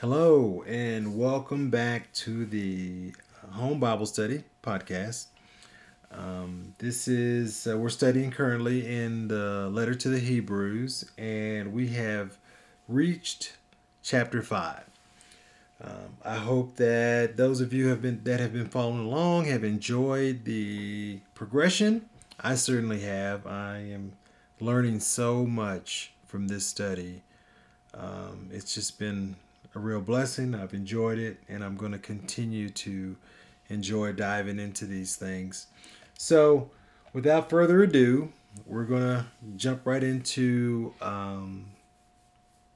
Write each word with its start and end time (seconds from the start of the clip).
Hello, 0.00 0.64
and 0.66 1.18
welcome 1.18 1.68
back 1.68 2.10
to 2.14 2.46
the 2.46 3.12
Home 3.50 3.78
Bible 3.78 4.06
Study 4.06 4.44
podcast. 4.62 5.26
Um, 6.10 6.74
this 6.78 7.06
is, 7.06 7.66
uh, 7.66 7.76
we're 7.76 7.90
studying 7.90 8.30
currently 8.30 8.86
in 8.86 9.28
the 9.28 9.68
letter 9.70 9.94
to 9.94 10.08
the 10.08 10.18
Hebrews, 10.18 11.04
and 11.18 11.74
we 11.74 11.88
have 11.88 12.38
reached 12.88 13.58
chapter 14.02 14.40
5. 14.40 14.84
Um, 15.84 16.16
I 16.24 16.36
hope 16.36 16.76
that 16.76 17.36
those 17.36 17.60
of 17.60 17.74
you 17.74 17.88
have 17.88 18.00
been 18.00 18.24
that 18.24 18.40
have 18.40 18.54
been 18.54 18.70
following 18.70 19.04
along 19.04 19.44
have 19.48 19.64
enjoyed 19.64 20.46
the 20.46 21.20
progression. 21.34 22.08
I 22.40 22.54
certainly 22.54 23.00
have. 23.00 23.46
I 23.46 23.80
am 23.92 24.12
learning 24.60 25.00
so 25.00 25.44
much 25.44 26.14
from 26.24 26.48
this 26.48 26.64
study. 26.64 27.20
Um, 27.92 28.48
it's 28.50 28.74
just 28.74 28.98
been 28.98 29.36
a 29.74 29.78
real 29.78 30.00
blessing. 30.00 30.54
I've 30.54 30.74
enjoyed 30.74 31.18
it, 31.18 31.38
and 31.48 31.62
I'm 31.64 31.76
going 31.76 31.92
to 31.92 31.98
continue 31.98 32.68
to 32.70 33.16
enjoy 33.68 34.12
diving 34.12 34.58
into 34.58 34.84
these 34.84 35.16
things. 35.16 35.66
So, 36.18 36.70
without 37.12 37.48
further 37.50 37.82
ado, 37.82 38.32
we're 38.66 38.84
going 38.84 39.02
to 39.02 39.26
jump 39.56 39.86
right 39.86 40.02
into 40.02 40.92
um, 41.00 41.66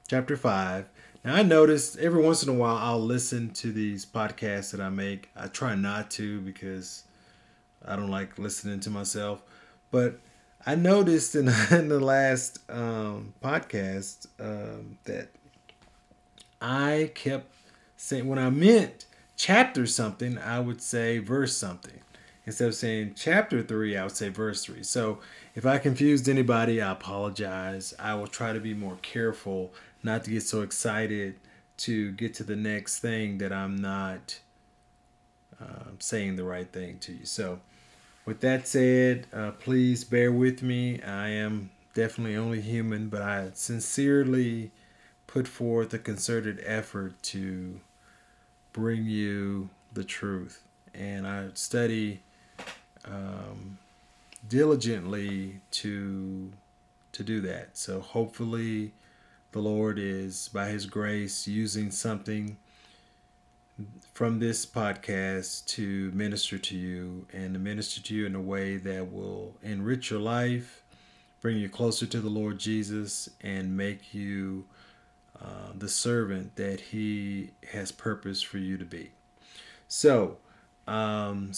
chapter 0.07 0.37
5. 0.37 0.85
Now, 1.23 1.35
I 1.35 1.43
noticed 1.43 1.97
every 1.97 2.21
once 2.23 2.43
in 2.43 2.49
a 2.49 2.53
while 2.53 2.77
I'll 2.77 3.01
listen 3.01 3.49
to 3.53 3.71
these 3.71 4.05
podcasts 4.05 4.71
that 4.71 4.79
I 4.79 4.89
make. 4.89 5.29
I 5.35 5.47
try 5.47 5.75
not 5.75 6.11
to 6.11 6.39
because 6.41 7.03
I 7.83 7.95
don't 7.95 8.11
like 8.11 8.37
listening 8.37 8.79
to 8.81 8.89
myself. 8.89 9.41
But 9.91 10.19
I 10.65 10.75
noticed 10.75 11.35
in, 11.35 11.47
in 11.71 11.89
the 11.89 11.99
last 11.99 12.59
um, 12.69 13.33
podcast 13.43 14.27
um, 14.39 14.97
that 15.05 15.29
I 16.61 17.11
kept 17.15 17.53
saying 17.97 18.27
when 18.27 18.39
I 18.39 18.49
meant 18.49 19.05
chapter 19.35 19.85
something, 19.85 20.37
I 20.37 20.59
would 20.59 20.81
say 20.81 21.19
verse 21.19 21.55
something. 21.55 21.99
Instead 22.45 22.67
of 22.67 22.75
saying 22.75 23.13
chapter 23.15 23.63
three, 23.63 23.97
I 23.97 24.03
would 24.03 24.15
say 24.15 24.29
verse 24.29 24.63
three. 24.63 24.83
So 24.83 25.19
if 25.55 25.65
I 25.65 25.77
confused 25.77 26.29
anybody, 26.29 26.81
I 26.81 26.91
apologize. 26.91 27.93
I 27.97 28.13
will 28.13 28.27
try 28.27 28.53
to 28.53 28.59
be 28.59 28.73
more 28.73 28.97
careful 29.01 29.73
not 30.03 30.23
to 30.25 30.31
get 30.31 30.43
so 30.43 30.61
excited 30.61 31.35
to 31.77 32.11
get 32.13 32.33
to 32.35 32.43
the 32.43 32.55
next 32.55 32.99
thing 32.99 33.39
that 33.39 33.51
I'm 33.51 33.75
not 33.75 34.39
uh, 35.61 35.91
saying 35.99 36.35
the 36.35 36.43
right 36.43 36.71
thing 36.71 36.99
to 36.99 37.13
you. 37.13 37.25
So, 37.25 37.59
with 38.25 38.41
that 38.41 38.67
said, 38.67 39.27
uh, 39.33 39.51
please 39.51 40.03
bear 40.03 40.31
with 40.31 40.61
me. 40.63 41.01
I 41.01 41.29
am 41.29 41.69
definitely 41.93 42.35
only 42.35 42.61
human, 42.61 43.09
but 43.09 43.21
I 43.21 43.51
sincerely 43.53 44.71
put 45.35 45.49
forth 45.49 45.93
a 45.93 45.99
concerted 45.99 46.63
effort 46.65 47.21
to 47.21 47.77
bring 48.71 49.03
you 49.03 49.69
the 49.91 50.03
truth. 50.05 50.63
And 50.93 51.27
I 51.27 51.47
study 51.55 52.21
um, 53.03 53.77
diligently 54.47 55.59
to 55.71 56.53
to 57.11 57.23
do 57.23 57.41
that. 57.41 57.77
So 57.77 57.99
hopefully 57.99 58.93
the 59.51 59.59
Lord 59.59 59.99
is 59.99 60.49
by 60.53 60.69
his 60.69 60.85
grace 60.85 61.45
using 61.45 61.91
something 61.91 62.55
from 64.13 64.39
this 64.39 64.65
podcast 64.65 65.65
to 65.65 66.11
minister 66.11 66.57
to 66.57 66.77
you 66.77 67.27
and 67.33 67.55
to 67.55 67.59
minister 67.59 68.01
to 68.03 68.15
you 68.15 68.25
in 68.25 68.35
a 68.35 68.41
way 68.41 68.77
that 68.77 69.11
will 69.11 69.53
enrich 69.61 70.11
your 70.11 70.21
life, 70.21 70.81
bring 71.41 71.57
you 71.57 71.67
closer 71.67 72.05
to 72.05 72.21
the 72.21 72.29
Lord 72.29 72.57
Jesus, 72.57 73.29
and 73.41 73.75
make 73.75 74.13
you 74.13 74.63
uh, 75.45 75.71
the 75.77 75.89
servant 75.89 76.55
that 76.55 76.79
He 76.79 77.51
has 77.71 77.91
purpose 77.91 78.41
for 78.41 78.57
you 78.57 78.77
to 78.77 78.85
be. 78.85 79.11
So, 79.87 80.37
um, 80.87 81.51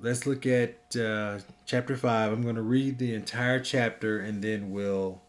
let's 0.00 0.26
look 0.26 0.46
at 0.46 0.96
uh, 0.96 1.38
chapter 1.64 1.96
5. 1.96 2.32
I'm 2.32 2.42
going 2.42 2.56
to 2.56 2.62
read 2.62 2.98
the 2.98 3.14
entire 3.14 3.60
chapter 3.60 4.18
and 4.18 4.42
then 4.42 4.70
we'll 4.70 5.20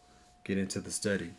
get 0.44 0.58
into 0.58 0.80
the 0.80 0.90
study. 0.90 1.32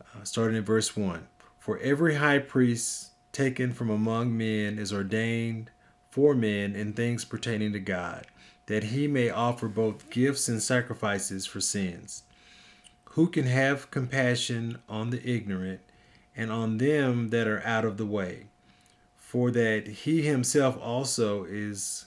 Uh, 0.00 0.24
starting 0.24 0.56
in 0.56 0.64
verse 0.64 0.96
1 0.96 1.26
For 1.58 1.78
every 1.78 2.16
high 2.16 2.38
priest 2.38 3.10
taken 3.32 3.72
from 3.72 3.90
among 3.90 4.36
men 4.36 4.78
is 4.78 4.92
ordained 4.92 5.70
for 6.10 6.34
men 6.34 6.74
in 6.74 6.94
things 6.94 7.24
pertaining 7.24 7.72
to 7.74 7.80
God, 7.80 8.26
that 8.66 8.84
he 8.84 9.06
may 9.06 9.28
offer 9.28 9.68
both 9.68 10.08
gifts 10.08 10.48
and 10.48 10.62
sacrifices 10.62 11.44
for 11.44 11.60
sins. 11.60 12.22
Who 13.16 13.28
can 13.28 13.46
have 13.46 13.90
compassion 13.90 14.76
on 14.90 15.08
the 15.08 15.26
ignorant 15.26 15.80
and 16.36 16.52
on 16.52 16.76
them 16.76 17.30
that 17.30 17.48
are 17.48 17.62
out 17.64 17.86
of 17.86 17.96
the 17.96 18.04
way? 18.04 18.48
For 19.16 19.50
that 19.52 19.86
he 19.86 20.20
himself 20.20 20.78
also 20.78 21.44
is 21.44 22.04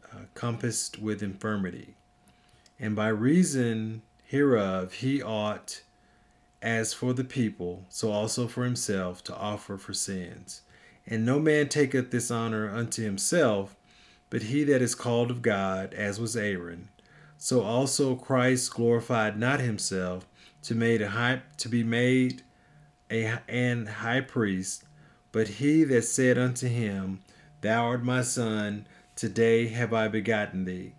uh, 0.00 0.26
compassed 0.34 1.00
with 1.00 1.24
infirmity. 1.24 1.96
And 2.78 2.94
by 2.94 3.08
reason 3.08 4.02
hereof 4.26 4.92
he 4.92 5.20
ought 5.20 5.82
as 6.62 6.94
for 6.94 7.12
the 7.12 7.24
people, 7.24 7.86
so 7.88 8.12
also 8.12 8.46
for 8.46 8.62
himself 8.62 9.24
to 9.24 9.36
offer 9.36 9.76
for 9.76 9.92
sins. 9.92 10.62
And 11.04 11.26
no 11.26 11.40
man 11.40 11.68
taketh 11.68 12.12
this 12.12 12.30
honor 12.30 12.70
unto 12.70 13.02
himself, 13.02 13.74
but 14.30 14.42
he 14.42 14.62
that 14.62 14.82
is 14.82 14.94
called 14.94 15.32
of 15.32 15.42
God, 15.42 15.94
as 15.94 16.20
was 16.20 16.36
Aaron. 16.36 16.90
So 17.38 17.62
also 17.62 18.16
Christ 18.16 18.74
glorified 18.74 19.38
not 19.38 19.60
himself 19.60 20.26
to 20.62 20.74
made 20.74 21.00
a 21.00 21.10
high 21.10 21.42
to 21.58 21.68
be 21.68 21.84
made 21.84 22.42
a 23.10 23.38
an 23.48 23.86
high 23.86 24.22
priest, 24.22 24.84
but 25.30 25.48
he 25.48 25.84
that 25.84 26.02
said 26.02 26.36
unto 26.36 26.66
him, 26.66 27.20
Thou 27.60 27.86
art 27.86 28.04
my 28.04 28.22
son, 28.22 28.86
today 29.14 29.68
have 29.68 29.94
I 29.94 30.08
begotten 30.08 30.64
thee. 30.64 30.94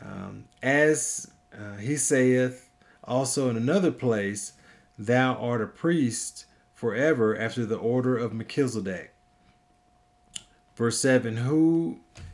Um, 0.00 0.44
as 0.62 1.30
uh, 1.52 1.76
he 1.76 1.96
saith 1.96 2.70
also 3.02 3.50
in 3.50 3.56
another 3.56 3.90
place, 3.90 4.52
Thou 4.96 5.34
art 5.34 5.60
a 5.60 5.66
priest 5.66 6.46
forever 6.74 7.36
after 7.36 7.66
the 7.66 7.76
order 7.76 8.16
of 8.16 8.32
Melchizedek. 8.32 9.14
Verse 10.76 11.00
7 11.00 11.38
Who 11.38 12.00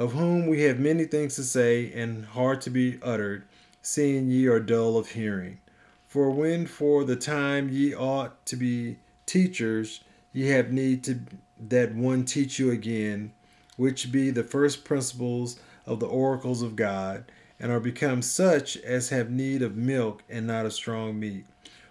of 0.00 0.14
whom 0.14 0.46
we 0.46 0.62
have 0.62 0.78
many 0.78 1.04
things 1.04 1.36
to 1.36 1.44
say 1.44 1.92
and 1.92 2.24
hard 2.24 2.58
to 2.62 2.70
be 2.70 2.98
uttered, 3.02 3.44
seeing 3.82 4.30
ye 4.30 4.46
are 4.46 4.58
dull 4.58 4.96
of 4.96 5.10
hearing. 5.10 5.58
For 6.06 6.30
when 6.30 6.66
for 6.66 7.04
the 7.04 7.16
time 7.16 7.68
ye 7.68 7.94
ought 7.94 8.46
to 8.46 8.56
be 8.56 8.96
teachers, 9.26 10.02
ye 10.32 10.48
have 10.48 10.72
need 10.72 11.04
to 11.04 11.20
that 11.68 11.94
one 11.94 12.24
teach 12.24 12.58
you 12.58 12.70
again, 12.70 13.32
which 13.76 14.10
be 14.10 14.30
the 14.30 14.42
first 14.42 14.86
principles 14.86 15.60
of 15.84 16.00
the 16.00 16.08
oracles 16.08 16.62
of 16.62 16.76
God, 16.76 17.30
and 17.60 17.70
are 17.70 17.78
become 17.78 18.22
such 18.22 18.78
as 18.78 19.10
have 19.10 19.30
need 19.30 19.60
of 19.60 19.76
milk 19.76 20.22
and 20.30 20.46
not 20.46 20.64
of 20.64 20.72
strong 20.72 21.20
meat. 21.20 21.44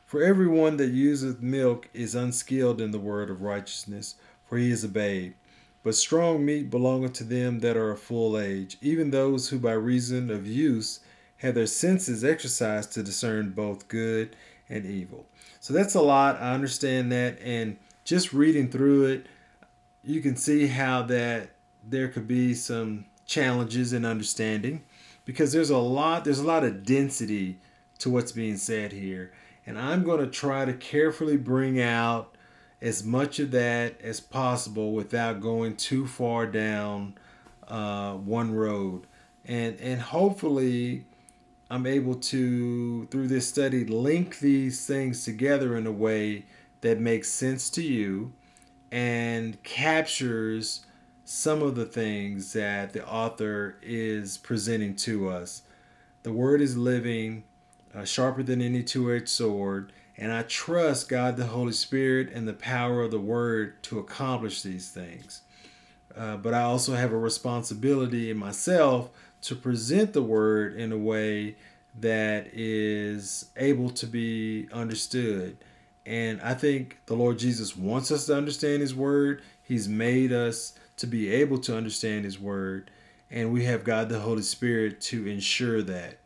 For 0.08 0.24
every 0.24 0.48
one 0.48 0.78
that 0.78 0.90
useth 0.90 1.44
milk 1.44 1.88
is 1.94 2.16
unskilled 2.16 2.82
in 2.82 2.90
the 2.90 2.98
word 2.98 3.30
of 3.30 3.44
righteousness, 3.44 4.16
for 4.48 4.58
he 4.58 4.72
is 4.72 4.84
a 4.84 4.90
babe. 4.90 5.34
But 5.84 5.96
strong 5.96 6.46
meat 6.46 6.70
belongeth 6.70 7.14
to 7.14 7.24
them 7.24 7.60
that 7.60 7.78
are 7.78 7.92
of 7.92 8.02
full 8.02 8.38
age, 8.38 8.78
even 8.82 9.12
those 9.12 9.50
who 9.50 9.60
by 9.60 9.74
reason 9.74 10.30
of 10.30 10.46
use 10.46 11.00
have 11.38 11.56
their 11.56 11.68
senses 11.68 12.24
exercised 12.24 12.92
to 12.94 13.04
discern 13.04 13.52
both 13.52 13.88
good 13.88 14.36
and 14.68 14.86
evil. 14.86 15.26
So 15.60 15.74
that's 15.74 15.96
a 15.96 16.02
lot. 16.02 16.42
I 16.42 16.54
understand 16.54 17.12
that. 17.12 17.40
And 17.42 17.78
just 18.04 18.34
reading 18.34 18.70
through 18.70 19.06
it, 19.06 19.28
you 20.04 20.22
can 20.22 20.36
see 20.36 20.68
how 20.68 21.04
that 21.04 21.52
there 21.88 22.08
could 22.08 22.28
be 22.28 22.54
some 22.54 23.06
challenges 23.26 23.94
in 23.94 24.06
understanding 24.06 24.84
because 25.24 25.54
there's 25.54 25.70
a 25.70 25.78
lot 25.78 26.26
there's 26.26 26.40
a 26.40 26.48
lot 26.48 26.64
of 26.64 26.84
density 26.84 27.60
to 28.00 28.10
what's 28.10 28.32
being 28.32 28.58
said 28.58 28.92
here 28.92 29.32
and 29.68 29.78
I'm 29.78 30.04
going 30.04 30.20
to 30.20 30.28
try 30.28 30.66
to 30.66 30.74
carefully 30.74 31.38
bring 31.38 31.80
out 31.80 32.36
as 32.82 33.04
much 33.04 33.40
of 33.40 33.52
that 33.52 34.00
as 34.02 34.20
possible 34.20 34.94
without 34.94 35.42
going 35.42 35.76
too 35.76 36.08
far 36.08 36.46
down 36.46 37.16
uh, 37.68 38.14
one 38.14 38.54
road. 38.54 39.06
And, 39.46 39.80
and 39.80 40.02
hopefully, 40.02 41.06
I'm 41.70 41.86
able 41.86 42.16
to, 42.16 43.06
through 43.08 43.28
this 43.28 43.48
study, 43.48 43.86
link 43.86 44.40
these 44.40 44.86
things 44.86 45.26
together 45.26 45.76
in 45.78 45.86
a 45.86 45.92
way 45.92 46.46
that 46.82 47.00
makes 47.00 47.30
sense 47.30 47.70
to 47.72 47.84
you 47.84 48.34
and 48.92 49.62
captures 49.64 50.86
some 51.26 51.62
of 51.62 51.76
the 51.76 51.86
things 51.86 52.54
that 52.54 52.94
the 52.94 53.08
author 53.08 53.78
is 53.84 54.38
presenting 54.38 54.96
to 54.96 55.30
us. 55.30 55.62
The 56.24 56.34
word 56.34 56.60
is 56.60 56.76
living, 56.76 57.44
uh, 57.94 58.04
sharper 58.04 58.42
than 58.42 58.62
any 58.62 58.82
two 58.82 59.14
edged 59.14 59.30
sword, 59.30 59.92
and 60.20 60.34
I 60.34 60.44
trust 60.44 61.08
God 61.08 61.38
the 61.38 61.46
Holy 61.46 61.72
Spirit 61.72 62.30
and 62.34 62.46
the 62.46 62.54
power 62.54 63.04
of 63.04 63.12
the 63.12 63.20
word 63.20 63.82
to 63.84 64.00
accomplish 64.00 64.62
these 64.62 64.92
things. 64.92 65.42
Uh, 66.16 66.36
but 66.36 66.54
I 66.54 66.64
also 66.64 66.94
have 66.94 67.14
a 67.14 67.18
responsibility 67.18 68.30
in 68.30 68.38
myself 68.38 69.12
to 69.44 69.56
present 69.56 70.12
the 70.12 70.22
word 70.22 70.76
in 70.76 70.92
a 70.92 70.98
way 70.98 71.56
that 71.98 72.48
is 72.54 73.46
able 73.56 73.90
to 73.92 74.06
be 74.06 74.68
understood. 74.74 75.58
And 76.06 76.42
I 76.42 76.54
think 76.54 76.98
the 77.06 77.16
Lord 77.16 77.40
Jesus 77.40 77.78
wants 77.78 78.12
us 78.12 78.26
to 78.26 78.36
understand 78.36 78.82
His 78.82 78.94
Word. 78.94 79.42
He's 79.64 79.88
made 79.88 80.34
us 80.34 80.74
to 80.98 81.08
be 81.08 81.32
able 81.32 81.60
to 81.60 81.78
understand 81.78 82.26
His 82.26 82.40
Word. 82.40 82.92
And 83.32 83.54
we 83.54 83.66
have 83.66 83.84
God 83.84 84.10
the 84.10 84.20
Holy 84.20 84.42
Spirit 84.42 85.02
to 85.02 85.28
ensure 85.28 85.82
that. 85.84 86.19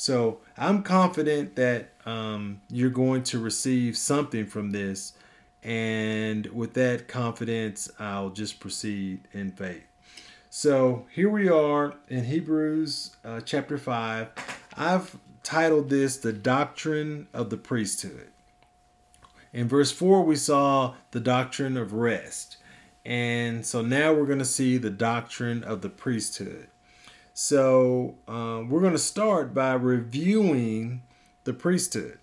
So 0.00 0.38
I'm 0.56 0.82
confident 0.82 1.56
that 1.56 1.90
um, 2.06 2.62
you're 2.70 2.88
going 2.88 3.22
to 3.24 3.38
receive 3.38 3.98
something 3.98 4.46
from 4.46 4.70
this. 4.70 5.12
And 5.62 6.46
with 6.46 6.72
that 6.72 7.06
confidence, 7.06 7.90
I'll 7.98 8.30
just 8.30 8.60
proceed 8.60 9.28
in 9.32 9.50
faith. 9.50 9.84
So 10.48 11.04
here 11.12 11.28
we 11.28 11.50
are 11.50 11.96
in 12.08 12.24
Hebrews 12.24 13.14
uh, 13.26 13.42
chapter 13.42 13.76
5. 13.76 14.28
I've 14.74 15.18
titled 15.42 15.90
this 15.90 16.16
The 16.16 16.32
Doctrine 16.32 17.28
of 17.34 17.50
the 17.50 17.58
Priesthood. 17.58 18.28
In 19.52 19.68
verse 19.68 19.92
4, 19.92 20.22
we 20.22 20.36
saw 20.36 20.94
the 21.10 21.20
doctrine 21.20 21.76
of 21.76 21.92
rest. 21.92 22.56
And 23.04 23.66
so 23.66 23.82
now 23.82 24.14
we're 24.14 24.24
going 24.24 24.38
to 24.38 24.46
see 24.46 24.78
the 24.78 24.88
doctrine 24.88 25.62
of 25.62 25.82
the 25.82 25.90
priesthood. 25.90 26.68
So 27.42 28.16
um, 28.28 28.68
we're 28.68 28.82
going 28.82 28.92
to 28.92 28.98
start 28.98 29.54
by 29.54 29.72
reviewing 29.72 31.00
the 31.44 31.54
priesthood. 31.54 32.18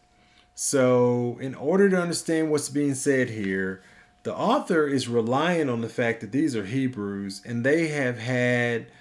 So, 0.53 1.39
in 1.41 1.55
order 1.55 1.89
to 1.89 1.99
understand 1.99 2.51
what's 2.51 2.69
being 2.69 2.93
said 2.93 3.31
here, 3.31 3.81
the 4.21 4.35
author 4.35 4.87
is 4.87 5.07
relying 5.07 5.69
on 5.69 5.81
the 5.81 5.89
fact 5.89 6.21
that 6.21 6.31
these 6.31 6.55
are 6.55 6.65
Hebrews 6.65 7.41
and 7.43 7.65
they 7.65 7.87
have 7.87 8.19
had 8.19 8.91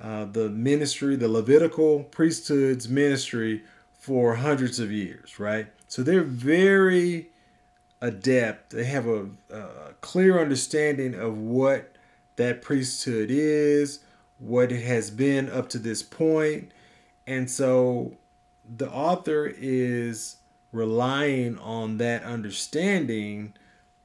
uh, 0.00 0.24
the 0.24 0.48
ministry, 0.48 1.14
the 1.14 1.28
Levitical 1.28 2.02
priesthood's 2.10 2.88
ministry 2.88 3.62
for 3.96 4.34
hundreds 4.34 4.80
of 4.80 4.90
years, 4.90 5.38
right? 5.38 5.68
So 5.86 6.02
they're 6.02 6.24
very 6.24 7.28
adept. 8.00 8.70
They 8.70 8.84
have 8.86 9.06
a, 9.06 9.28
a 9.48 9.92
clear 10.00 10.40
understanding 10.40 11.14
of 11.14 11.38
what 11.38 11.94
that 12.34 12.62
priesthood 12.62 13.28
is, 13.30 14.00
what 14.42 14.72
it 14.72 14.82
has 14.82 15.10
been 15.10 15.48
up 15.48 15.68
to 15.68 15.78
this 15.78 16.02
point. 16.02 16.72
And 17.26 17.48
so 17.50 18.16
the 18.76 18.90
author 18.90 19.46
is 19.56 20.36
relying 20.72 21.58
on 21.58 21.98
that 21.98 22.24
understanding 22.24 23.54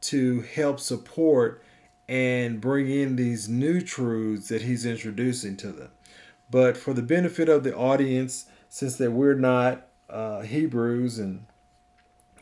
to 0.01 0.41
help 0.41 0.79
support 0.79 1.63
and 2.07 2.61
bring 2.61 2.89
in 2.89 3.15
these 3.15 3.49
new 3.49 3.81
truths 3.81 4.49
that 4.49 4.61
he's 4.61 4.85
introducing 4.85 5.57
to 5.57 5.71
them. 5.71 5.89
But 6.49 6.77
for 6.77 6.93
the 6.93 7.01
benefit 7.01 7.49
of 7.49 7.63
the 7.63 7.75
audience, 7.75 8.45
since 8.69 8.95
that 8.97 9.11
we're 9.11 9.33
not 9.33 9.87
uh, 10.09 10.41
Hebrews 10.41 11.19
and 11.19 11.45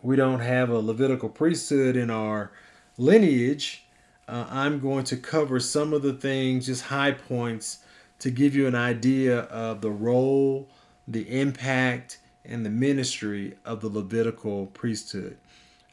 we 0.02 0.16
don't 0.16 0.42
have 0.42 0.70
a 0.70 0.80
Levitical 0.80 1.30
priesthood 1.30 1.96
in 1.96 2.12
our 2.12 2.52
lineage, 2.98 3.88
uh, 4.28 4.46
I'm 4.50 4.80
going 4.80 5.06
to 5.06 5.18
cover 5.18 5.60
some 5.60 5.94
of 5.94 6.02
the 6.02 6.14
things, 6.14 6.68
just 6.68 6.84
high 6.84 7.12
points, 7.12 7.80
to 8.20 8.32
give 8.32 8.56
you 8.56 8.68
an 8.68 8.76
idea 8.76 9.42
of 9.42 9.82
the 9.82 9.92
role, 9.92 10.70
the 11.08 11.40
impact, 11.40 12.20
and 12.44 12.66
the 12.66 12.70
ministry 12.70 13.56
of 13.66 13.82
the 13.82 13.90
Levitical 13.90 14.68
priesthood. 14.68 15.38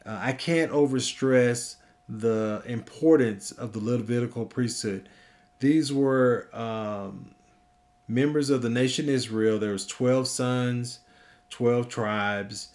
Uh, 0.05 0.19
I 0.21 0.33
can't 0.33 0.71
overstress 0.71 1.77
the 2.07 2.61
importance 2.65 3.51
of 3.51 3.73
the 3.73 3.79
Levitical 3.79 4.45
priesthood. 4.45 5.09
These 5.59 5.91
were 5.93 6.49
um, 6.53 7.35
members 8.07 8.49
of 8.49 8.61
the 8.61 8.69
nation 8.69 9.09
Israel. 9.09 9.59
There 9.59 9.71
was 9.71 9.87
12 9.87 10.27
sons, 10.27 10.99
12 11.49 11.87
tribes, 11.87 12.69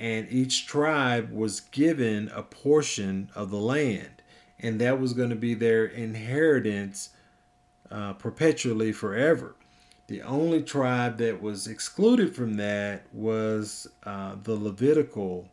and 0.00 0.26
each 0.30 0.66
tribe 0.66 1.30
was 1.32 1.60
given 1.60 2.30
a 2.34 2.42
portion 2.42 3.30
of 3.34 3.50
the 3.50 3.58
land, 3.58 4.22
and 4.58 4.80
that 4.80 5.00
was 5.00 5.12
going 5.12 5.30
to 5.30 5.36
be 5.36 5.54
their 5.54 5.84
inheritance 5.84 7.10
uh, 7.90 8.14
perpetually 8.14 8.92
forever. 8.92 9.56
The 10.06 10.22
only 10.22 10.62
tribe 10.62 11.18
that 11.18 11.40
was 11.40 11.66
excluded 11.66 12.34
from 12.34 12.54
that 12.54 13.04
was 13.12 13.86
uh, 14.02 14.36
the 14.42 14.54
Levitical 14.54 15.48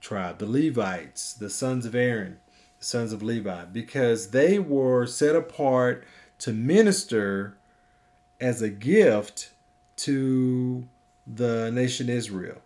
tribe, 0.00 0.38
the 0.38 0.46
Levites, 0.46 1.32
the 1.32 1.50
sons 1.50 1.84
of 1.84 1.94
Aaron 1.94 2.38
the 2.82 2.86
sons 2.86 3.12
of 3.12 3.22
Levi, 3.22 3.64
because 3.66 4.30
they 4.30 4.58
were 4.58 5.06
set 5.06 5.36
apart 5.36 6.04
to 6.38 6.52
minister 6.52 7.56
as 8.40 8.60
a 8.60 8.68
gift 8.68 9.50
to 9.94 10.88
the 11.24 11.70
nation 11.70 12.08
Israel. 12.08 12.60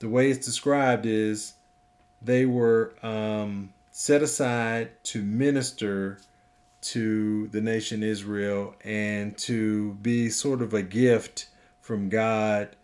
The 0.00 0.10
way 0.10 0.30
it's 0.30 0.44
described 0.44 1.06
is 1.06 1.54
they 2.20 2.44
were 2.44 2.92
um, 3.02 3.72
set 3.90 4.22
aside 4.22 4.90
to 5.04 5.22
minister 5.22 6.18
to 6.82 7.48
the 7.48 7.60
nation 7.60 8.02
Israel 8.02 8.74
and 8.84 9.36
to 9.38 9.94
be 9.94 10.28
sort 10.28 10.62
of 10.62 10.74
a 10.74 10.82
gift 10.82 11.48
from 11.80 12.08
God 12.08 12.76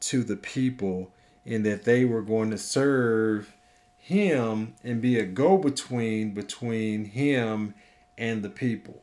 to 0.00 0.24
the 0.24 0.36
people, 0.36 1.12
in 1.44 1.62
that 1.62 1.84
they 1.84 2.04
were 2.04 2.22
going 2.22 2.50
to 2.50 2.58
serve 2.58 3.56
him 3.96 4.74
and 4.82 5.00
be 5.00 5.18
a 5.18 5.24
go 5.24 5.56
between 5.56 6.34
between 6.34 7.04
him 7.04 7.74
and 8.18 8.42
the 8.42 8.50
people. 8.50 9.00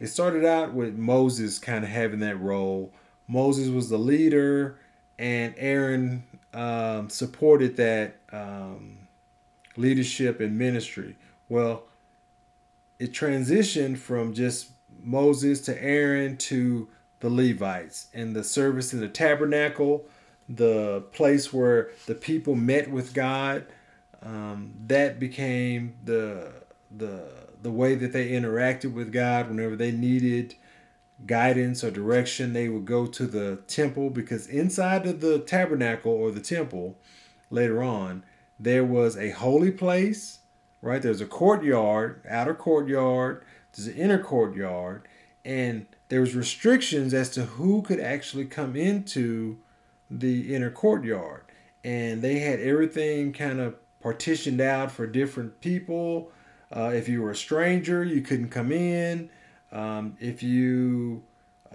It 0.00 0.08
started 0.08 0.44
out 0.44 0.72
with 0.72 0.96
Moses 0.96 1.58
kind 1.58 1.84
of 1.84 1.90
having 1.90 2.20
that 2.20 2.40
role. 2.40 2.92
Moses 3.26 3.68
was 3.68 3.88
the 3.90 3.98
leader, 3.98 4.78
and 5.18 5.54
Aaron 5.58 6.22
um, 6.54 7.10
supported 7.10 7.76
that 7.76 8.16
um, 8.32 8.98
leadership 9.76 10.40
and 10.40 10.56
ministry. 10.56 11.16
Well, 11.48 11.84
it 12.98 13.12
transitioned 13.12 13.98
from 13.98 14.34
just 14.34 14.70
Moses 15.02 15.60
to 15.62 15.82
Aaron 15.82 16.36
to 16.36 16.88
the 17.20 17.30
Levites 17.30 18.08
and 18.14 18.34
the 18.34 18.44
service 18.44 18.92
in 18.92 19.00
the 19.00 19.08
tabernacle, 19.08 20.06
the 20.48 21.04
place 21.12 21.52
where 21.52 21.90
the 22.06 22.14
people 22.14 22.54
met 22.54 22.90
with 22.90 23.14
God 23.14 23.66
um, 24.22 24.74
that 24.86 25.20
became 25.20 25.94
the 26.04 26.52
the 26.96 27.24
the 27.60 27.70
way 27.70 27.94
that 27.94 28.12
they 28.12 28.30
interacted 28.30 28.92
with 28.92 29.12
God 29.12 29.48
whenever 29.48 29.76
they 29.76 29.90
needed 29.90 30.54
guidance 31.26 31.82
or 31.82 31.90
direction 31.90 32.52
they 32.52 32.68
would 32.68 32.84
go 32.84 33.06
to 33.06 33.26
the 33.26 33.56
temple 33.66 34.08
because 34.08 34.46
inside 34.46 35.06
of 35.06 35.20
the 35.20 35.40
tabernacle 35.40 36.12
or 36.12 36.30
the 36.30 36.40
temple 36.40 36.96
later 37.50 37.82
on 37.82 38.22
there 38.60 38.84
was 38.84 39.16
a 39.16 39.30
holy 39.30 39.72
place 39.72 40.38
right 40.80 41.02
there's 41.02 41.20
a 41.20 41.26
courtyard 41.26 42.22
outer 42.28 42.54
courtyard 42.54 43.42
there's 43.74 43.88
an 43.88 43.94
inner 43.94 44.22
courtyard 44.22 45.06
and 45.44 45.86
there 46.08 46.20
was 46.20 46.34
restrictions 46.34 47.12
as 47.12 47.30
to 47.30 47.44
who 47.44 47.82
could 47.82 48.00
actually 48.00 48.44
come 48.44 48.76
into 48.76 49.58
the 50.10 50.54
inner 50.54 50.70
courtyard 50.70 51.42
and 51.84 52.22
they 52.22 52.40
had 52.40 52.60
everything 52.60 53.32
kind 53.32 53.60
of 53.60 53.74
partitioned 54.00 54.60
out 54.60 54.90
for 54.90 55.06
different 55.06 55.60
people. 55.60 56.30
Uh, 56.74 56.92
if 56.94 57.08
you 57.08 57.22
were 57.22 57.30
a 57.30 57.36
stranger, 57.36 58.04
you 58.04 58.22
couldn't 58.22 58.50
come 58.50 58.72
in. 58.72 59.30
Um, 59.72 60.16
if 60.20 60.42
you 60.42 61.22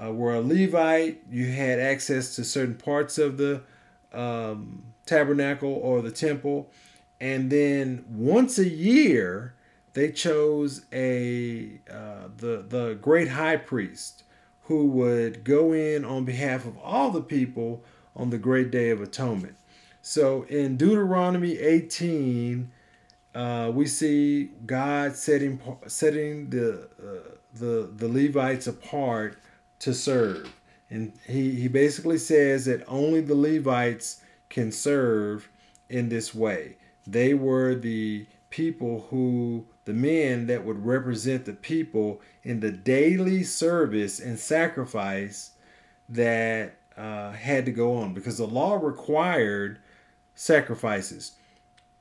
uh, 0.01 0.11
were 0.11 0.35
a 0.35 0.41
Levite, 0.41 1.23
you 1.29 1.47
had 1.51 1.79
access 1.79 2.35
to 2.35 2.43
certain 2.43 2.75
parts 2.75 3.17
of 3.17 3.37
the 3.37 3.61
um, 4.13 4.83
tabernacle 5.05 5.73
or 5.73 6.01
the 6.01 6.11
temple. 6.11 6.69
And 7.23 7.49
then 7.49 8.03
once 8.09 8.59
a 8.59 8.67
year, 8.67 9.53
they 9.93 10.11
chose 10.11 10.81
a 10.91 11.79
uh, 11.89 12.27
the 12.35 12.65
the 12.67 12.97
great 13.01 13.29
high 13.29 13.55
priest 13.55 14.23
who 14.63 14.87
would 14.87 15.45
go 15.45 15.71
in 15.71 16.03
on 16.03 16.25
behalf 16.25 16.65
of 16.65 16.77
all 16.79 17.11
the 17.11 17.21
people 17.21 17.81
on 18.13 18.29
the 18.29 18.37
great 18.37 18.71
day 18.71 18.89
of 18.89 18.99
atonement. 18.99 19.55
So 20.01 20.43
in 20.49 20.75
Deuteronomy 20.75 21.57
18, 21.59 22.69
uh, 23.33 23.71
we 23.73 23.87
see 23.87 24.51
God 24.65 25.15
setting 25.15 25.61
setting 25.87 26.49
the 26.49 26.89
uh, 27.01 27.35
the 27.53 27.89
the 27.95 28.09
Levites 28.09 28.67
apart 28.67 29.39
to 29.79 29.93
serve, 29.93 30.53
and 30.89 31.13
he 31.25 31.55
he 31.55 31.69
basically 31.69 32.17
says 32.17 32.65
that 32.65 32.83
only 32.85 33.21
the 33.21 33.33
Levites 33.33 34.19
can 34.49 34.73
serve 34.73 35.47
in 35.87 36.09
this 36.09 36.35
way. 36.35 36.75
They 37.05 37.33
were 37.33 37.75
the 37.75 38.25
people 38.49 39.07
who 39.09 39.65
the 39.85 39.93
men 39.93 40.47
that 40.47 40.63
would 40.63 40.85
represent 40.85 41.45
the 41.45 41.53
people 41.53 42.21
in 42.43 42.59
the 42.59 42.71
daily 42.71 43.43
service 43.43 44.19
and 44.19 44.39
sacrifice 44.39 45.51
that 46.07 46.75
uh, 46.97 47.31
had 47.31 47.65
to 47.65 47.71
go 47.71 47.97
on 47.97 48.13
because 48.13 48.37
the 48.37 48.47
law 48.47 48.75
required 48.75 49.79
sacrifices. 50.35 51.33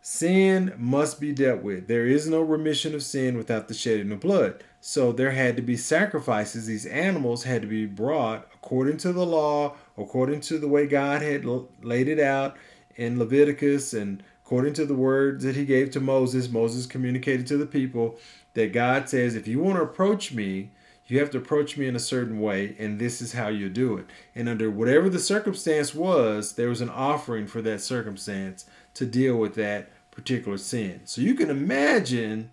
Sin 0.01 0.75
must 0.77 1.21
be 1.21 1.33
dealt 1.33 1.63
with. 1.63 1.87
There 1.87 2.07
is 2.07 2.29
no 2.29 2.41
remission 2.41 2.95
of 2.95 3.03
sin 3.03 3.37
without 3.37 3.69
the 3.69 3.75
shedding 3.75 4.11
of 4.13 4.21
blood. 4.21 4.63
So 4.81 5.13
there 5.13 5.31
had 5.31 5.55
to 5.57 5.63
be 5.63 5.77
sacrifices. 5.77 6.67
These 6.67 6.87
animals 6.87 7.45
had 7.45 7.63
to 7.63 7.69
be 7.69 7.87
brought 7.87 8.49
according 8.53 8.97
to 8.99 9.13
the 9.13 9.25
law, 9.25 9.77
according 9.97 10.41
to 10.43 10.59
the 10.59 10.67
way 10.67 10.87
God 10.87 11.23
had 11.23 11.47
laid 11.83 12.09
it 12.09 12.19
out 12.19 12.57
in 12.97 13.19
Leviticus 13.19 13.95
and 13.95 14.23
according 14.53 14.75
to 14.75 14.85
the 14.85 14.95
words 14.95 15.45
that 15.45 15.57
he 15.57 15.65
gave 15.65 15.91
to 15.91 15.99
Moses. 15.99 16.51
Moses 16.51 16.85
communicated 16.85 17.47
to 17.47 17.57
the 17.57 17.65
people 17.65 18.19
that 18.53 18.71
God 18.71 19.09
says, 19.09 19.35
if 19.35 19.49
you 19.49 19.59
want 19.61 19.79
to 19.79 19.83
approach 19.83 20.35
me, 20.35 20.73
you 21.07 21.19
have 21.21 21.31
to 21.31 21.39
approach 21.39 21.79
me 21.79 21.87
in 21.87 21.97
a 21.97 21.99
certain 21.99 22.39
way, 22.39 22.77
and 22.79 22.99
this 22.99 23.23
is 23.23 23.33
how 23.33 23.49
you 23.49 23.71
do 23.71 23.97
it. 23.97 24.05
And 24.35 24.51
under 24.51 24.71
whatever 24.71 25.09
the 25.09 25.19
circumstance 25.19 25.95
was, 25.95 26.53
there 26.53 26.69
was 26.69 26.83
an 26.83 26.91
offering 26.91 27.47
for 27.47 27.63
that 27.63 27.81
circumstance 27.81 28.67
to 28.93 29.07
deal 29.07 29.39
with 29.39 29.55
that 29.55 29.89
particular 30.11 30.59
sin. 30.59 31.01
So 31.07 31.23
you 31.23 31.33
can 31.33 31.49
imagine 31.49 32.51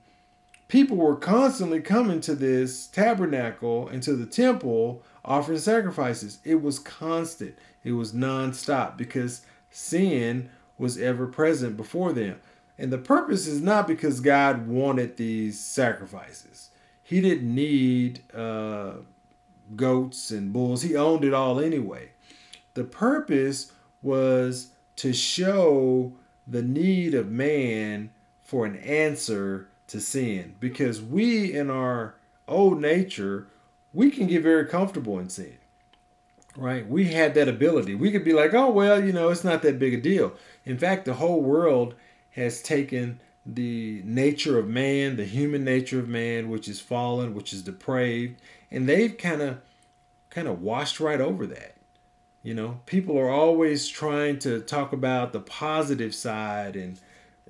people 0.69 0.95
were 0.95 1.17
constantly 1.17 1.81
coming 1.81 2.21
to 2.21 2.33
this 2.33 2.87
tabernacle 2.87 3.89
and 3.89 4.01
to 4.03 4.15
the 4.15 4.25
temple 4.25 5.03
offering 5.25 5.59
sacrifices. 5.59 6.39
It 6.45 6.61
was 6.61 6.79
constant, 6.79 7.57
it 7.83 7.91
was 7.91 8.13
nonstop 8.13 8.95
because 8.95 9.41
sin 9.69 10.49
was 10.79 10.97
ever 10.97 11.27
present 11.27 11.77
before 11.77 12.11
them. 12.13 12.39
And 12.79 12.91
the 12.91 12.97
purpose 12.97 13.45
is 13.45 13.61
not 13.61 13.87
because 13.87 14.21
God 14.21 14.67
wanted 14.67 15.17
these 15.17 15.59
sacrifices. 15.59 16.71
He 17.03 17.21
didn't 17.21 17.53
need 17.53 18.21
uh, 18.33 18.93
goats 19.75 20.31
and 20.31 20.51
bulls, 20.51 20.81
he 20.81 20.95
owned 20.95 21.23
it 21.23 21.33
all 21.33 21.59
anyway. 21.59 22.11
The 22.73 22.83
purpose 22.83 23.71
was 24.01 24.71
to 24.95 25.13
show 25.13 26.13
the 26.47 26.61
need 26.61 27.13
of 27.13 27.29
man 27.29 28.11
for 28.41 28.65
an 28.65 28.77
answer 28.77 29.67
to 29.87 29.99
sin 29.99 30.55
because 30.59 31.01
we 31.01 31.53
in 31.53 31.69
our 31.69 32.15
old 32.47 32.79
nature 32.79 33.47
we 33.93 34.09
can 34.09 34.27
get 34.27 34.43
very 34.43 34.65
comfortable 34.65 35.19
in 35.19 35.29
sin 35.29 35.57
right 36.55 36.87
we 36.87 37.05
had 37.05 37.33
that 37.33 37.47
ability 37.47 37.95
we 37.95 38.11
could 38.11 38.23
be 38.23 38.33
like 38.33 38.53
oh 38.53 38.69
well 38.69 39.03
you 39.03 39.11
know 39.11 39.29
it's 39.29 39.43
not 39.43 39.61
that 39.61 39.79
big 39.79 39.93
a 39.93 40.01
deal 40.01 40.33
in 40.69 40.77
fact 40.77 41.05
the 41.05 41.15
whole 41.15 41.41
world 41.41 41.95
has 42.31 42.61
taken 42.61 43.19
the 43.45 44.01
nature 44.05 44.59
of 44.59 44.67
man 44.67 45.15
the 45.15 45.25
human 45.25 45.63
nature 45.63 45.99
of 45.99 46.07
man 46.07 46.49
which 46.49 46.67
is 46.67 46.79
fallen 46.79 47.33
which 47.33 47.51
is 47.53 47.61
depraved 47.63 48.39
and 48.69 48.87
they've 48.87 49.17
kind 49.17 49.41
of 49.41 49.57
kind 50.29 50.47
of 50.47 50.61
washed 50.61 50.99
right 50.99 51.21
over 51.21 51.47
that 51.47 51.75
you 52.41 52.53
know, 52.53 52.79
people 52.85 53.17
are 53.17 53.29
always 53.29 53.87
trying 53.87 54.39
to 54.39 54.61
talk 54.61 54.93
about 54.93 55.33
the 55.33 55.41
positive 55.41 56.15
side 56.15 56.75
and, 56.75 56.99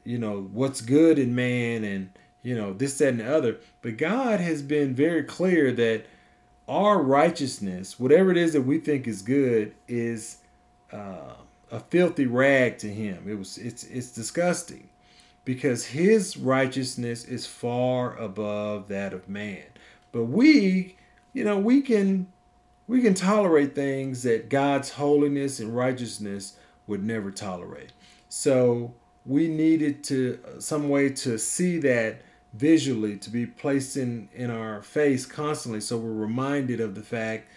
you 0.04 0.18
know, 0.18 0.50
what's 0.52 0.82
good 0.82 1.20
in 1.20 1.36
man 1.36 1.84
and, 1.84 2.10
you 2.42 2.56
know, 2.56 2.74
this, 2.74 2.98
that, 2.98 3.10
and 3.10 3.20
the 3.20 3.36
other. 3.36 3.58
But 3.82 3.98
God 3.98 4.40
has 4.40 4.62
been 4.62 4.96
very 4.96 5.24
clear 5.24 5.72
that 5.74 6.06
our 6.68 7.02
righteousness, 7.02 8.00
whatever 8.00 8.32
it 8.32 8.38
is 8.38 8.54
that 8.54 8.64
we 8.64 8.80
think 8.80 9.08
is 9.08 9.22
good, 9.22 9.76
is 9.88 10.38
uh, 10.92 11.34
a 11.72 11.80
filthy 11.80 12.26
rag 12.26 12.78
to 12.80 12.88
Him. 12.88 13.26
It 13.28 13.38
was, 13.38 13.58
it's, 13.58 13.84
it's 13.84 14.12
disgusting 14.12 14.90
because 15.46 15.86
His 15.86 16.38
righteousness 16.38 17.24
is 17.24 17.46
far 17.46 18.16
above 18.18 18.88
that 18.88 19.14
of 19.14 19.30
man. 19.30 19.64
But 20.12 20.26
we, 20.26 20.96
you 21.34 21.44
know, 21.44 21.58
we 21.58 21.82
can 21.82 22.28
we 22.88 23.04
can 23.04 23.14
tolerate 23.14 23.76
things 23.76 24.24
that 24.24 24.50
God's 24.50 24.90
holiness 24.94 25.60
and 25.60 25.76
righteousness 25.76 26.56
would 26.88 27.04
never 27.04 27.30
tolerate. 27.30 27.94
So 28.30 28.96
we 29.26 29.48
needed 29.48 30.04
to 30.06 30.40
some 30.58 30.90
way 30.90 31.10
to 31.10 31.38
see 31.38 31.78
that 31.80 32.22
visually 32.54 33.16
to 33.16 33.30
be 33.30 33.46
placed 33.46 33.96
in 33.96 34.28
in 34.34 34.50
our 34.50 34.82
face 34.82 35.26
constantly 35.28 35.80
so 35.80 35.96
we're 35.98 36.12
reminded 36.12 36.80
of 36.80 36.96
the 36.96 37.04
fact 37.04 37.48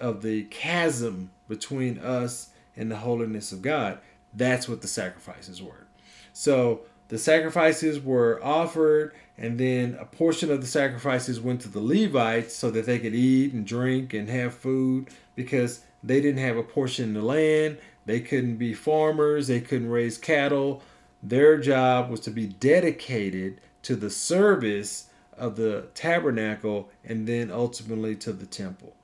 of 0.00 0.22
the 0.22 0.42
chasm 0.44 1.30
between 1.48 1.96
us 1.98 2.49
and 2.80 2.90
the 2.90 2.96
holiness 2.96 3.52
of 3.52 3.60
God. 3.60 3.98
That's 4.34 4.68
what 4.68 4.80
the 4.80 4.88
sacrifices 4.88 5.62
were. 5.62 5.86
So 6.32 6.80
the 7.08 7.18
sacrifices 7.18 8.00
were 8.00 8.40
offered 8.42 9.12
and 9.36 9.60
then 9.60 9.96
a 10.00 10.06
portion 10.06 10.50
of 10.50 10.62
the 10.62 10.66
sacrifices 10.66 11.40
went 11.40 11.60
to 11.62 11.68
the 11.68 11.80
Levites 11.80 12.56
so 12.56 12.70
that 12.70 12.86
they 12.86 12.98
could 12.98 13.14
eat 13.14 13.52
and 13.52 13.66
drink 13.66 14.14
and 14.14 14.30
have 14.30 14.54
food 14.54 15.08
because 15.34 15.80
they 16.02 16.22
didn't 16.22 16.42
have 16.42 16.56
a 16.56 16.62
portion 16.62 17.08
in 17.08 17.14
the 17.14 17.22
land. 17.22 17.78
They 18.06 18.20
couldn't 18.20 18.56
be 18.56 18.72
farmers, 18.72 19.48
they 19.48 19.60
couldn't 19.60 19.90
raise 19.90 20.16
cattle. 20.16 20.82
Their 21.22 21.58
job 21.58 22.08
was 22.10 22.20
to 22.20 22.30
be 22.30 22.46
dedicated 22.46 23.60
to 23.82 23.94
the 23.94 24.10
service 24.10 25.10
of 25.36 25.56
the 25.56 25.88
tabernacle 25.94 26.88
and 27.04 27.26
then 27.26 27.50
ultimately 27.50 28.16
to 28.16 28.32
the 28.32 28.46
temple. 28.46 28.94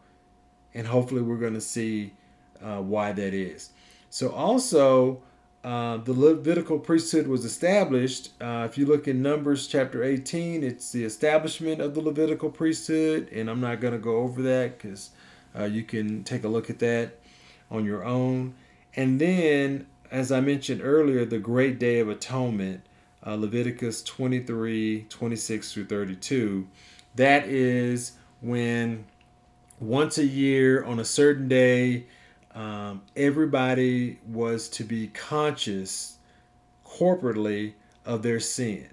And 0.73 0.87
hopefully, 0.87 1.23
we're 1.23 1.37
going 1.37 1.55
to 1.55 1.61
see 1.61 2.13
uh, 2.63 2.81
why 2.81 3.13
that 3.13 3.35
is. 3.35 3.71
So, 4.11 4.31
also, 4.31 5.23
uh, 5.67 5.97
the 5.97 6.13
Levitical 6.13 6.79
priesthood 6.79 7.27
was 7.27 7.45
established. 7.45 8.31
Uh, 8.41 8.69
if 8.71 8.79
you 8.79 8.87
look 8.87 9.09
in 9.09 9.21
Numbers 9.21 9.67
chapter 9.67 10.05
18, 10.05 10.63
it's 10.63 10.93
the 10.93 11.05
establishment 11.05 11.81
of 11.81 11.95
the 11.95 12.01
Levitical 12.01 12.51
priesthood, 12.51 13.29
and 13.33 13.51
I'm 13.51 13.61
not 13.61 13.81
going 13.81 13.93
to 13.93 13.99
go 13.99 14.19
over 14.19 14.43
that 14.43 14.79
because 14.79 15.11
uh, 15.59 15.65
you 15.65 15.83
can 15.83 16.23
take 16.23 16.45
a 16.45 16.49
look 16.49 16.71
at 16.71 16.79
that 16.79 17.19
on 17.71 17.85
your 17.85 18.05
own. 18.05 18.55
And 18.95 19.21
then, 19.21 19.87
as 20.11 20.31
I 20.31 20.41
mentioned 20.41 20.83
earlier, 20.85 21.25
the 21.25 21.39
Great 21.39 21.81
Day 21.81 21.99
of 21.99 22.09
Atonement, 22.09 22.83
uh, 23.27 23.35
Leviticus 23.35 24.05
23 24.05 25.07
26 25.09 25.73
through 25.73 25.87
32. 25.87 26.69
That 27.17 27.49
is 27.49 28.13
when 28.41 29.05
once 29.81 30.17
a 30.17 30.27
year 30.27 30.85
on 30.85 31.01
a 31.01 31.05
certain 31.05 31.49
day, 31.49 32.07
um, 32.57 33.03
everybody 33.15 34.19
was 34.27 34.71
to 34.71 34.83
be 34.83 35.09
conscious 35.09 36.17
corporately 36.87 37.75
of 38.07 38.23
their 38.23 38.41
sin. 38.41 38.89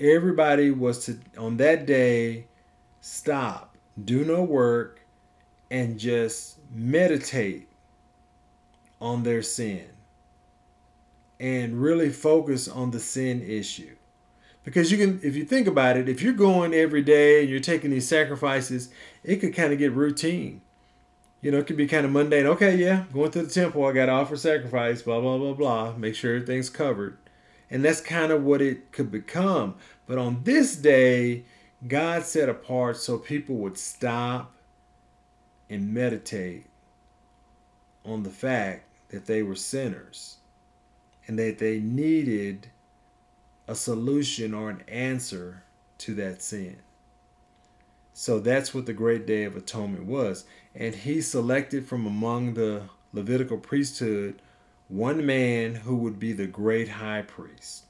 Everybody 0.00 0.72
was 0.72 1.06
to, 1.06 1.18
on 1.38 1.58
that 1.58 1.86
day, 1.86 2.46
stop, 3.00 3.76
do 4.04 4.24
no 4.24 4.42
work, 4.42 5.00
and 5.70 5.96
just 5.96 6.58
meditate 6.74 7.68
on 9.00 9.22
their 9.22 9.42
sin 9.42 9.86
and 11.38 11.80
really 11.80 12.10
focus 12.10 12.66
on 12.66 12.90
the 12.90 12.98
sin 12.98 13.42
issue. 13.42 13.94
Because 14.64 14.90
you 14.90 14.98
can, 14.98 15.20
if 15.22 15.36
you 15.36 15.44
think 15.44 15.68
about 15.68 15.96
it, 15.96 16.08
if 16.08 16.20
you're 16.20 16.32
going 16.32 16.74
every 16.74 17.02
day 17.02 17.42
and 17.42 17.50
you're 17.50 17.60
taking 17.60 17.90
these 17.90 18.08
sacrifices, 18.08 18.88
it 19.22 19.36
could 19.36 19.54
kind 19.54 19.72
of 19.72 19.78
get 19.78 19.92
routine 19.92 20.62
you 21.44 21.50
know, 21.50 21.58
it 21.58 21.66
can 21.66 21.76
be 21.76 21.86
kind 21.86 22.06
of 22.06 22.10
mundane. 22.10 22.46
Okay, 22.46 22.74
yeah, 22.74 23.04
going 23.12 23.30
to 23.32 23.42
the 23.42 23.50
temple, 23.50 23.84
I 23.84 23.92
got 23.92 24.06
to 24.06 24.12
offer 24.12 24.34
sacrifice, 24.34 25.02
blah, 25.02 25.20
blah, 25.20 25.36
blah, 25.36 25.52
blah, 25.52 25.92
make 25.92 26.14
sure 26.14 26.36
everything's 26.36 26.70
covered. 26.70 27.18
And 27.70 27.84
that's 27.84 28.00
kind 28.00 28.32
of 28.32 28.42
what 28.42 28.62
it 28.62 28.92
could 28.92 29.10
become. 29.10 29.74
But 30.06 30.16
on 30.16 30.40
this 30.44 30.74
day, 30.74 31.44
God 31.86 32.22
set 32.22 32.48
apart 32.48 32.96
so 32.96 33.18
people 33.18 33.56
would 33.56 33.76
stop 33.76 34.54
and 35.68 35.92
meditate 35.92 36.64
on 38.06 38.22
the 38.22 38.30
fact 38.30 38.86
that 39.10 39.26
they 39.26 39.42
were 39.42 39.54
sinners 39.54 40.38
and 41.26 41.38
that 41.38 41.58
they 41.58 41.78
needed 41.78 42.68
a 43.68 43.74
solution 43.74 44.54
or 44.54 44.70
an 44.70 44.82
answer 44.88 45.62
to 45.98 46.14
that 46.14 46.40
sin. 46.40 46.76
So 48.16 48.38
that's 48.38 48.72
what 48.72 48.86
the 48.86 48.92
great 48.92 49.26
day 49.26 49.42
of 49.42 49.56
atonement 49.56 50.06
was. 50.06 50.44
And 50.72 50.94
he 50.94 51.20
selected 51.20 51.86
from 51.86 52.06
among 52.06 52.54
the 52.54 52.84
Levitical 53.12 53.58
priesthood 53.58 54.40
one 54.88 55.26
man 55.26 55.74
who 55.74 55.96
would 55.96 56.20
be 56.20 56.32
the 56.32 56.46
great 56.46 56.88
high 56.90 57.22
priest. 57.22 57.84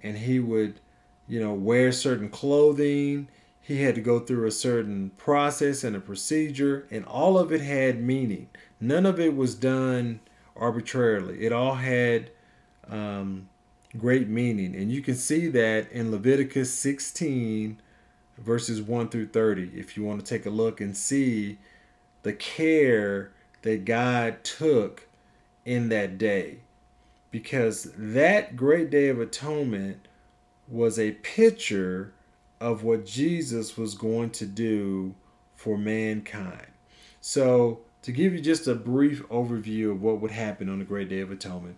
And 0.00 0.18
he 0.18 0.38
would, 0.38 0.78
you 1.26 1.40
know, 1.40 1.52
wear 1.52 1.90
certain 1.90 2.28
clothing. 2.28 3.28
He 3.60 3.82
had 3.82 3.96
to 3.96 4.00
go 4.00 4.20
through 4.20 4.46
a 4.46 4.52
certain 4.52 5.10
process 5.16 5.82
and 5.82 5.96
a 5.96 6.00
procedure, 6.00 6.86
and 6.90 7.04
all 7.06 7.36
of 7.36 7.50
it 7.50 7.60
had 7.60 8.00
meaning. 8.00 8.48
None 8.80 9.06
of 9.06 9.18
it 9.18 9.34
was 9.34 9.54
done 9.54 10.20
arbitrarily. 10.54 11.44
It 11.44 11.52
all 11.52 11.74
had 11.74 12.30
um, 12.88 13.48
great 13.96 14.28
meaning. 14.28 14.76
And 14.76 14.92
you 14.92 15.00
can 15.00 15.16
see 15.16 15.48
that 15.48 15.90
in 15.90 16.12
Leviticus 16.12 16.72
16, 16.74 17.80
verses 18.38 18.82
1 18.82 19.08
through 19.08 19.28
30 19.28 19.70
if 19.74 19.96
you 19.96 20.04
want 20.04 20.20
to 20.20 20.26
take 20.26 20.46
a 20.46 20.50
look 20.50 20.80
and 20.80 20.96
see 20.96 21.58
the 22.22 22.32
care 22.32 23.30
that 23.62 23.84
God 23.84 24.42
took 24.44 25.06
in 25.64 25.88
that 25.88 26.18
day. 26.18 26.58
Because 27.30 27.92
that 27.96 28.56
great 28.56 28.90
day 28.90 29.08
of 29.08 29.20
atonement 29.20 30.06
was 30.68 30.98
a 30.98 31.12
picture 31.12 32.12
of 32.60 32.82
what 32.82 33.04
Jesus 33.06 33.76
was 33.76 33.94
going 33.94 34.30
to 34.30 34.46
do 34.46 35.14
for 35.54 35.76
mankind. 35.76 36.68
So, 37.20 37.80
to 38.02 38.12
give 38.12 38.34
you 38.34 38.40
just 38.40 38.66
a 38.66 38.74
brief 38.74 39.26
overview 39.28 39.90
of 39.90 40.02
what 40.02 40.20
would 40.20 40.30
happen 40.30 40.68
on 40.68 40.78
the 40.78 40.84
Great 40.84 41.08
Day 41.08 41.20
of 41.20 41.30
Atonement, 41.30 41.76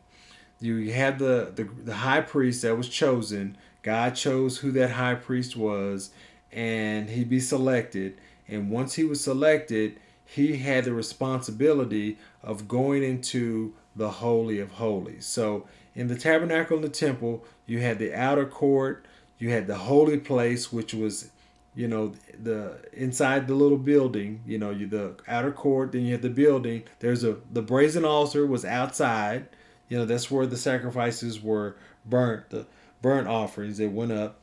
you 0.60 0.92
had 0.92 1.18
the, 1.18 1.52
the, 1.54 1.68
the 1.84 1.94
high 1.94 2.20
priest 2.20 2.62
that 2.62 2.76
was 2.76 2.88
chosen. 2.88 3.56
God 3.82 4.16
chose 4.16 4.58
who 4.58 4.72
that 4.72 4.90
high 4.90 5.14
priest 5.14 5.56
was, 5.56 6.10
and 6.52 7.10
he'd 7.10 7.28
be 7.28 7.40
selected. 7.40 8.18
And 8.48 8.70
once 8.70 8.94
he 8.94 9.04
was 9.04 9.22
selected, 9.22 9.98
he 10.24 10.56
had 10.56 10.84
the 10.84 10.92
responsibility 10.92 12.18
of 12.42 12.68
going 12.68 13.02
into 13.02 13.74
the 13.94 14.10
Holy 14.10 14.58
of 14.58 14.72
Holies. 14.72 15.26
So, 15.26 15.66
in 15.94 16.08
the 16.08 16.16
tabernacle 16.16 16.76
and 16.76 16.84
the 16.84 16.90
temple, 16.90 17.44
you 17.66 17.80
had 17.80 17.98
the 17.98 18.14
outer 18.14 18.44
court, 18.44 19.06
you 19.38 19.50
had 19.50 19.66
the 19.66 19.76
holy 19.76 20.18
place, 20.18 20.70
which 20.70 20.92
was 20.92 21.30
you 21.76 21.86
know 21.86 22.12
the 22.42 22.78
inside 22.94 23.46
the 23.46 23.54
little 23.54 23.76
building 23.76 24.40
you 24.46 24.58
know 24.58 24.70
you 24.70 24.86
the 24.86 25.14
outer 25.28 25.52
court 25.52 25.92
then 25.92 26.02
you 26.02 26.12
had 26.12 26.22
the 26.22 26.30
building 26.30 26.82
there's 27.00 27.22
a 27.22 27.36
the 27.52 27.60
brazen 27.60 28.04
altar 28.04 28.46
was 28.46 28.64
outside 28.64 29.46
you 29.88 29.96
know 29.96 30.06
that's 30.06 30.30
where 30.30 30.46
the 30.46 30.56
sacrifices 30.56 31.40
were 31.40 31.76
burnt 32.06 32.48
the 32.48 32.66
burnt 33.02 33.28
offerings 33.28 33.76
that 33.76 33.90
went 33.90 34.10
up 34.10 34.40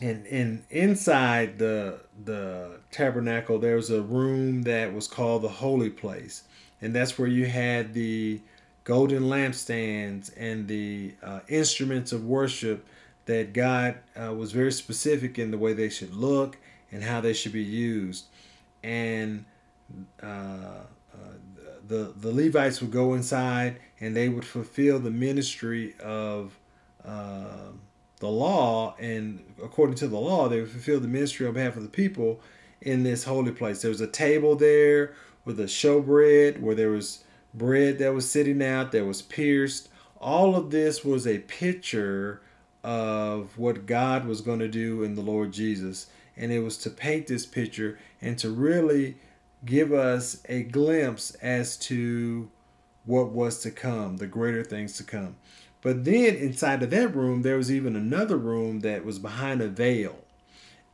and 0.00 0.26
and 0.26 0.64
inside 0.70 1.58
the 1.58 2.00
the 2.24 2.78
tabernacle 2.90 3.58
there 3.58 3.76
was 3.76 3.90
a 3.90 4.02
room 4.02 4.62
that 4.62 4.92
was 4.92 5.08
called 5.08 5.42
the 5.42 5.48
holy 5.48 5.90
place 5.90 6.42
and 6.82 6.94
that's 6.94 7.18
where 7.18 7.28
you 7.28 7.46
had 7.46 7.94
the 7.94 8.40
golden 8.86 9.24
lampstands 9.24 10.30
and 10.36 10.68
the 10.68 11.12
uh, 11.22 11.40
instruments 11.48 12.12
of 12.12 12.24
worship 12.24 12.86
that 13.26 13.52
God 13.52 13.96
uh, 14.16 14.32
was 14.32 14.52
very 14.52 14.70
specific 14.70 15.38
in 15.38 15.50
the 15.50 15.58
way 15.58 15.72
they 15.72 15.88
should 15.88 16.14
look 16.14 16.56
and 16.92 17.02
how 17.02 17.20
they 17.20 17.32
should 17.32 17.52
be 17.52 17.64
used. 17.64 18.26
And 18.84 19.44
uh, 20.22 20.26
uh, 20.26 21.18
the 21.88 22.12
the 22.16 22.32
Levites 22.32 22.80
would 22.80 22.92
go 22.92 23.14
inside 23.14 23.80
and 23.98 24.14
they 24.14 24.28
would 24.28 24.44
fulfill 24.44 25.00
the 25.00 25.10
ministry 25.10 25.94
of 25.98 26.56
uh, 27.04 27.72
the 28.20 28.28
law. 28.28 28.96
And 28.98 29.44
according 29.62 29.96
to 29.96 30.08
the 30.08 30.18
law, 30.18 30.48
they 30.48 30.60
would 30.60 30.70
fulfill 30.70 31.00
the 31.00 31.08
ministry 31.08 31.46
on 31.46 31.54
behalf 31.54 31.76
of 31.76 31.82
the 31.82 31.88
people 31.88 32.40
in 32.80 33.02
this 33.02 33.24
holy 33.24 33.52
place. 33.52 33.82
There 33.82 33.90
was 33.90 34.00
a 34.00 34.06
table 34.06 34.56
there 34.56 35.14
with 35.44 35.60
a 35.60 35.64
showbread 35.64 36.60
where 36.60 36.74
there 36.74 36.90
was 36.90 37.24
bread 37.54 37.98
that 37.98 38.14
was 38.14 38.30
sitting 38.30 38.62
out 38.62 38.92
that 38.92 39.06
was 39.06 39.22
pierced. 39.22 39.88
All 40.20 40.56
of 40.56 40.70
this 40.70 41.04
was 41.04 41.26
a 41.26 41.38
picture 41.38 42.42
of 42.82 43.58
what 43.58 43.86
God 43.86 44.26
was 44.26 44.40
going 44.40 44.60
to 44.60 44.68
do 44.68 45.02
in 45.02 45.14
the 45.14 45.22
Lord 45.22 45.52
Jesus. 45.52 46.06
And 46.36 46.52
it 46.52 46.60
was 46.60 46.76
to 46.78 46.90
paint 46.90 47.26
this 47.26 47.46
picture 47.46 47.98
and 48.20 48.38
to 48.38 48.50
really 48.50 49.16
give 49.64 49.92
us 49.92 50.42
a 50.48 50.62
glimpse 50.62 51.34
as 51.36 51.76
to 51.78 52.50
what 53.04 53.30
was 53.30 53.60
to 53.60 53.70
come, 53.70 54.18
the 54.18 54.26
greater 54.26 54.62
things 54.62 54.96
to 54.98 55.04
come. 55.04 55.36
But 55.82 56.04
then 56.04 56.34
inside 56.34 56.82
of 56.82 56.90
that 56.90 57.14
room, 57.14 57.42
there 57.42 57.56
was 57.56 57.70
even 57.70 57.96
another 57.96 58.36
room 58.36 58.80
that 58.80 59.04
was 59.04 59.18
behind 59.18 59.60
a 59.60 59.68
veil. 59.68 60.16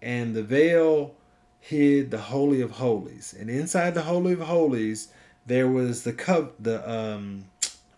And 0.01 0.35
the 0.35 0.43
veil 0.43 1.15
hid 1.61 2.11
the 2.11 2.19
Holy 2.19 2.61
of 2.61 2.73
Holies. 2.73 3.35
And 3.39 3.49
inside 3.49 3.95
the 3.95 4.03
Holy 4.03 4.33
of 4.33 4.41
Holies, 4.41 5.09
there 5.47 5.69
was 5.69 6.03
the 6.03 6.13
co- 6.13 6.53
the 6.59 6.89
um, 6.91 7.47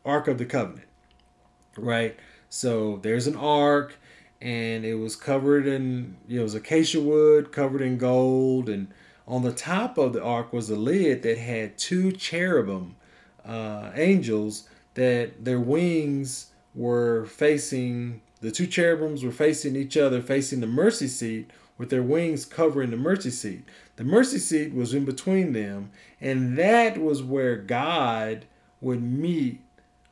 Ark 0.04 0.28
of 0.28 0.38
the 0.38 0.44
Covenant, 0.44 0.86
right? 1.76 2.16
So 2.48 2.98
there's 3.02 3.26
an 3.26 3.36
ark, 3.36 3.96
and 4.40 4.84
it 4.84 4.94
was 4.94 5.16
covered 5.16 5.66
in 5.66 6.16
you 6.28 6.36
know, 6.36 6.42
it 6.42 6.44
was 6.44 6.54
acacia 6.54 7.00
wood 7.00 7.52
covered 7.52 7.80
in 7.80 7.98
gold, 7.98 8.68
and 8.68 8.88
on 9.26 9.42
the 9.42 9.52
top 9.52 9.96
of 9.98 10.12
the 10.12 10.22
ark 10.22 10.52
was 10.52 10.70
a 10.70 10.76
lid 10.76 11.22
that 11.22 11.38
had 11.38 11.78
two 11.78 12.12
cherubim 12.12 12.96
uh, 13.44 13.90
angels 13.94 14.68
that 14.94 15.44
their 15.44 15.60
wings 15.60 16.50
were 16.74 17.26
facing 17.26 18.20
the 18.40 18.50
two 18.50 18.66
cherubims 18.66 19.24
were 19.24 19.30
facing 19.30 19.74
each 19.74 19.96
other, 19.96 20.20
facing 20.20 20.60
the 20.60 20.66
mercy 20.66 21.08
seat, 21.08 21.50
with 21.78 21.88
their 21.88 22.02
wings 22.02 22.44
covering 22.44 22.90
the 22.90 22.96
mercy 22.96 23.30
seat. 23.30 23.64
The 23.96 24.04
mercy 24.04 24.38
seat 24.38 24.74
was 24.74 24.92
in 24.92 25.04
between 25.04 25.54
them, 25.54 25.90
and 26.20 26.58
that 26.58 26.98
was 26.98 27.22
where 27.22 27.56
God 27.56 28.44
would 28.80 29.02
meet 29.02 29.62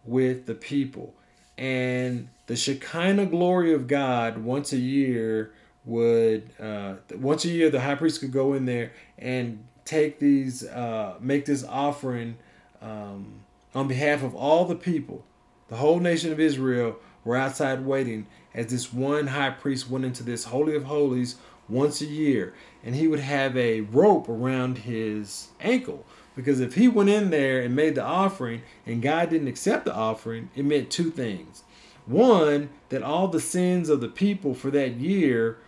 with 0.05 0.47
the 0.47 0.55
people 0.55 1.15
and 1.59 2.29
the 2.47 2.57
Shekinah 2.57 3.27
glory 3.27 3.73
of 3.73 3.87
God 3.87 4.39
once 4.39 4.73
a 4.73 4.79
year 4.79 5.53
would 5.85 6.51
uh, 6.61 6.95
once 7.15 7.45
a 7.45 7.49
year 7.49 7.71
the 7.71 7.81
high 7.81 7.95
priest 7.95 8.21
could 8.21 8.33
go 8.33 8.53
in 8.53 8.67
there 8.67 8.93
and 9.19 9.65
take 9.85 10.19
these 10.19 10.67
uh, 10.67 11.15
make 11.21 11.45
this 11.45 11.65
offering 11.65 12.37
um, 12.81 13.43
on 13.75 13.89
behalf 13.89 14.23
of 14.23 14.35
all 14.35 14.65
the 14.65 14.75
people 14.75 15.25
the 15.73 15.79
whole 15.79 15.99
nation 15.99 16.31
of 16.31 16.39
israel 16.39 16.97
were 17.25 17.37
outside 17.37 17.85
waiting 17.85 18.27
as 18.55 18.67
this 18.67 18.93
one 18.93 19.29
high 19.29 19.51
priest 19.51 19.89
went 19.89 20.05
into 20.05 20.23
this 20.23 20.45
holy 20.45 20.77
of 20.77 20.85
holies 20.85 21.37
once 21.69 22.01
a 22.01 22.07
year 22.07 22.53
and 22.85 22.95
he 22.95 23.09
would 23.09 23.21
have 23.21 23.57
a 23.57 23.81
rope 23.81 24.29
around 24.29 24.79
his 24.79 25.49
ankle 25.61 26.05
because 26.35 26.61
if 26.61 26.75
he 26.75 26.89
went 26.89 27.11
in 27.11 27.31
there 27.31 27.61
and 27.61 27.75
made 27.75 27.95
the 27.95 28.03
offering 28.03 28.63
and 28.87 29.03
God 29.03 29.31
didn't 29.31 29.49
accept 29.49 29.85
the 29.85 29.95
offering, 29.95 30.51
it 30.55 30.65
meant 30.65 30.91
two 30.91 31.11
things. 31.11 31.63
One, 32.07 32.71
that 32.89 33.03
all 33.03 33.29
the 33.29 33.41
sins 33.41 33.89
of 33.89 34.01
the 34.01 34.09
people 34.09 34.55
for 34.55 34.71
that 34.71 34.97
year 34.97 35.59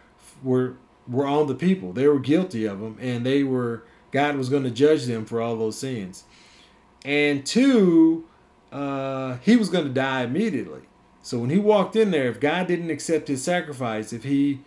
were 0.43 0.77
were 1.07 1.27
on 1.27 1.49
the 1.49 1.55
people. 1.55 1.93
They 1.93 2.09
were 2.09 2.19
guilty 2.19 2.65
of 2.65 2.81
them 2.81 2.97
and 3.01 3.27
they 3.27 3.45
were 3.45 3.85
God 4.11 4.37
was 4.37 4.49
going 4.49 4.65
to 4.65 4.71
judge 4.71 5.05
them 5.05 5.25
for 5.25 5.41
all 5.41 5.57
those 5.57 5.79
sins. 5.79 6.25
And 7.05 7.45
two, 7.45 8.25
uh, 8.75 9.39
he 9.41 9.57
was 9.57 9.69
going 9.69 9.85
to 9.85 9.93
die 9.93 10.25
immediately. 10.25 10.83
So 11.23 11.39
when 11.39 11.49
he 11.49 11.59
walked 11.59 11.95
in 11.95 12.11
there, 12.11 12.29
if 12.29 12.41
God 12.41 12.67
didn't 12.67 12.91
accept 12.91 13.29
his 13.29 13.43
sacrifice, 13.43 14.13
if 14.13 14.25
he 14.25 14.61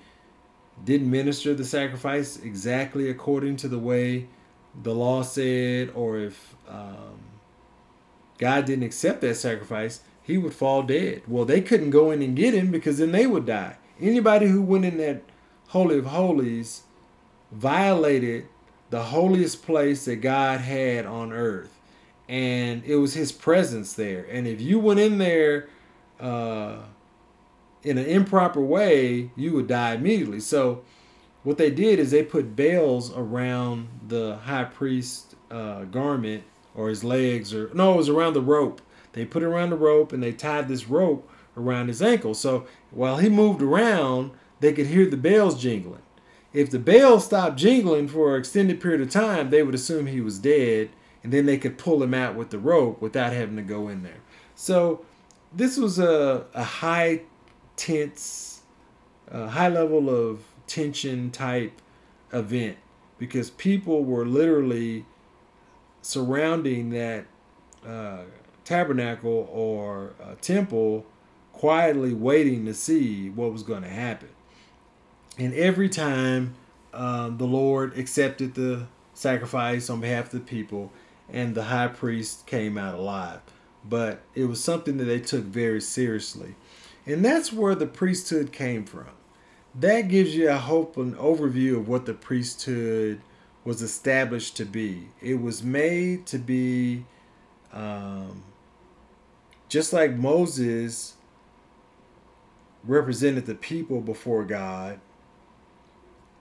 didn't 0.84 1.12
minister 1.12 1.54
the 1.54 1.66
sacrifice 1.66 2.38
exactly 2.38 3.10
according 3.10 3.58
to 3.58 3.68
the 3.68 3.78
way 3.78 4.28
the 4.82 4.96
law 4.96 5.24
said, 5.24 5.92
or 5.94 6.18
if 6.20 6.56
um, 6.70 7.20
God 8.38 8.66
didn't 8.66 8.86
accept 8.86 9.22
that 9.22 9.36
sacrifice, 9.36 10.02
he 10.24 10.38
would 10.38 10.54
fall 10.54 10.84
dead. 10.84 11.24
Well, 11.28 11.46
they 11.46 11.62
couldn't 11.62 11.90
go 11.90 12.10
in 12.12 12.22
and 12.22 12.36
get 12.36 12.54
him 12.54 12.72
because 12.72 13.00
then 13.00 13.12
they 13.12 13.28
would 13.28 13.46
die. 13.46 13.76
Anybody 14.00 14.48
who 14.48 14.62
went 14.62 14.86
in 14.86 14.98
that 14.98 15.24
Holy 15.70 15.98
of 15.98 16.06
Holies 16.06 16.84
violated 17.52 18.46
the 18.90 19.04
holiest 19.04 19.64
place 19.64 20.06
that 20.06 20.18
God 20.18 20.62
had 20.62 21.06
on 21.06 21.34
earth. 21.34 21.77
And 22.28 22.84
it 22.84 22.98
was 22.98 23.14
his 23.14 23.32
presence 23.32 23.94
there. 23.94 24.26
And 24.30 24.48
if 24.48 24.60
you 24.60 24.80
went 24.80 25.00
in 25.00 25.18
there 25.18 25.70
uh, 26.20 26.80
in 27.84 27.98
an 27.98 28.06
improper 28.06 28.62
way, 28.62 29.32
you 29.36 29.54
would 29.54 29.68
die 29.68 29.94
immediately. 29.94 30.40
So, 30.40 30.84
what 31.44 31.58
they 31.58 31.70
did 31.70 32.00
is 32.00 32.12
they 32.12 32.24
put 32.24 32.58
bells 32.58 33.16
around 33.16 33.88
the 34.10 34.36
high 34.44 34.66
priest 34.66 35.36
uh, 35.50 35.86
garment 35.86 36.44
or 36.76 36.90
his 36.90 37.06
legs 37.06 37.54
or 37.54 37.72
no, 37.74 37.94
it 37.94 37.98
was 37.98 38.10
around 38.10 38.34
the 38.34 38.42
rope. 38.42 38.82
They 39.14 39.24
put 39.26 39.44
it 39.44 39.46
around 39.46 39.70
the 39.70 39.78
rope 39.78 40.12
and 40.12 40.22
they 40.22 40.34
tied 40.34 40.68
this 40.68 40.90
rope 40.90 41.30
around 41.56 41.88
his 41.88 42.02
ankle. 42.02 42.34
So 42.34 42.68
while 42.92 43.18
he 43.18 43.30
moved 43.30 43.62
around, 43.62 44.32
they 44.60 44.74
could 44.74 44.88
hear 44.88 45.06
the 45.10 45.18
bells 45.18 45.60
jingling. 45.60 46.02
If 46.54 46.70
the 46.70 46.80
bells 46.80 47.26
stopped 47.26 47.58
jingling 47.58 48.08
for 48.08 48.36
an 48.36 48.40
extended 48.40 48.82
period 48.82 49.02
of 49.02 49.10
time, 49.10 49.50
they 49.50 49.64
would 49.64 49.76
assume 49.76 50.06
he 50.06 50.22
was 50.22 50.40
dead, 50.40 50.90
and 51.28 51.34
then 51.34 51.46
they 51.46 51.58
could 51.58 51.78
pull 51.78 52.02
him 52.02 52.14
out 52.14 52.36
with 52.36 52.52
the 52.52 52.58
rope 52.58 53.02
without 53.02 53.34
having 53.34 53.58
to 53.58 53.62
go 53.62 53.90
in 53.90 54.02
there. 54.02 54.22
So 54.56 55.04
this 55.54 55.76
was 55.76 56.00
a, 56.00 56.46
a 56.54 56.64
high 56.64 57.24
tense, 57.76 58.62
high 59.30 59.68
level 59.68 60.10
of 60.10 60.40
tension 60.68 61.30
type 61.30 61.82
event 62.32 62.78
because 63.18 63.50
people 63.50 64.06
were 64.06 64.26
literally 64.26 65.06
surrounding 66.02 66.92
that 66.92 67.26
uh, 67.86 68.20
tabernacle 68.64 69.50
or 69.52 70.14
uh, 70.24 70.36
temple 70.40 71.06
quietly 71.52 72.14
waiting 72.14 72.64
to 72.68 72.74
see 72.74 73.30
what 73.32 73.52
was 73.52 73.64
going 73.64 73.84
to 73.84 73.90
happen. 73.90 74.30
And 75.38 75.54
every 75.56 75.90
time 75.90 76.56
um, 76.94 77.38
the 77.38 77.48
Lord 77.48 78.00
accepted 78.00 78.54
the 78.54 78.88
sacrifice 79.14 79.90
on 79.90 80.00
behalf 80.00 80.28
of 80.28 80.32
the 80.32 80.40
people, 80.40 80.94
and 81.32 81.56
the 81.56 81.66
high 81.66 81.88
priest 81.88 82.46
came 82.46 82.78
out 82.78 82.96
alive. 82.96 83.42
But 83.88 84.22
it 84.36 84.46
was 84.46 84.64
something 84.64 84.98
that 84.98 85.06
they 85.06 85.20
took 85.20 85.44
very 85.44 85.82
seriously. 85.82 86.56
And 87.06 87.24
that's 87.24 87.54
where 87.54 87.76
the 87.76 87.88
priesthood 87.88 88.52
came 88.52 88.86
from 88.86 89.08
that 89.80 90.08
gives 90.08 90.36
you 90.36 90.50
a 90.50 90.58
hope 90.58 90.98
an 90.98 91.14
overview 91.16 91.78
of 91.78 91.88
what 91.88 92.06
the 92.06 92.14
priesthood 92.14 93.22
was 93.64 93.82
established 93.82 94.58
to 94.58 94.66
be. 94.66 95.10
It 95.22 95.36
was 95.36 95.62
made 95.62 96.26
to 96.28 96.40
be 96.40 97.06
um, 97.72 98.44
just 99.70 99.94
like 99.94 100.16
Moses 100.16 101.16
represented 102.84 103.46
the 103.46 103.56
people 103.56 104.02
before 104.02 104.46
God. 104.46 105.00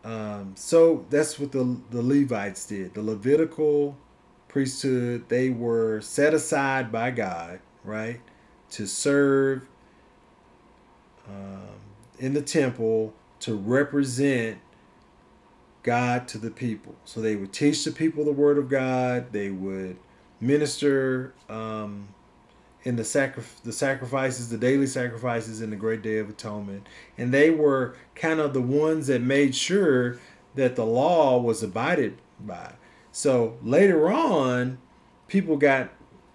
Um, 0.04 0.54
so 0.56 1.04
that's 1.10 1.38
what 1.38 1.52
the 1.52 1.78
the 1.90 2.00
Levites 2.00 2.66
did. 2.66 2.94
The 2.94 3.02
Levitical 3.02 3.98
priesthood 4.56 5.28
they 5.28 5.50
were 5.50 6.00
set 6.00 6.32
aside 6.32 6.90
by 6.90 7.10
God, 7.10 7.60
right, 7.84 8.22
to 8.70 8.86
serve 8.86 9.60
um, 11.28 11.76
in 12.18 12.32
the 12.32 12.40
temple 12.40 13.12
to 13.40 13.54
represent 13.54 14.56
God 15.82 16.26
to 16.28 16.38
the 16.38 16.50
people. 16.50 16.94
So 17.04 17.20
they 17.20 17.36
would 17.36 17.52
teach 17.52 17.84
the 17.84 17.92
people 17.92 18.24
the 18.24 18.32
word 18.32 18.56
of 18.56 18.70
God. 18.70 19.30
They 19.30 19.50
would 19.50 19.98
minister 20.40 21.34
um, 21.50 22.08
in 22.82 22.96
the 22.96 23.04
sacri- 23.04 23.44
the 23.62 23.74
sacrifices, 23.74 24.48
the 24.48 24.56
daily 24.56 24.86
sacrifices 24.86 25.60
in 25.60 25.68
the 25.68 25.76
great 25.76 26.00
day 26.00 26.16
of 26.16 26.30
atonement. 26.30 26.86
And 27.18 27.30
they 27.30 27.50
were 27.50 27.94
kind 28.14 28.40
of 28.40 28.54
the 28.54 28.62
ones 28.62 29.08
that 29.08 29.20
made 29.20 29.54
sure 29.54 30.18
that 30.54 30.76
the 30.76 30.86
law 30.86 31.36
was 31.36 31.62
abided 31.62 32.16
by. 32.40 32.72
So 33.16 33.56
later 33.62 34.10
on, 34.12 34.76
people 35.26 35.56
got 35.56 35.88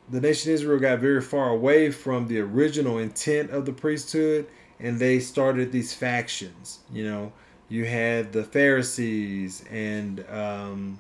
the 0.10 0.20
nation 0.20 0.50
of 0.50 0.56
Israel 0.56 0.80
got 0.80 0.98
very 0.98 1.22
far 1.22 1.50
away 1.50 1.92
from 1.92 2.28
the 2.28 2.40
original 2.40 2.98
intent 2.98 3.52
of 3.52 3.68
the 3.68 3.72
priesthood 3.72 4.48
and 4.80 4.98
they 4.98 5.20
started 5.20 5.72
these 5.72 5.94
factions. 5.94 6.80
You 6.92 7.04
know, 7.04 7.34
you 7.70 7.86
had 7.86 8.34
the 8.34 8.44
Pharisees, 8.44 9.64
and 9.70 10.26
um, 10.28 11.00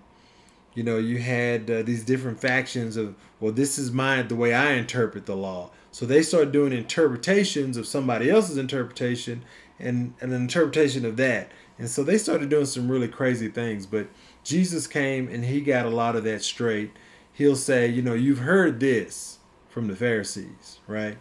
you 0.75 0.83
know, 0.83 0.99
you 0.99 1.17
had 1.17 1.67
uh, 1.71 1.81
these 1.81 2.05
different 2.05 2.39
factions 2.39 2.95
of, 2.95 3.15
well, 3.39 3.51
this 3.51 3.79
is 3.79 3.91
my 3.91 4.21
the 4.21 4.35
way 4.35 4.53
I 4.53 4.73
interpret 4.73 5.25
the 5.25 5.35
law. 5.35 5.71
So 5.89 6.05
they 6.05 6.21
started 6.21 6.51
doing 6.51 6.73
interpretations 6.73 7.75
of 7.75 7.87
somebody 7.87 8.29
else's 8.29 8.57
interpretation, 8.57 9.43
and, 9.79 10.13
and 10.21 10.31
an 10.31 10.43
interpretation 10.43 11.07
of 11.07 11.17
that. 11.17 11.51
And 11.79 11.89
so 11.89 12.03
they 12.03 12.19
started 12.19 12.49
doing 12.49 12.67
some 12.67 12.87
really 12.87 13.07
crazy 13.07 13.47
things. 13.47 13.87
But 13.87 14.05
Jesus 14.43 14.87
came 14.87 15.27
and 15.27 15.45
he 15.45 15.61
got 15.61 15.85
a 15.85 15.89
lot 15.89 16.15
of 16.15 16.23
that 16.23 16.43
straight. 16.43 16.91
He'll 17.33 17.55
say, 17.55 17.87
you 17.87 18.01
know, 18.01 18.13
you've 18.13 18.39
heard 18.39 18.79
this 18.79 19.39
from 19.69 19.87
the 19.87 19.95
Pharisees, 19.95 20.79
right? 20.87 21.17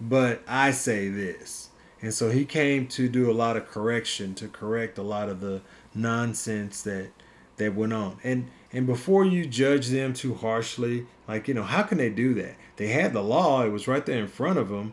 But 0.00 0.42
I 0.46 0.70
say 0.70 1.08
this. 1.08 1.70
And 2.00 2.14
so 2.14 2.30
he 2.30 2.44
came 2.44 2.86
to 2.88 3.08
do 3.08 3.30
a 3.30 3.32
lot 3.32 3.56
of 3.56 3.66
correction 3.68 4.34
to 4.36 4.48
correct 4.48 4.98
a 4.98 5.02
lot 5.02 5.28
of 5.28 5.40
the 5.40 5.62
nonsense 5.94 6.82
that 6.82 7.10
that 7.56 7.74
went 7.74 7.92
on. 7.92 8.18
And 8.22 8.50
and 8.72 8.86
before 8.86 9.24
you 9.24 9.46
judge 9.46 9.88
them 9.88 10.12
too 10.12 10.34
harshly 10.34 11.06
like 11.26 11.48
you 11.48 11.54
know 11.54 11.64
how 11.64 11.82
can 11.82 11.98
they 11.98 12.10
do 12.10 12.34
that? 12.34 12.54
They 12.76 12.88
had 12.88 13.12
the 13.12 13.22
law. 13.22 13.64
It 13.64 13.70
was 13.70 13.88
right 13.88 14.06
there 14.06 14.20
in 14.20 14.28
front 14.28 14.58
of 14.58 14.68
them 14.68 14.92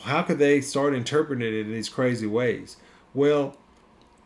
how 0.00 0.22
could 0.22 0.38
they 0.38 0.60
start 0.60 0.94
interpreting 0.94 1.46
it 1.46 1.54
in 1.54 1.72
these 1.72 1.88
crazy 1.88 2.26
ways? 2.26 2.76
Well 3.14 3.56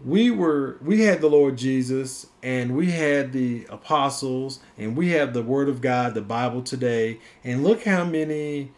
we 0.05 0.31
were 0.31 0.79
we 0.83 1.03
had 1.03 1.21
the 1.21 1.29
lord 1.29 1.57
jesus 1.57 2.27
and 2.43 2.77
we 2.77 2.91
had 2.91 3.33
the 3.33 3.67
apostles 3.71 4.61
and 4.77 4.95
we 4.97 5.11
have 5.11 5.33
the 5.33 5.43
word 5.43 5.69
of 5.69 5.81
god 5.81 6.13
the 6.15 6.21
bible 6.21 6.63
today 6.63 7.19
and 7.43 7.65
look 7.65 7.85
how 7.85 8.05
many 8.05 8.71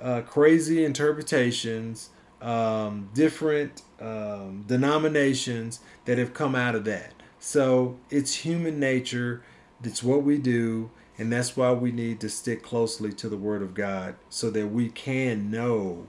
uh, 0.00 0.20
crazy 0.22 0.84
interpretations 0.84 2.10
um, 2.40 3.10
different 3.14 3.82
um, 4.00 4.64
denominations 4.66 5.80
that 6.04 6.18
have 6.18 6.34
come 6.34 6.54
out 6.54 6.74
of 6.74 6.84
that. 6.84 7.12
So 7.38 7.98
it's 8.10 8.34
human 8.36 8.78
nature. 8.80 9.42
It's 9.82 10.02
what 10.02 10.22
we 10.22 10.38
do. 10.38 10.90
And 11.18 11.30
that's 11.32 11.56
why 11.56 11.72
we 11.72 11.92
need 11.92 12.20
to 12.20 12.30
stick 12.30 12.62
closely 12.62 13.12
to 13.14 13.28
the 13.28 13.36
Word 13.36 13.62
of 13.62 13.74
God 13.74 14.16
so 14.30 14.50
that 14.50 14.68
we 14.68 14.88
can 14.88 15.50
know 15.50 16.06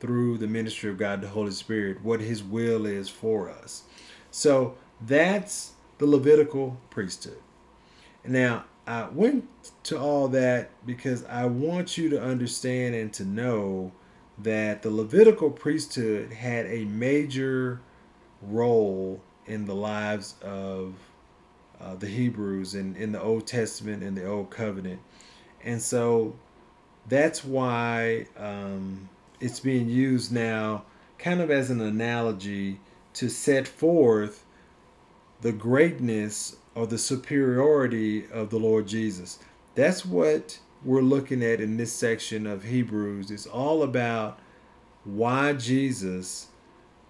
through 0.00 0.38
the 0.38 0.46
ministry 0.46 0.90
of 0.90 0.96
God, 0.98 1.20
the 1.20 1.28
Holy 1.28 1.50
Spirit, 1.50 2.02
what 2.02 2.20
His 2.20 2.42
will 2.42 2.86
is 2.86 3.08
for 3.10 3.50
us. 3.50 3.82
So 4.34 4.74
that's 5.00 5.74
the 5.98 6.06
Levitical 6.06 6.76
priesthood. 6.90 7.38
Now, 8.26 8.64
I 8.84 9.08
went 9.08 9.48
to 9.84 9.96
all 9.96 10.26
that 10.28 10.70
because 10.84 11.24
I 11.26 11.46
want 11.46 11.96
you 11.96 12.08
to 12.08 12.20
understand 12.20 12.96
and 12.96 13.12
to 13.12 13.24
know 13.24 13.92
that 14.38 14.82
the 14.82 14.90
Levitical 14.90 15.50
priesthood 15.50 16.32
had 16.32 16.66
a 16.66 16.84
major 16.86 17.80
role 18.42 19.22
in 19.46 19.66
the 19.66 19.74
lives 19.74 20.34
of 20.42 20.94
uh, 21.80 21.94
the 21.94 22.08
Hebrews 22.08 22.74
in, 22.74 22.96
in 22.96 23.12
the 23.12 23.22
Old 23.22 23.46
Testament 23.46 24.02
and 24.02 24.16
the 24.16 24.26
Old 24.26 24.50
Covenant. 24.50 25.00
And 25.62 25.80
so 25.80 26.34
that's 27.08 27.44
why 27.44 28.26
um, 28.36 29.08
it's 29.38 29.60
being 29.60 29.88
used 29.88 30.32
now 30.32 30.86
kind 31.18 31.40
of 31.40 31.52
as 31.52 31.70
an 31.70 31.80
analogy 31.80 32.80
to 33.14 33.28
set 33.28 33.66
forth 33.66 34.44
the 35.40 35.52
greatness 35.52 36.56
or 36.74 36.86
the 36.86 36.98
superiority 36.98 38.30
of 38.30 38.50
the 38.50 38.58
Lord 38.58 38.86
Jesus. 38.86 39.38
That's 39.74 40.04
what 40.04 40.58
we're 40.84 41.02
looking 41.02 41.42
at 41.42 41.60
in 41.60 41.76
this 41.76 41.92
section 41.92 42.46
of 42.46 42.64
Hebrews 42.64 43.30
It's 43.30 43.46
all 43.46 43.82
about 43.82 44.38
why 45.04 45.52
Jesus 45.54 46.48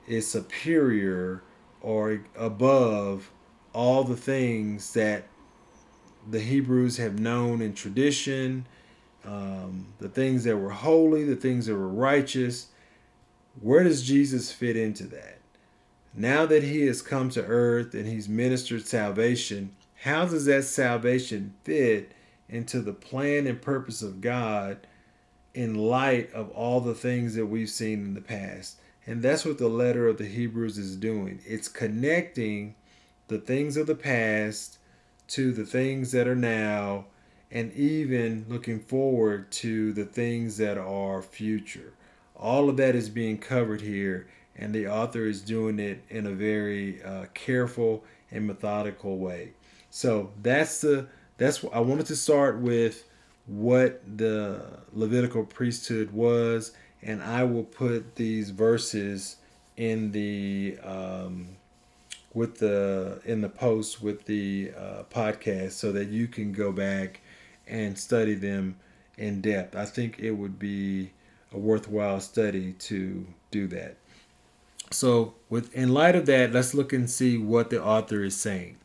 is 0.06 0.30
superior 0.30 1.42
or 1.80 2.20
above 2.36 3.30
all 3.72 4.04
the 4.04 4.16
things 4.16 4.92
that 4.94 5.24
the 6.30 6.40
Hebrews 6.40 6.96
have 6.96 7.18
known 7.18 7.60
in 7.60 7.74
tradition, 7.74 8.66
um, 9.24 9.86
the 9.98 10.08
things 10.08 10.44
that 10.44 10.56
were 10.56 10.70
holy, 10.70 11.24
the 11.24 11.36
things 11.36 11.66
that 11.66 11.74
were 11.74 11.88
righteous. 11.88 12.68
Where 13.60 13.84
does 13.84 14.02
Jesus 14.02 14.50
fit 14.50 14.76
into 14.76 15.04
that? 15.08 15.38
Now 16.16 16.46
that 16.46 16.62
he 16.62 16.86
has 16.86 17.02
come 17.02 17.30
to 17.30 17.44
earth 17.44 17.94
and 17.94 18.06
he's 18.06 18.28
ministered 18.28 18.86
salvation, 18.86 19.74
how 20.02 20.26
does 20.26 20.44
that 20.46 20.64
salvation 20.64 21.54
fit 21.64 22.12
into 22.48 22.80
the 22.80 22.92
plan 22.92 23.46
and 23.46 23.60
purpose 23.60 24.02
of 24.02 24.20
God 24.20 24.86
in 25.54 25.74
light 25.74 26.32
of 26.32 26.50
all 26.50 26.80
the 26.80 26.94
things 26.94 27.34
that 27.34 27.46
we've 27.46 27.70
seen 27.70 28.04
in 28.04 28.14
the 28.14 28.20
past. 28.20 28.78
And 29.06 29.22
that's 29.22 29.44
what 29.44 29.58
the 29.58 29.68
letter 29.68 30.08
of 30.08 30.18
the 30.18 30.26
Hebrews 30.26 30.78
is 30.78 30.96
doing. 30.96 31.40
It's 31.46 31.68
connecting 31.68 32.74
the 33.28 33.38
things 33.38 33.76
of 33.76 33.86
the 33.86 33.94
past 33.94 34.78
to 35.28 35.52
the 35.52 35.64
things 35.64 36.12
that 36.12 36.26
are 36.26 36.34
now 36.34 37.06
and 37.50 37.72
even 37.72 38.46
looking 38.48 38.80
forward 38.80 39.50
to 39.52 39.92
the 39.92 40.04
things 40.04 40.56
that 40.56 40.76
are 40.76 41.22
future. 41.22 41.92
All 42.34 42.68
of 42.68 42.76
that 42.78 42.96
is 42.96 43.08
being 43.08 43.38
covered 43.38 43.80
here, 43.80 44.26
and 44.56 44.74
the 44.74 44.86
author 44.86 45.24
is 45.24 45.40
doing 45.40 45.78
it 45.78 46.02
in 46.08 46.26
a 46.26 46.32
very 46.32 47.02
uh, 47.02 47.26
careful 47.34 48.04
and 48.30 48.46
methodical 48.46 49.18
way. 49.18 49.52
So 49.90 50.30
that's 50.42 50.80
the 50.80 51.06
that's 51.36 51.62
what 51.62 51.74
I 51.74 51.80
wanted 51.80 52.06
to 52.06 52.16
start 52.16 52.58
with 52.58 53.04
what 53.46 54.00
the 54.16 54.64
Levitical 54.92 55.44
priesthood 55.44 56.12
was, 56.12 56.72
and 57.02 57.22
I 57.22 57.44
will 57.44 57.64
put 57.64 58.14
these 58.16 58.50
verses 58.50 59.36
in 59.76 60.12
the 60.12 60.78
um, 60.82 61.56
with 62.32 62.58
the 62.58 63.20
in 63.24 63.40
the 63.40 63.48
post 63.48 64.02
with 64.02 64.24
the 64.26 64.72
uh, 64.76 65.02
podcast 65.10 65.72
so 65.72 65.92
that 65.92 66.08
you 66.08 66.26
can 66.28 66.52
go 66.52 66.72
back 66.72 67.20
and 67.66 67.98
study 67.98 68.34
them 68.34 68.76
in 69.16 69.40
depth. 69.40 69.76
I 69.76 69.84
think 69.84 70.18
it 70.18 70.32
would 70.32 70.58
be 70.58 71.12
a 71.52 71.58
worthwhile 71.58 72.20
study 72.20 72.72
to 72.72 73.26
do 73.50 73.66
that. 73.68 73.96
So, 74.94 75.34
with 75.48 75.74
in 75.74 75.92
light 75.92 76.14
of 76.14 76.26
that, 76.26 76.52
let's 76.52 76.74
look 76.74 76.92
and 76.92 77.10
see 77.10 77.36
what 77.36 77.70
the 77.70 77.82
author 77.82 78.22
is 78.22 78.36
saying. 78.36 78.76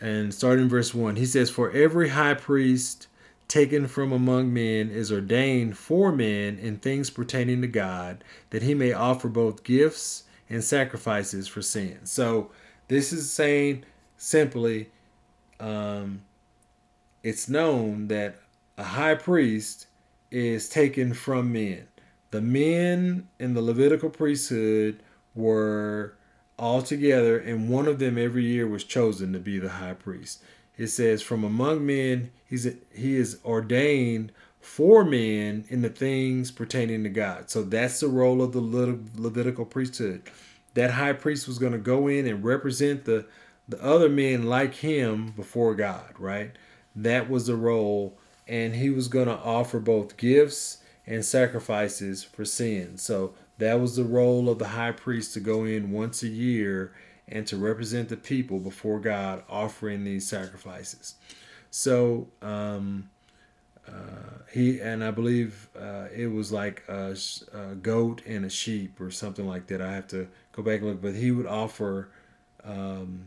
And 0.00 0.32
starting 0.32 0.68
verse 0.68 0.94
1 0.94 1.16
he 1.16 1.26
says 1.26 1.50
for 1.50 1.70
every 1.70 2.10
high 2.10 2.34
priest 2.34 3.08
taken 3.48 3.86
from 3.86 4.12
among 4.12 4.52
men 4.52 4.90
is 4.90 5.10
ordained 5.10 5.78
for 5.78 6.12
men 6.12 6.58
in 6.58 6.76
things 6.76 7.10
pertaining 7.10 7.62
to 7.62 7.66
god 7.66 8.22
that 8.50 8.62
he 8.62 8.74
may 8.74 8.92
offer 8.92 9.28
both 9.28 9.64
gifts 9.64 10.24
and 10.50 10.62
sacrifices 10.62 11.48
for 11.48 11.62
sin. 11.62 11.98
So 12.04 12.50
this 12.88 13.12
is 13.12 13.32
saying 13.32 13.84
simply 14.16 14.90
um, 15.58 16.22
it's 17.22 17.48
known 17.48 18.08
that 18.08 18.36
a 18.76 18.84
high 18.84 19.14
priest 19.14 19.86
is 20.30 20.68
taken 20.68 21.14
from 21.14 21.52
men. 21.52 21.88
The 22.30 22.42
men 22.42 23.28
in 23.38 23.54
the 23.54 23.62
levitical 23.62 24.10
priesthood 24.10 25.00
were 25.36 26.16
all 26.58 26.82
together, 26.82 27.38
and 27.38 27.68
one 27.68 27.86
of 27.86 27.98
them 27.98 28.16
every 28.16 28.44
year 28.44 28.66
was 28.66 28.84
chosen 28.84 29.32
to 29.32 29.38
be 29.38 29.58
the 29.58 29.68
high 29.68 29.94
priest. 29.94 30.42
It 30.76 30.88
says, 30.88 31.22
From 31.22 31.44
among 31.44 31.86
men, 31.86 32.30
he's 32.46 32.64
he 32.94 33.16
is 33.16 33.38
ordained 33.44 34.32
for 34.66 35.04
men 35.04 35.64
in 35.68 35.82
the 35.82 35.88
things 35.88 36.50
pertaining 36.50 37.04
to 37.04 37.08
God. 37.08 37.50
So 37.50 37.62
that's 37.62 38.00
the 38.00 38.08
role 38.08 38.42
of 38.42 38.52
the 38.52 38.60
Levitical 38.60 39.64
priesthood. 39.64 40.22
That 40.74 40.90
high 40.90 41.12
priest 41.12 41.46
was 41.46 41.58
going 41.58 41.72
to 41.72 41.78
go 41.78 42.08
in 42.08 42.26
and 42.26 42.44
represent 42.44 43.04
the, 43.04 43.26
the 43.68 43.82
other 43.82 44.08
men 44.08 44.42
like 44.42 44.74
him 44.74 45.30
before 45.30 45.76
God, 45.76 46.14
right? 46.18 46.50
That 46.96 47.30
was 47.30 47.46
the 47.46 47.56
role. 47.56 48.18
And 48.48 48.74
he 48.74 48.90
was 48.90 49.08
going 49.08 49.28
to 49.28 49.38
offer 49.38 49.78
both 49.78 50.16
gifts 50.16 50.78
and 51.06 51.24
sacrifices 51.24 52.24
for 52.24 52.44
sin. 52.44 52.98
So 52.98 53.34
that 53.58 53.80
was 53.80 53.96
the 53.96 54.04
role 54.04 54.48
of 54.48 54.58
the 54.58 54.68
high 54.68 54.92
priest 54.92 55.34
to 55.34 55.40
go 55.40 55.64
in 55.64 55.90
once 55.90 56.22
a 56.22 56.28
year 56.28 56.92
and 57.28 57.46
to 57.46 57.56
represent 57.56 58.08
the 58.08 58.16
people 58.16 58.58
before 58.58 59.00
God, 59.00 59.42
offering 59.48 60.04
these 60.04 60.28
sacrifices. 60.28 61.14
So 61.70 62.28
um, 62.40 63.10
uh, 63.88 64.42
he 64.52 64.80
and 64.80 65.02
I 65.02 65.10
believe 65.10 65.68
uh, 65.78 66.06
it 66.14 66.28
was 66.28 66.52
like 66.52 66.84
a, 66.88 67.16
a, 67.52 67.74
goat 67.74 68.22
and 68.26 68.44
a 68.44 68.50
sheep 68.50 69.00
or 69.00 69.10
something 69.10 69.46
like 69.46 69.66
that. 69.68 69.80
I 69.80 69.92
have 69.92 70.08
to 70.08 70.28
go 70.52 70.62
back 70.62 70.80
and 70.80 70.90
look, 70.90 71.02
but 71.02 71.14
he 71.14 71.30
would 71.30 71.46
offer 71.46 72.10
um, 72.64 73.26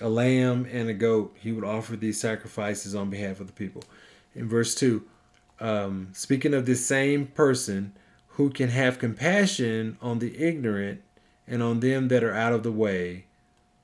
a 0.00 0.08
lamb 0.08 0.66
and 0.70 0.88
a 0.88 0.94
goat. 0.94 1.36
He 1.38 1.52
would 1.52 1.64
offer 1.64 1.96
these 1.96 2.20
sacrifices 2.20 2.94
on 2.94 3.10
behalf 3.10 3.40
of 3.40 3.46
the 3.46 3.52
people. 3.52 3.82
In 4.34 4.48
verse 4.48 4.74
two, 4.74 5.04
um, 5.60 6.08
speaking 6.12 6.54
of 6.54 6.66
this 6.66 6.86
same 6.86 7.26
person 7.26 7.94
who 8.36 8.50
can 8.50 8.68
have 8.68 8.98
compassion 8.98 9.96
on 10.02 10.18
the 10.18 10.38
ignorant 10.38 11.00
and 11.46 11.62
on 11.62 11.80
them 11.80 12.08
that 12.08 12.22
are 12.22 12.34
out 12.34 12.52
of 12.52 12.62
the 12.62 12.72
way, 12.72 13.24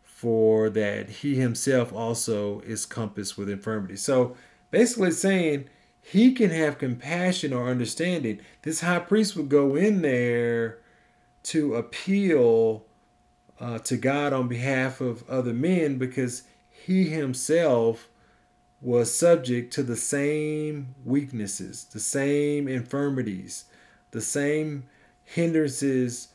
for 0.02 0.68
that 0.68 1.08
he 1.08 1.36
himself 1.36 1.90
also 1.90 2.60
is 2.60 2.84
compassed 2.84 3.38
with 3.38 3.48
infirmity. 3.48 3.96
So 3.96 4.36
basically 4.70 5.10
saying 5.10 5.70
he 6.02 6.32
can 6.32 6.50
have 6.50 6.76
compassion 6.76 7.54
or 7.54 7.70
understanding. 7.70 8.40
This 8.60 8.82
high 8.82 8.98
priest 8.98 9.36
would 9.36 9.48
go 9.48 9.74
in 9.74 10.02
there 10.02 10.80
to 11.44 11.74
appeal 11.74 12.84
uh, 13.58 13.78
to 13.78 13.96
God 13.96 14.34
on 14.34 14.48
behalf 14.48 15.00
of 15.00 15.28
other 15.30 15.54
men 15.54 15.96
because 15.96 16.42
he 16.68 17.04
himself 17.08 18.08
was 18.82 19.14
subject 19.14 19.72
to 19.74 19.82
the 19.82 19.96
same 19.96 20.94
weaknesses, 21.04 21.84
the 21.84 22.00
same 22.00 22.68
infirmities, 22.68 23.64
the 24.12 24.20
same 24.20 24.84
hindrances 25.24 26.28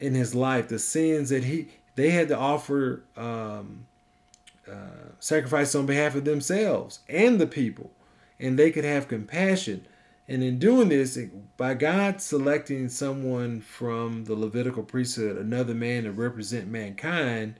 in 0.00 0.14
his 0.14 0.34
life, 0.34 0.68
the 0.68 0.78
sins 0.78 1.28
that 1.28 1.44
he 1.44 1.68
they 1.96 2.10
had 2.10 2.28
to 2.28 2.36
offer 2.36 3.04
um, 3.16 3.86
uh, 4.70 5.12
sacrifice 5.20 5.74
on 5.74 5.86
behalf 5.86 6.14
of 6.14 6.24
themselves 6.24 7.00
and 7.08 7.40
the 7.40 7.46
people, 7.46 7.92
and 8.40 8.58
they 8.58 8.70
could 8.70 8.84
have 8.84 9.06
compassion. 9.06 9.86
And 10.26 10.42
in 10.42 10.58
doing 10.58 10.88
this, 10.88 11.18
by 11.58 11.74
God 11.74 12.20
selecting 12.20 12.88
someone 12.88 13.60
from 13.60 14.24
the 14.24 14.34
Levitical 14.34 14.82
priesthood, 14.82 15.36
another 15.36 15.74
man 15.74 16.04
to 16.04 16.12
represent 16.12 16.66
mankind, 16.66 17.56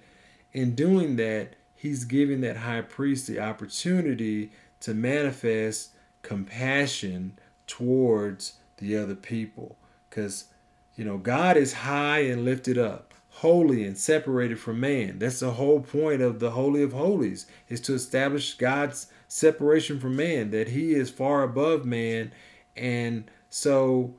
in 0.53 0.75
doing 0.75 1.17
that, 1.17 1.57
he's 1.75 2.05
giving 2.05 2.41
that 2.41 2.57
high 2.59 2.81
priest 2.81 3.27
the 3.27 3.39
opportunity 3.39 4.51
to 4.81 4.95
manifest 4.95 5.91
compassion 6.23 7.39
towards 7.67 8.55
the 8.79 8.97
other 8.97 9.15
people. 9.15 9.77
Because, 10.09 10.47
you 10.97 11.05
know, 11.05 11.19
God 11.19 11.57
is 11.57 11.73
high 11.73 12.21
and 12.21 12.45
lifted 12.45 12.79
up 12.79 13.15
holy 13.39 13.85
and 13.85 13.99
separated 13.99 14.61
from 14.61 14.79
man. 14.79 15.19
That's 15.19 15.41
the 15.41 15.53
whole 15.53 15.81
point 15.81 16.23
of 16.23 16.39
the 16.39 16.53
Holy 16.53 16.83
of 16.83 16.93
Holies, 16.93 17.47
is 17.69 17.81
to 17.83 17.95
establish 17.95 18.55
God's 18.55 19.09
separation 19.27 19.99
from 19.99 20.15
man, 20.15 20.51
that 20.53 20.69
he 20.69 20.95
is 20.95 21.11
far 21.11 21.43
above 21.43 21.85
man. 21.85 22.33
And 22.77 23.29
so 23.51 24.15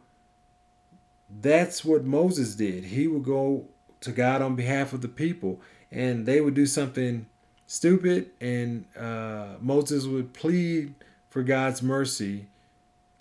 that's 1.42 1.86
what 1.86 2.04
Moses 2.04 2.56
did. 2.56 2.86
He 2.86 3.08
would 3.08 3.24
go 3.24 3.68
to 4.02 4.12
God 4.12 4.42
on 4.42 4.56
behalf 4.56 4.92
of 4.92 5.02
the 5.02 5.08
people, 5.08 5.62
and 5.92 6.26
they 6.26 6.42
would 6.42 6.54
do 6.54 6.66
something 6.66 7.26
stupid, 7.68 8.32
and 8.42 8.86
uh, 8.98 9.56
Moses 9.62 10.06
would 10.06 10.34
plead 10.34 10.94
for 11.30 11.42
God's 11.42 11.82
mercy 11.82 12.48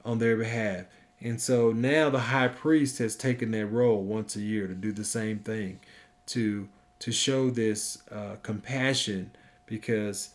on 0.05 0.19
their 0.19 0.37
behalf. 0.37 0.87
And 1.25 1.41
so 1.41 1.73
now 1.73 2.11
the 2.11 2.19
high 2.19 2.49
priest 2.49 2.99
has 2.99 3.17
taken 3.17 3.51
that 3.53 3.67
role 3.67 4.03
once 4.03 4.37
a 4.37 4.43
year 4.43 4.67
to 4.67 4.75
do 4.75 4.93
the 4.93 5.05
same 5.05 5.39
thing, 5.39 5.81
to 6.27 6.69
to 7.01 7.13
show 7.13 7.51
this 7.51 8.03
uh, 8.11 8.37
compassion, 8.43 9.31
because 9.67 10.31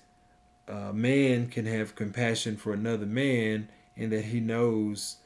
a 0.68 0.92
man 0.92 1.48
can 1.48 1.66
have 1.68 1.96
compassion 1.96 2.58
for 2.58 2.74
another 2.74 3.06
man 3.06 3.70
in 3.96 4.10
that 4.10 4.26
he 4.26 4.40
knows 4.40 5.18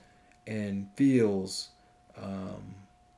and 0.46 0.90
feels 0.96 1.70
um, 2.22 2.76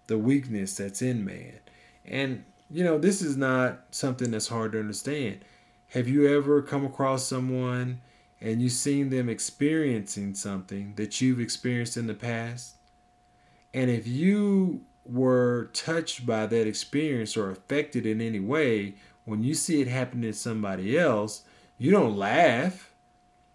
the 0.07 0.17
weakness 0.17 0.77
that's 0.77 1.01
in 1.01 1.25
man. 1.25 1.59
And 2.05 2.45
you 2.69 2.83
know, 2.83 2.99
this 2.99 3.23
is 3.23 3.35
not 3.35 3.79
something 3.89 4.29
that's 4.29 4.47
hard 4.47 4.73
to 4.73 4.79
understand. 4.79 5.43
Have 5.89 6.07
you 6.07 6.27
ever 6.37 6.61
come 6.61 6.85
across 6.85 7.27
someone 7.27 8.01
and 8.41 8.61
you've 8.61 8.71
seen 8.71 9.09
them 9.09 9.29
experiencing 9.29 10.35
something 10.35 10.93
that 10.95 11.21
you've 11.21 11.39
experienced 11.39 11.97
in 11.97 12.07
the 12.07 12.13
past, 12.13 12.75
and 13.73 13.89
if 13.89 14.07
you 14.07 14.81
were 15.05 15.69
touched 15.73 16.25
by 16.25 16.45
that 16.45 16.67
experience 16.67 17.37
or 17.37 17.51
affected 17.51 18.05
in 18.05 18.21
any 18.21 18.39
way, 18.39 18.95
when 19.25 19.43
you 19.43 19.53
see 19.53 19.81
it 19.81 19.87
happen 19.87 20.21
to 20.21 20.33
somebody 20.33 20.97
else, 20.97 21.43
you 21.77 21.91
don't 21.91 22.17
laugh. 22.17 22.91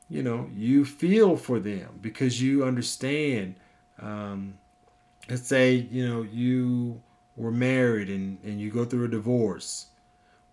You 0.09 0.23
know, 0.23 0.51
you 0.55 0.85
feel 0.85 1.37
for 1.37 1.61
them 1.61 1.99
because 2.01 2.43
you 2.43 2.65
understand. 2.65 3.55
Um, 4.01 4.59
let's 5.29 5.47
say, 5.47 5.75
you 5.75 6.07
know, 6.07 6.23
you 6.23 7.01
were 7.37 7.53
married 7.53 8.09
and, 8.09 8.39
and 8.43 8.61
you 8.61 8.71
go 8.71 8.85
through 8.85 9.05
a 9.05 9.09
divorce. 9.09 9.87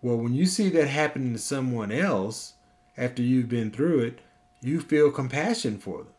Well, 0.00 0.16
when 0.16 0.34
you 0.34 0.46
see 0.46 0.68
that 0.70 0.86
happening 0.86 1.32
to 1.32 1.38
someone 1.38 1.90
else, 1.90 2.54
after 2.98 3.22
you've 3.22 3.48
been 3.48 3.70
through 3.70 4.00
it, 4.00 4.18
you 4.60 4.80
feel 4.80 5.10
compassion 5.10 5.78
for 5.78 5.98
them 5.98 6.12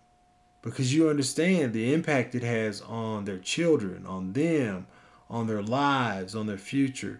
because 0.61 0.93
you 0.93 1.09
understand 1.09 1.73
the 1.73 1.93
impact 1.93 2.33
it 2.33 2.43
has 2.43 2.81
on 2.81 3.25
their 3.25 3.37
children, 3.37 4.05
on 4.05 4.33
them, 4.33 4.87
on 5.29 5.47
their 5.47 5.61
lives, 5.61 6.35
on 6.35 6.47
their 6.47 6.57
future. 6.57 7.19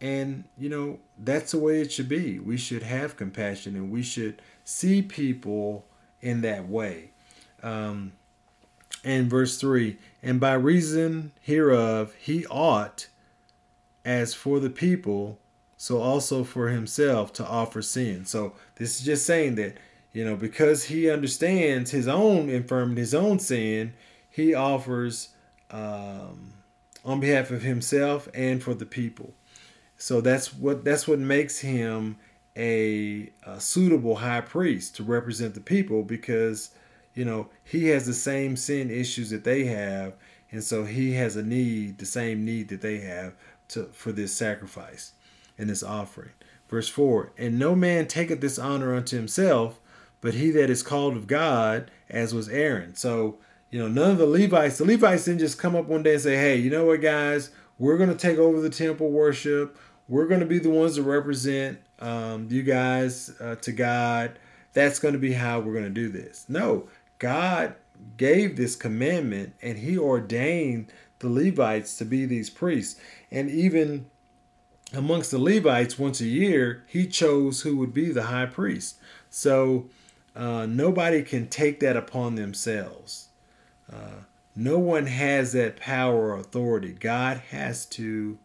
And, 0.00 0.44
you 0.58 0.68
know, 0.68 0.98
that's 1.18 1.52
the 1.52 1.58
way 1.58 1.80
it 1.80 1.92
should 1.92 2.08
be. 2.08 2.38
We 2.38 2.56
should 2.56 2.82
have 2.82 3.16
compassion 3.16 3.76
and 3.76 3.90
we 3.90 4.02
should 4.02 4.42
see 4.64 5.02
people 5.02 5.86
in 6.20 6.40
that 6.40 6.68
way. 6.68 7.10
Um, 7.62 8.12
and 9.04 9.30
verse 9.30 9.58
3 9.58 9.98
And 10.22 10.40
by 10.40 10.54
reason 10.54 11.32
hereof 11.40 12.14
he 12.18 12.46
ought, 12.46 13.08
as 14.04 14.34
for 14.34 14.60
the 14.60 14.70
people, 14.70 15.38
so 15.84 16.00
also 16.00 16.44
for 16.44 16.68
himself 16.68 17.30
to 17.30 17.46
offer 17.46 17.82
sin. 17.82 18.24
So 18.24 18.54
this 18.76 18.98
is 18.98 19.04
just 19.04 19.26
saying 19.26 19.56
that, 19.56 19.76
you 20.14 20.24
know, 20.24 20.34
because 20.34 20.84
he 20.84 21.10
understands 21.10 21.90
his 21.90 22.08
own 22.08 22.48
infirmity, 22.48 23.02
his 23.02 23.12
own 23.12 23.38
sin, 23.38 23.92
he 24.30 24.54
offers 24.54 25.28
um, 25.70 26.54
on 27.04 27.20
behalf 27.20 27.50
of 27.50 27.60
himself 27.60 28.30
and 28.32 28.62
for 28.62 28.72
the 28.72 28.86
people. 28.86 29.34
So 29.98 30.22
that's 30.22 30.54
what 30.54 30.86
that's 30.86 31.06
what 31.06 31.18
makes 31.18 31.58
him 31.58 32.16
a, 32.56 33.30
a 33.42 33.60
suitable 33.60 34.14
high 34.16 34.40
priest 34.40 34.96
to 34.96 35.02
represent 35.02 35.52
the 35.52 35.60
people 35.60 36.02
because 36.02 36.70
you 37.12 37.26
know 37.26 37.50
he 37.62 37.88
has 37.88 38.06
the 38.06 38.14
same 38.14 38.56
sin 38.56 38.90
issues 38.90 39.28
that 39.28 39.44
they 39.44 39.64
have 39.64 40.14
and 40.50 40.64
so 40.64 40.84
he 40.84 41.12
has 41.12 41.36
a 41.36 41.42
need 41.42 41.98
the 41.98 42.06
same 42.06 42.42
need 42.42 42.68
that 42.68 42.80
they 42.80 43.00
have 43.00 43.34
to 43.68 43.84
for 43.92 44.12
this 44.12 44.32
sacrifice 44.32 45.12
in 45.58 45.68
this 45.68 45.82
offering. 45.82 46.32
Verse 46.68 46.88
4 46.88 47.32
And 47.36 47.58
no 47.58 47.74
man 47.74 48.06
taketh 48.06 48.40
this 48.40 48.58
honor 48.58 48.94
unto 48.94 49.16
himself, 49.16 49.80
but 50.20 50.34
he 50.34 50.50
that 50.50 50.70
is 50.70 50.82
called 50.82 51.16
of 51.16 51.26
God, 51.26 51.90
as 52.08 52.34
was 52.34 52.48
Aaron. 52.48 52.94
So, 52.94 53.38
you 53.70 53.78
know, 53.78 53.88
none 53.88 54.12
of 54.12 54.18
the 54.18 54.26
Levites, 54.26 54.78
the 54.78 54.84
Levites 54.84 55.24
didn't 55.24 55.40
just 55.40 55.58
come 55.58 55.76
up 55.76 55.86
one 55.86 56.02
day 56.02 56.14
and 56.14 56.22
say, 56.22 56.36
hey, 56.36 56.56
you 56.56 56.70
know 56.70 56.86
what, 56.86 57.00
guys, 57.00 57.50
we're 57.78 57.98
going 57.98 58.10
to 58.10 58.16
take 58.16 58.38
over 58.38 58.60
the 58.60 58.70
temple 58.70 59.10
worship. 59.10 59.78
We're 60.08 60.26
going 60.26 60.40
to 60.40 60.46
be 60.46 60.58
the 60.58 60.70
ones 60.70 60.96
to 60.96 61.02
represent 61.02 61.78
um, 61.98 62.48
you 62.50 62.62
guys 62.62 63.32
uh, 63.40 63.56
to 63.56 63.72
God. 63.72 64.38
That's 64.72 64.98
going 64.98 65.14
to 65.14 65.20
be 65.20 65.32
how 65.32 65.60
we're 65.60 65.72
going 65.72 65.84
to 65.84 65.90
do 65.90 66.08
this. 66.08 66.46
No, 66.48 66.88
God 67.18 67.74
gave 68.16 68.56
this 68.56 68.76
commandment 68.76 69.54
and 69.62 69.78
he 69.78 69.96
ordained 69.96 70.92
the 71.20 71.28
Levites 71.28 71.96
to 71.98 72.04
be 72.04 72.26
these 72.26 72.50
priests. 72.50 73.00
And 73.30 73.50
even 73.50 74.06
amongst 74.94 75.30
the 75.30 75.38
Levites 75.38 75.98
once 75.98 76.20
a 76.20 76.26
year, 76.26 76.84
he 76.86 77.06
chose 77.06 77.62
who 77.62 77.76
would 77.78 77.92
be 77.92 78.10
the 78.10 78.24
high 78.24 78.46
priest. 78.46 78.96
So 79.30 79.86
uh, 80.36 80.66
nobody 80.66 81.22
can 81.22 81.48
take 81.48 81.80
that 81.80 81.96
upon 81.96 82.34
themselves. 82.34 83.28
Uh, 83.92 84.22
no 84.56 84.78
one 84.78 85.06
has 85.06 85.52
that 85.52 85.76
power 85.76 86.30
or 86.30 86.38
authority. 86.38 86.92
God 86.92 87.38
has 87.50 87.86
to 87.86 88.38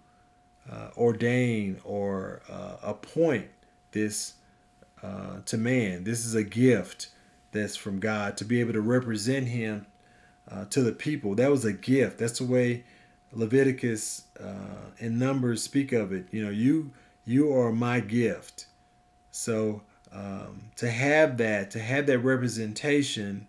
uh, 0.71 0.89
ordain 0.97 1.79
or 1.83 2.41
uh, 2.49 2.77
appoint 2.81 3.47
this 3.91 4.33
uh, 5.01 5.39
to 5.45 5.57
man. 5.57 6.03
This 6.03 6.25
is 6.25 6.35
a 6.35 6.43
gift 6.43 7.09
that's 7.51 7.75
from 7.75 7.99
God 7.99 8.37
to 8.37 8.45
be 8.45 8.59
able 8.59 8.73
to 8.73 8.81
represent 8.81 9.47
Him 9.47 9.85
uh, 10.49 10.65
to 10.65 10.81
the 10.81 10.91
people. 10.91 11.35
That 11.35 11.51
was 11.51 11.65
a 11.65 11.73
gift. 11.73 12.17
That's 12.17 12.39
the 12.39 12.45
way 12.45 12.83
Leviticus 13.31 14.23
uh, 14.39 14.91
and 14.99 15.19
Numbers 15.19 15.63
speak 15.63 15.91
of 15.91 16.11
it. 16.11 16.27
You 16.31 16.43
know, 16.43 16.51
you 16.51 16.91
you 17.25 17.53
are 17.55 17.71
my 17.71 17.99
gift. 17.99 18.65
So 19.31 19.83
um, 20.11 20.71
to 20.77 20.89
have 20.89 21.37
that, 21.37 21.71
to 21.71 21.79
have 21.79 22.07
that 22.07 22.19
representation, 22.19 23.47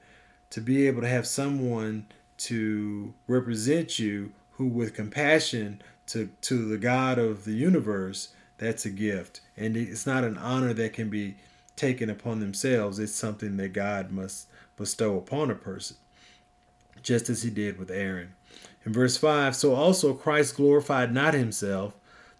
to 0.50 0.60
be 0.60 0.86
able 0.86 1.00
to 1.00 1.08
have 1.08 1.26
someone 1.26 2.06
to 2.38 3.14
represent 3.26 3.98
you 3.98 4.32
who 4.52 4.66
with 4.66 4.94
compassion 4.94 5.80
to 6.08 6.30
to 6.42 6.68
the 6.68 6.78
God 6.78 7.18
of 7.18 7.44
the 7.44 7.52
universe, 7.52 8.28
that's 8.58 8.84
a 8.84 8.90
gift. 8.90 9.40
And 9.56 9.76
it's 9.76 10.06
not 10.06 10.24
an 10.24 10.36
honor 10.36 10.74
that 10.74 10.92
can 10.92 11.08
be 11.08 11.36
taken 11.76 12.10
upon 12.10 12.40
themselves. 12.40 12.98
It's 12.98 13.14
something 13.14 13.56
that 13.56 13.72
God 13.72 14.10
must 14.10 14.48
bestow 14.76 15.16
upon 15.16 15.50
a 15.50 15.54
person, 15.54 15.96
just 17.02 17.30
as 17.30 17.42
he 17.42 17.50
did 17.50 17.78
with 17.78 17.90
Aaron. 17.90 18.34
In 18.84 18.92
verse 18.92 19.16
5, 19.16 19.54
so 19.54 19.74
also 19.74 20.14
Christ 20.14 20.56
glorified 20.56 21.12
not 21.12 21.34
himself 21.34 21.94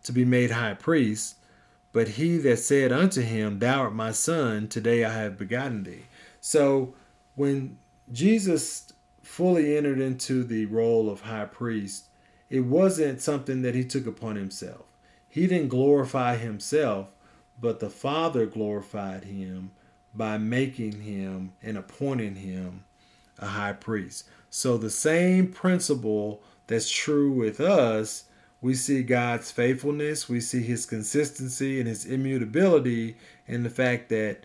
to 0.05 0.13
be 0.13 0.25
made 0.25 0.53
high 0.53 0.75
priest, 0.75 1.37
but 1.93 2.09
he 2.09 2.39
that 2.39 2.59
said 2.59 2.93
unto 2.93 3.21
him, 3.21 3.59
Thou 3.59 3.81
art 3.83 3.95
my 3.95 4.13
son, 4.13 4.69
today 4.69 5.05
I 5.05 5.13
have 5.13 5.37
begotten 5.37 5.83
thee. 5.83 6.05
So 6.41 6.95
when 7.35 7.79
Jesus 8.11 8.93
fully 9.23 9.77
entered 9.77 10.01
into 10.01 10.43
the 10.45 10.67
role 10.67 11.11
of 11.11 11.23
high 11.23 11.45
priest, 11.45 12.07
it 12.49 12.61
wasn't 12.61 13.21
something 13.21 13.63
that 13.63 13.75
he 13.75 13.85
took 13.85 14.07
upon 14.07 14.37
himself. 14.37 14.87
He 15.29 15.47
didn't 15.47 15.69
glorify 15.69 16.37
himself, 16.37 17.13
but 17.61 17.81
the 17.81 17.91
Father 17.91 18.47
glorified 18.47 19.25
him 19.25 19.71
by 20.15 20.39
making 20.39 21.03
him 21.03 21.53
and 21.63 21.77
appointing 21.77 22.37
him 22.37 22.85
a 23.39 23.47
high 23.47 23.73
priest. 23.73 24.29
So 24.51 24.77
the 24.77 24.91
same 24.91 25.53
principle 25.53 26.43
that's 26.67 26.91
true 26.91 27.33
with 27.33 27.61
us, 27.61 28.25
we 28.61 28.75
see 28.75 29.03
God's 29.03 29.51
faithfulness, 29.51 30.29
we 30.29 30.41
see 30.41 30.63
his 30.63 30.85
consistency 30.85 31.79
and 31.79 31.89
his 31.89 32.05
immutability 32.05 33.17
and 33.49 33.65
the 33.65 33.71
fact 33.71 34.09
that 34.11 34.45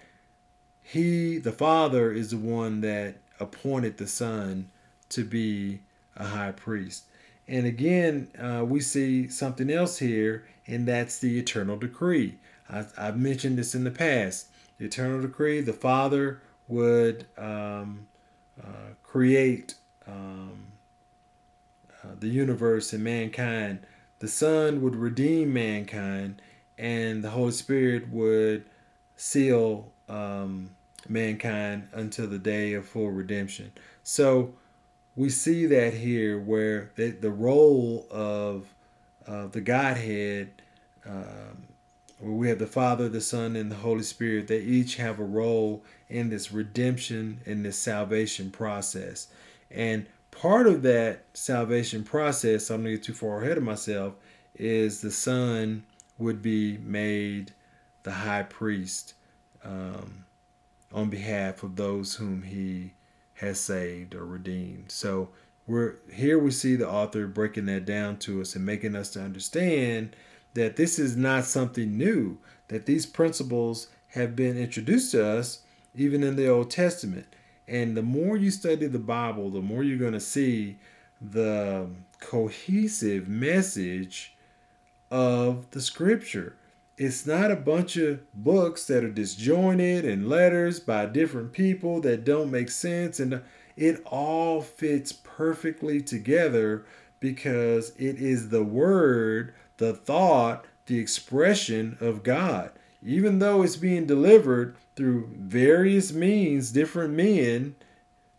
he, 0.82 1.40
the 1.40 1.52
Father, 1.52 2.12
is 2.12 2.30
the 2.30 2.38
one 2.38 2.82
that 2.82 3.16
appointed 3.40 3.98
the 3.98 4.08
Son 4.08 4.70
to 5.10 5.24
be 5.24 5.82
a 6.16 6.26
high 6.26 6.52
priest. 6.52 7.06
And 7.48 7.66
again, 7.66 8.28
uh, 8.40 8.64
we 8.66 8.82
see 8.82 9.28
something 9.28 9.70
else 9.70 9.98
here, 9.98 10.48
and 10.68 10.88
that's 10.88 11.18
the 11.18 11.40
eternal 11.40 11.78
decree. 11.78 12.38
I, 12.70 12.86
have 12.98 13.18
mentioned 13.18 13.58
this 13.58 13.76
in 13.76 13.84
the 13.84 13.92
past. 13.92 14.48
The 14.78 14.86
eternal 14.86 15.22
decree, 15.22 15.62
the 15.62 15.74
Father 15.74 16.42
would 16.68 17.26
um, 17.38 18.08
uh, 18.62 18.94
create 19.04 19.76
um, 20.08 20.68
uh, 22.04 22.10
the 22.20 22.28
universe 22.28 22.94
and 22.94 23.04
mankind. 23.04 23.80
The 24.20 24.28
Son 24.28 24.82
would 24.82 24.96
redeem 24.96 25.54
mankind, 25.54 26.42
and 26.78 27.24
the 27.24 27.32
Holy 27.32 27.52
Spirit 27.52 28.10
would 28.10 28.66
seal 29.16 29.92
um, 30.08 30.72
mankind 31.08 31.88
until 31.94 32.28
the 32.28 32.40
day 32.40 32.74
of 32.74 32.88
full 32.88 33.12
redemption. 33.12 33.72
So 34.04 34.54
we 35.16 35.30
see 35.30 35.66
that 35.68 35.94
here 35.94 36.40
where 36.40 36.92
the, 36.96 37.12
the 37.12 37.32
role 37.32 38.06
of 38.12 38.74
uh, 39.28 39.48
the 39.48 39.62
Godhead, 39.62 40.62
um, 41.06 41.68
where 42.20 42.34
we 42.34 42.50
have 42.50 42.60
the 42.60 42.68
Father, 42.68 43.10
the 43.10 43.22
Son, 43.22 43.56
and 43.56 43.72
the 43.72 43.78
Holy 43.78 44.04
Spirit, 44.04 44.48
they 44.48 44.62
each 44.62 44.96
have 44.98 45.20
a 45.20 45.24
role 45.24 45.84
in 46.10 46.30
this 46.30 46.52
redemption 46.52 47.40
and 47.46 47.66
this 47.66 47.78
salvation 47.78 48.52
process. 48.52 49.28
And 49.76 50.08
part 50.32 50.68
of 50.68 50.82
that 50.84 51.26
salvation 51.34 52.04
process, 52.04 52.70
I'm 52.70 52.84
going 52.84 52.94
to 52.94 52.98
get 52.98 53.04
too 53.04 53.14
far 53.14 53.44
ahead 53.44 53.58
of 53.58 53.64
myself, 53.64 54.16
is 54.56 55.02
the 55.02 55.12
Son 55.12 55.84
would 56.18 56.42
be 56.42 56.78
made 56.78 57.54
the 58.04 58.12
high 58.12 58.44
priest 58.44 59.14
um, 59.64 60.26
on 60.94 61.10
behalf 61.10 61.62
of 61.64 61.76
those 61.76 62.16
whom 62.16 62.44
he 62.44 62.94
has 63.34 63.60
saved 63.60 64.16
or 64.16 64.26
redeemed. 64.26 64.92
So 64.92 65.30
we're 65.68 65.96
here 66.14 66.40
we 66.40 66.52
see 66.52 66.76
the 66.76 66.90
author 66.90 67.28
breaking 67.28 67.66
that 67.66 67.86
down 67.86 68.18
to 68.18 68.40
us 68.40 68.56
and 68.56 68.66
making 68.66 68.96
us 68.96 69.10
to 69.12 69.22
understand 69.22 70.16
that 70.54 70.78
this 70.78 70.98
is 70.98 71.18
not 71.18 71.44
something 71.44 71.98
new, 71.98 72.38
that 72.70 72.86
these 72.86 73.06
principles 73.06 73.88
have 74.10 74.36
been 74.36 74.58
introduced 74.58 75.12
to 75.12 75.26
us 75.26 75.64
even 75.94 76.24
in 76.24 76.36
the 76.36 76.48
Old 76.48 76.72
Testament. 76.72 77.26
And 77.68 77.98
the 77.98 78.04
more 78.04 78.38
you 78.38 78.52
study 78.52 78.88
the 78.88 79.00
Bible, 79.00 79.50
the 79.50 79.62
more 79.62 79.84
you're 79.84 79.98
going 79.98 80.14
to 80.14 80.20
see 80.20 80.78
the 81.20 81.88
cohesive 82.20 83.28
message 83.28 84.36
of 85.10 85.70
the 85.72 85.82
scripture. 85.82 86.56
It's 86.98 87.26
not 87.26 87.52
a 87.52 87.56
bunch 87.56 87.98
of 87.98 88.22
books 88.34 88.86
that 88.88 89.04
are 89.04 89.12
disjointed 89.12 90.06
and 90.06 90.30
letters 90.30 90.80
by 90.80 91.08
different 91.08 91.52
people 91.52 92.00
that 92.02 92.24
don't 92.24 92.52
make 92.52 92.70
sense. 92.70 93.20
And 93.20 93.42
it 93.76 94.02
all 94.06 94.62
fits 94.62 95.12
perfectly 95.12 96.02
together 96.02 96.86
because 97.20 97.90
it 97.98 98.18
is 98.18 98.50
the 98.50 98.64
word, 98.64 99.54
the 99.78 99.94
thought, 99.94 100.66
the 100.86 101.00
expression 101.00 101.98
of 102.00 102.24
God. 102.24 102.72
Even 103.06 103.38
though 103.38 103.62
it's 103.62 103.76
being 103.76 104.08
delivered 104.08 104.76
through 104.96 105.30
various 105.38 106.12
means, 106.12 106.72
different 106.72 107.14
men, 107.14 107.76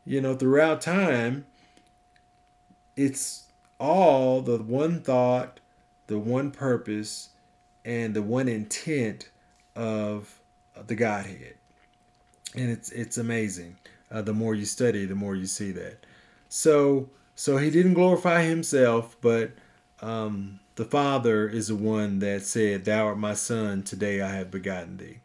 you 0.05 0.21
know, 0.21 0.35
throughout 0.35 0.81
time, 0.81 1.47
it's 2.97 3.45
all 3.79 4.41
the 4.41 4.59
one 4.59 5.01
thought, 5.01 5.61
the 6.09 6.19
one 6.19 6.51
purpose, 6.51 7.31
and 7.85 8.13
the 8.15 8.23
one 8.23 8.49
intent 8.49 9.31
of 9.77 10.41
the 10.89 10.97
Godhead. 10.97 11.55
And 12.57 12.71
it's 12.71 12.91
it's 12.91 13.19
amazing. 13.19 13.77
Uh, 14.11 14.23
the 14.23 14.33
more 14.33 14.55
you 14.55 14.65
study, 14.65 15.05
the 15.05 15.15
more 15.15 15.37
you 15.37 15.47
see 15.47 15.71
that. 15.73 16.05
So 16.49 17.11
so 17.37 17.59
he 17.59 17.71
didn't 17.71 17.95
glorify 17.95 18.43
himself, 18.43 19.17
but 19.21 19.53
um, 20.01 20.59
the 20.77 20.85
Father 20.85 21.49
is 21.49 21.69
the 21.69 21.77
one 21.77 22.21
that 22.21 22.43
said, 22.47 22.85
"Thou 22.85 23.07
art 23.07 23.19
my 23.19 23.35
Son; 23.35 23.83
today 23.83 24.21
I 24.21 24.35
have 24.35 24.51
begotten 24.51 24.97
thee." 24.97 25.19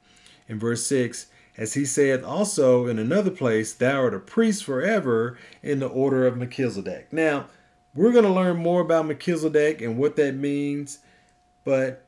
in 0.52 0.60
verse 0.60 0.86
6 0.86 1.28
as 1.58 1.74
he 1.74 1.86
saith 1.86 2.24
also 2.24 2.88
in 2.88 2.98
another 2.98 3.32
place, 3.32 3.74
Thou 3.74 4.04
art 4.04 4.14
a 4.14 4.20
priest 4.20 4.64
forever 4.64 5.38
in 5.62 5.80
the 5.80 5.88
order 5.88 6.26
of 6.26 6.38
Melchizedek. 6.38 7.12
Now, 7.12 7.48
we're 7.94 8.14
going 8.14 8.26
to 8.26 8.32
learn 8.32 8.58
more 8.58 8.82
about 8.82 9.06
Melchizedek 9.06 9.82
and 9.82 9.98
what 9.98 10.16
that 10.16 10.34
means, 10.36 11.00
but 11.66 12.08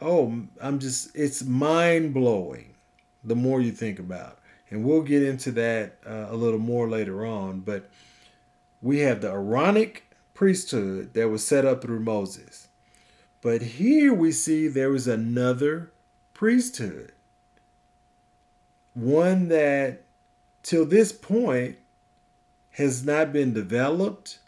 oh, 0.00 0.42
I'm 0.60 0.78
just, 0.80 1.14
it's 1.14 1.44
mind 1.44 2.12
blowing 2.12 2.74
the 3.22 3.36
more 3.36 3.60
you 3.60 3.70
think 3.70 3.98
about. 3.98 4.40
And 4.68 4.84
we'll 4.84 5.02
get 5.02 5.22
into 5.22 5.52
that 5.52 5.98
uh, 6.04 6.26
a 6.28 6.36
little 6.36 6.58
more 6.58 6.88
later 6.88 7.24
on. 7.24 7.60
But 7.60 7.88
we 8.82 8.98
have 9.00 9.20
the 9.20 9.30
Aaronic 9.30 10.04
priesthood 10.34 11.14
that 11.14 11.28
was 11.28 11.46
set 11.46 11.64
up 11.64 11.82
through 11.82 12.00
Moses. 12.00 12.68
But 13.40 13.62
here 13.62 14.12
we 14.12 14.32
see 14.32 14.68
there 14.68 14.90
was 14.90 15.06
another 15.06 15.92
priesthood 16.32 17.12
one 18.94 19.48
that 19.48 20.02
till 20.62 20.86
this 20.86 21.12
point 21.12 21.76
has 22.70 23.04
not 23.04 23.32
been 23.32 23.52
developed 23.52 24.38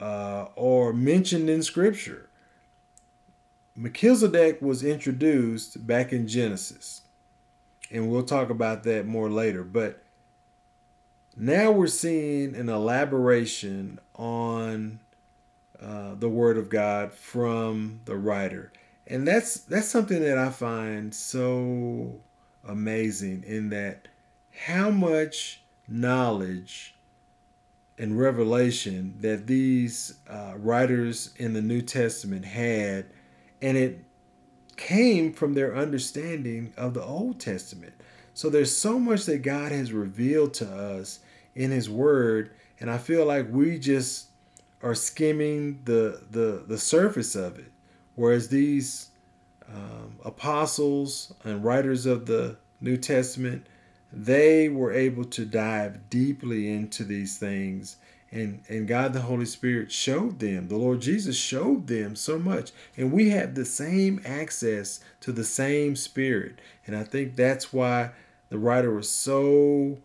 uh, 0.00 0.46
or 0.56 0.92
mentioned 0.92 1.48
in 1.48 1.62
scripture. 1.62 2.28
Melchizedek 3.74 4.60
was 4.60 4.84
introduced 4.84 5.86
back 5.86 6.12
in 6.12 6.28
Genesis, 6.28 7.02
and 7.90 8.10
we'll 8.10 8.24
talk 8.24 8.50
about 8.50 8.82
that 8.82 9.06
more 9.06 9.30
later. 9.30 9.62
But 9.62 10.01
now 11.36 11.70
we're 11.70 11.86
seeing 11.86 12.54
an 12.54 12.68
elaboration 12.68 13.98
on 14.14 15.00
uh, 15.80 16.14
the 16.14 16.28
Word 16.28 16.58
of 16.58 16.68
God 16.68 17.12
from 17.12 18.00
the 18.04 18.16
writer, 18.16 18.72
and 19.06 19.26
that's 19.26 19.60
that's 19.60 19.88
something 19.88 20.20
that 20.22 20.38
I 20.38 20.50
find 20.50 21.14
so 21.14 22.20
amazing 22.66 23.44
in 23.46 23.70
that 23.70 24.08
how 24.66 24.90
much 24.90 25.62
knowledge 25.88 26.94
and 27.98 28.18
revelation 28.18 29.14
that 29.20 29.46
these 29.46 30.14
uh, 30.28 30.54
writers 30.56 31.32
in 31.36 31.52
the 31.52 31.62
New 31.62 31.82
Testament 31.82 32.44
had, 32.44 33.06
and 33.60 33.76
it 33.76 34.04
came 34.76 35.32
from 35.32 35.54
their 35.54 35.76
understanding 35.76 36.72
of 36.76 36.94
the 36.94 37.02
Old 37.02 37.40
Testament. 37.40 37.94
So 38.34 38.48
there's 38.48 38.74
so 38.74 38.98
much 38.98 39.26
that 39.26 39.42
God 39.42 39.72
has 39.72 39.92
revealed 39.92 40.54
to 40.54 40.66
us 40.66 41.20
in 41.54 41.70
His 41.70 41.90
Word, 41.90 42.50
and 42.80 42.90
I 42.90 42.98
feel 42.98 43.26
like 43.26 43.46
we 43.50 43.78
just 43.78 44.28
are 44.82 44.94
skimming 44.94 45.80
the 45.84 46.22
the 46.30 46.64
the 46.66 46.78
surface 46.78 47.34
of 47.34 47.58
it, 47.58 47.70
whereas 48.14 48.48
these 48.48 49.08
um, 49.68 50.16
apostles 50.24 51.32
and 51.44 51.64
writers 51.64 52.06
of 52.06 52.26
the 52.26 52.56
New 52.80 52.96
Testament, 52.96 53.66
they 54.12 54.68
were 54.68 54.92
able 54.92 55.24
to 55.24 55.44
dive 55.44 56.10
deeply 56.10 56.72
into 56.72 57.04
these 57.04 57.38
things. 57.38 57.96
And, 58.30 58.62
and 58.68 58.88
God 58.88 59.12
the 59.12 59.20
Holy 59.20 59.44
Spirit 59.44 59.92
showed 59.92 60.38
them, 60.38 60.68
the 60.68 60.76
Lord 60.76 61.02
Jesus 61.02 61.36
showed 61.36 61.86
them 61.86 62.16
so 62.16 62.38
much. 62.38 62.72
And 62.96 63.12
we 63.12 63.28
have 63.30 63.54
the 63.54 63.66
same 63.66 64.22
access 64.24 65.00
to 65.20 65.32
the 65.32 65.44
same 65.44 65.96
Spirit. 65.96 66.58
And 66.86 66.96
I 66.96 67.04
think 67.04 67.36
that's 67.36 67.74
why 67.74 68.12
the 68.52 68.58
writer 68.58 68.92
was 68.92 69.08
so 69.08 69.96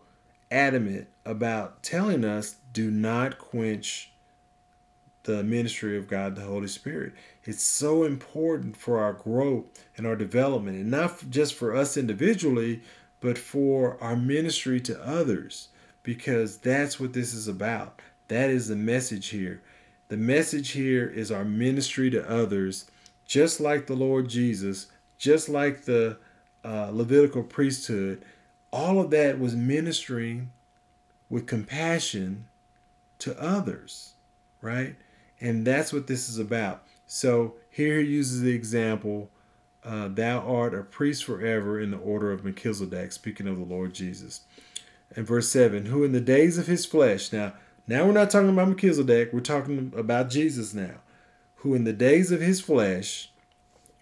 adamant 0.50 1.06
about 1.26 1.82
telling 1.82 2.24
us 2.24 2.56
do 2.72 2.90
not 2.90 3.36
quench 3.38 4.10
the 5.24 5.44
ministry 5.44 5.98
of 5.98 6.08
God 6.08 6.34
the 6.34 6.40
Holy 6.40 6.66
Spirit. 6.66 7.12
It's 7.44 7.62
so 7.62 8.04
important 8.04 8.74
for 8.74 9.00
our 9.00 9.12
growth 9.12 9.66
and 9.98 10.06
our 10.06 10.16
development, 10.16 10.78
and 10.78 10.90
not 10.90 11.28
just 11.28 11.52
for 11.52 11.76
us 11.76 11.98
individually, 11.98 12.80
but 13.20 13.36
for 13.36 14.02
our 14.02 14.16
ministry 14.16 14.80
to 14.80 14.98
others, 15.06 15.68
because 16.02 16.56
that's 16.56 16.98
what 16.98 17.12
this 17.12 17.34
is 17.34 17.48
about. 17.48 18.00
That 18.28 18.48
is 18.48 18.68
the 18.68 18.76
message 18.76 19.28
here. 19.28 19.60
The 20.08 20.16
message 20.16 20.70
here 20.70 21.06
is 21.06 21.30
our 21.30 21.44
ministry 21.44 22.08
to 22.12 22.26
others, 22.26 22.90
just 23.26 23.60
like 23.60 23.86
the 23.86 23.94
Lord 23.96 24.30
Jesus, 24.30 24.86
just 25.18 25.50
like 25.50 25.84
the 25.84 26.16
uh, 26.64 26.88
Levitical 26.90 27.42
priesthood. 27.42 28.24
All 28.72 29.00
of 29.00 29.10
that 29.10 29.38
was 29.38 29.54
ministering 29.54 30.50
with 31.30 31.46
compassion 31.46 32.46
to 33.18 33.40
others, 33.40 34.14
right? 34.60 34.96
And 35.40 35.66
that's 35.66 35.92
what 35.92 36.06
this 36.06 36.28
is 36.28 36.38
about. 36.38 36.84
So 37.06 37.54
here 37.70 38.00
he 38.00 38.08
uses 38.08 38.42
the 38.42 38.54
example, 38.54 39.30
uh, 39.84 40.08
thou 40.08 40.40
art 40.40 40.74
a 40.74 40.82
priest 40.82 41.24
forever 41.24 41.80
in 41.80 41.90
the 41.90 41.98
order 41.98 42.32
of 42.32 42.44
Melchizedek, 42.44 43.12
speaking 43.12 43.46
of 43.46 43.56
the 43.56 43.64
Lord 43.64 43.94
Jesus. 43.94 44.42
And 45.16 45.26
verse 45.26 45.48
7, 45.48 45.86
who 45.86 46.04
in 46.04 46.12
the 46.12 46.20
days 46.20 46.58
of 46.58 46.66
his 46.66 46.84
flesh, 46.84 47.32
now, 47.32 47.54
now 47.86 48.04
we're 48.04 48.12
not 48.12 48.30
talking 48.30 48.50
about 48.50 48.68
Melchizedek, 48.68 49.32
we're 49.32 49.40
talking 49.40 49.92
about 49.96 50.28
Jesus 50.28 50.74
now, 50.74 50.96
who 51.56 51.74
in 51.74 51.84
the 51.84 51.92
days 51.92 52.30
of 52.30 52.40
his 52.40 52.60
flesh, 52.60 53.30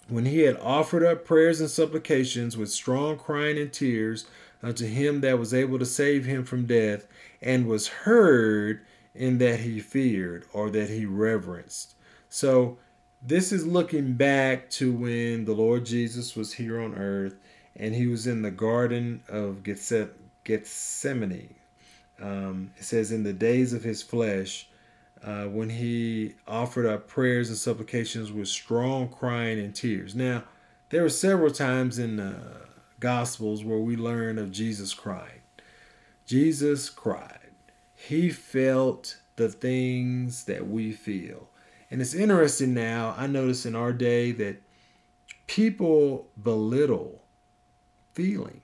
when 0.08 0.24
he 0.24 0.40
had 0.40 0.56
offered 0.58 1.04
up 1.04 1.24
prayers 1.24 1.60
and 1.60 1.70
supplications 1.70 2.56
with 2.56 2.70
strong 2.70 3.16
crying 3.16 3.58
and 3.58 3.72
tears 3.72 4.26
unto 4.62 4.86
him 4.86 5.20
that 5.20 5.38
was 5.38 5.54
able 5.54 5.78
to 5.78 5.86
save 5.86 6.24
him 6.24 6.44
from 6.44 6.66
death, 6.66 7.06
and 7.40 7.66
was 7.66 7.88
heard 7.88 8.80
in 9.14 9.38
that 9.38 9.60
he 9.60 9.80
feared 9.80 10.44
or 10.52 10.70
that 10.70 10.90
he 10.90 11.06
reverenced. 11.06 11.94
So 12.28 12.78
this 13.22 13.52
is 13.52 13.66
looking 13.66 14.14
back 14.14 14.68
to 14.70 14.92
when 14.92 15.44
the 15.44 15.54
Lord 15.54 15.86
Jesus 15.86 16.36
was 16.36 16.52
here 16.52 16.80
on 16.80 16.94
earth 16.94 17.36
and 17.74 17.94
he 17.94 18.06
was 18.06 18.26
in 18.26 18.42
the 18.42 18.50
Garden 18.50 19.22
of 19.28 19.62
Gethsemane. 19.62 21.54
Um, 22.20 22.70
it 22.78 22.84
says, 22.84 23.12
in 23.12 23.22
the 23.22 23.32
days 23.32 23.72
of 23.72 23.82
his 23.82 24.02
flesh, 24.02 24.68
uh, 25.22 25.44
when 25.44 25.68
he 25.70 26.34
offered 26.46 26.86
up 26.86 27.08
prayers 27.08 27.48
and 27.48 27.58
supplications 27.58 28.32
with 28.32 28.48
strong 28.48 29.08
crying 29.08 29.58
and 29.58 29.74
tears. 29.74 30.14
Now, 30.14 30.44
there 30.90 31.02
were 31.02 31.08
several 31.08 31.50
times 31.50 31.98
in 31.98 32.16
the 32.16 32.36
Gospels 33.00 33.64
where 33.64 33.78
we 33.78 33.96
learn 33.96 34.38
of 34.38 34.50
Jesus 34.50 34.94
crying. 34.94 35.40
Jesus 36.26 36.90
cried. 36.90 37.50
He 37.94 38.30
felt 38.30 39.18
the 39.36 39.48
things 39.48 40.44
that 40.44 40.68
we 40.68 40.92
feel. 40.92 41.48
And 41.90 42.00
it's 42.00 42.14
interesting 42.14 42.74
now, 42.74 43.14
I 43.16 43.26
notice 43.26 43.64
in 43.64 43.76
our 43.76 43.92
day 43.92 44.32
that 44.32 44.62
people 45.46 46.28
belittle 46.42 47.22
feeling. 48.12 48.62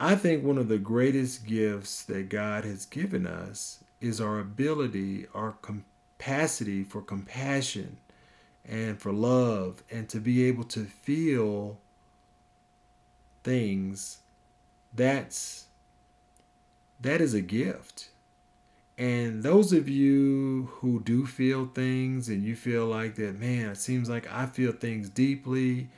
I 0.00 0.14
think 0.14 0.44
one 0.44 0.58
of 0.58 0.68
the 0.68 0.78
greatest 0.78 1.46
gifts 1.46 2.02
that 2.04 2.28
God 2.28 2.64
has 2.64 2.84
given 2.84 3.26
us 3.26 3.82
is 4.00 4.20
our 4.20 4.38
ability, 4.38 5.26
our 5.32 5.52
capacity 5.52 6.84
for 6.84 7.00
compassion 7.00 7.98
and 8.64 9.00
for 9.00 9.12
love, 9.12 9.82
and 9.90 10.08
to 10.08 10.18
be 10.18 10.44
able 10.44 10.64
to 10.64 10.84
feel 10.84 11.78
things. 13.46 14.18
That's 14.92 15.66
that 17.00 17.20
is 17.20 17.32
a 17.32 17.40
gift. 17.40 18.10
And 18.98 19.42
those 19.42 19.72
of 19.72 19.88
you 19.88 20.70
who 20.76 21.00
do 21.00 21.26
feel 21.26 21.66
things 21.66 22.28
and 22.28 22.42
you 22.42 22.56
feel 22.56 22.86
like 22.86 23.14
that, 23.16 23.38
man, 23.38 23.70
it 23.70 23.76
seems 23.76 24.08
like 24.08 24.26
I 24.32 24.46
feel 24.46 24.72
things 24.72 25.10
deeply 25.10 25.88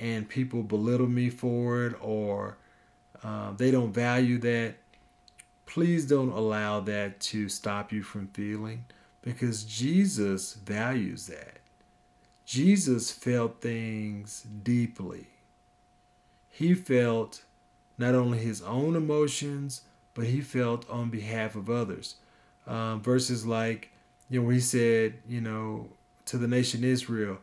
and 0.00 0.28
people 0.28 0.62
belittle 0.62 1.06
me 1.06 1.30
for 1.30 1.86
it 1.86 1.94
or 2.00 2.56
uh, 3.22 3.52
they 3.52 3.70
don't 3.70 3.92
value 3.92 4.38
that, 4.38 4.74
please 5.66 6.06
don't 6.06 6.32
allow 6.32 6.80
that 6.80 7.20
to 7.20 7.48
stop 7.48 7.92
you 7.92 8.02
from 8.02 8.26
feeling 8.28 8.84
because 9.22 9.62
Jesus 9.62 10.54
values 10.54 11.28
that. 11.28 11.58
Jesus 12.44 13.12
felt 13.12 13.60
things 13.60 14.44
deeply. 14.64 15.28
He 16.50 16.74
felt 16.74 17.44
not 17.96 18.14
only 18.14 18.38
his 18.38 18.60
own 18.62 18.96
emotions, 18.96 19.82
but 20.14 20.26
he 20.26 20.40
felt 20.40 20.88
on 20.90 21.08
behalf 21.08 21.54
of 21.54 21.70
others. 21.70 22.16
Um, 22.66 23.00
verses 23.00 23.46
like, 23.46 23.90
you 24.28 24.42
know, 24.42 24.48
he 24.50 24.60
said, 24.60 25.14
you 25.28 25.40
know, 25.40 25.88
to 26.26 26.38
the 26.38 26.48
nation 26.48 26.84
Israel, 26.84 27.38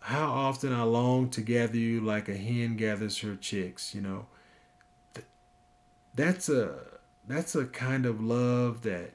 how 0.00 0.30
often 0.30 0.72
I 0.72 0.82
long 0.82 1.30
to 1.30 1.40
gather 1.40 1.76
you 1.76 2.00
like 2.00 2.28
a 2.28 2.36
hen 2.36 2.76
gathers 2.76 3.18
her 3.18 3.36
chicks, 3.36 3.94
you 3.94 4.00
know. 4.00 4.26
That's 6.14 6.48
a 6.48 6.76
that's 7.28 7.54
a 7.54 7.66
kind 7.66 8.06
of 8.06 8.22
love 8.22 8.82
that 8.82 9.12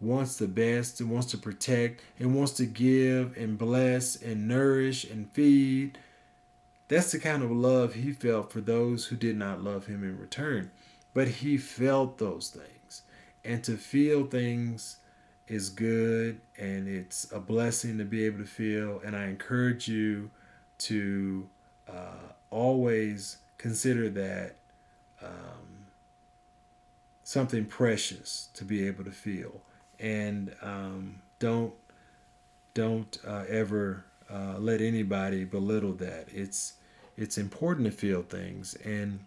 wants 0.00 0.36
the 0.36 0.48
best 0.48 1.00
and 1.00 1.10
wants 1.10 1.30
to 1.30 1.38
protect 1.38 2.02
and 2.18 2.34
wants 2.34 2.52
to 2.52 2.66
give 2.66 3.36
and 3.36 3.56
bless 3.56 4.16
and 4.16 4.48
nourish 4.48 5.04
and 5.04 5.30
feed. 5.32 5.98
That's 6.88 7.12
the 7.12 7.18
kind 7.18 7.42
of 7.42 7.50
love 7.50 7.94
he 7.94 8.12
felt 8.12 8.52
for 8.52 8.60
those 8.60 9.06
who 9.06 9.16
did 9.16 9.36
not 9.36 9.62
love 9.62 9.86
him 9.86 10.04
in 10.04 10.18
return. 10.18 10.70
But 11.14 11.28
he 11.28 11.56
felt 11.56 12.18
those 12.18 12.50
things. 12.50 13.02
And 13.44 13.64
to 13.64 13.76
feel 13.76 14.26
things 14.26 14.98
is 15.48 15.70
good 15.70 16.40
and 16.58 16.88
it's 16.88 17.30
a 17.32 17.38
blessing 17.38 17.98
to 17.98 18.04
be 18.04 18.24
able 18.24 18.38
to 18.38 18.44
feel. 18.46 19.00
And 19.04 19.16
I 19.16 19.26
encourage 19.26 19.88
you 19.88 20.30
to 20.78 21.48
uh, 21.88 22.32
always 22.50 23.38
consider 23.58 24.08
that 24.10 24.56
um, 25.22 25.86
something 27.22 27.64
precious 27.64 28.48
to 28.54 28.64
be 28.64 28.86
able 28.86 29.04
to 29.04 29.10
feel. 29.10 29.60
And 29.98 30.54
um, 30.62 31.22
don't 31.38 31.72
don't 32.74 33.18
uh, 33.26 33.44
ever 33.48 34.04
uh, 34.30 34.56
let 34.58 34.80
anybody 34.80 35.44
belittle 35.44 35.92
that. 35.94 36.28
It's 36.32 36.74
it's 37.16 37.38
important 37.38 37.86
to 37.86 37.92
feel 37.92 38.22
things, 38.22 38.74
and 38.84 39.20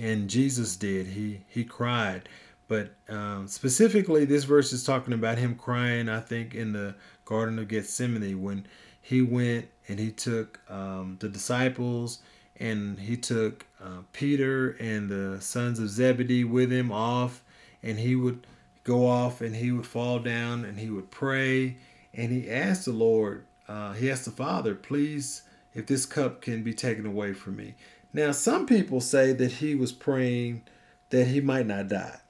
and 0.00 0.28
Jesus 0.28 0.76
did. 0.76 1.08
He 1.08 1.40
he 1.48 1.64
cried, 1.64 2.28
but 2.66 2.94
um, 3.08 3.48
specifically, 3.48 4.24
this 4.24 4.44
verse 4.44 4.72
is 4.72 4.84
talking 4.84 5.14
about 5.14 5.38
him 5.38 5.54
crying. 5.54 6.08
I 6.08 6.20
think 6.20 6.54
in 6.54 6.72
the 6.72 6.94
Garden 7.24 7.58
of 7.58 7.68
Gethsemane 7.68 8.42
when 8.42 8.66
he 9.00 9.22
went 9.22 9.68
and 9.88 9.98
he 9.98 10.10
took 10.10 10.60
um, 10.70 11.16
the 11.20 11.28
disciples 11.28 12.20
and 12.60 12.98
he 12.98 13.16
took 13.16 13.64
uh, 13.82 14.02
Peter 14.12 14.70
and 14.80 15.08
the 15.08 15.40
sons 15.40 15.78
of 15.78 15.88
Zebedee 15.88 16.44
with 16.44 16.72
him 16.72 16.90
off, 16.90 17.42
and 17.82 17.98
he 17.98 18.16
would 18.16 18.46
go 18.84 19.06
off 19.06 19.40
and 19.40 19.54
he 19.54 19.70
would 19.70 19.86
fall 19.86 20.18
down 20.18 20.64
and 20.64 20.78
he 20.78 20.90
would 20.90 21.10
pray 21.10 21.76
and 22.14 22.32
he 22.32 22.50
asked 22.50 22.86
the 22.86 22.92
Lord, 22.92 23.44
uh, 23.68 23.92
he 23.92 24.10
asked 24.10 24.24
the 24.24 24.30
Father, 24.30 24.74
please, 24.74 25.42
if 25.74 25.86
this 25.86 26.06
cup 26.06 26.40
can 26.40 26.62
be 26.62 26.74
taken 26.74 27.06
away 27.06 27.32
from 27.32 27.56
me. 27.56 27.74
Now, 28.12 28.32
some 28.32 28.66
people 28.66 29.00
say 29.00 29.32
that 29.32 29.52
he 29.52 29.74
was 29.74 29.92
praying 29.92 30.62
that 31.10 31.26
he 31.26 31.40
might 31.40 31.66
not 31.66 31.88
die. 31.88 32.20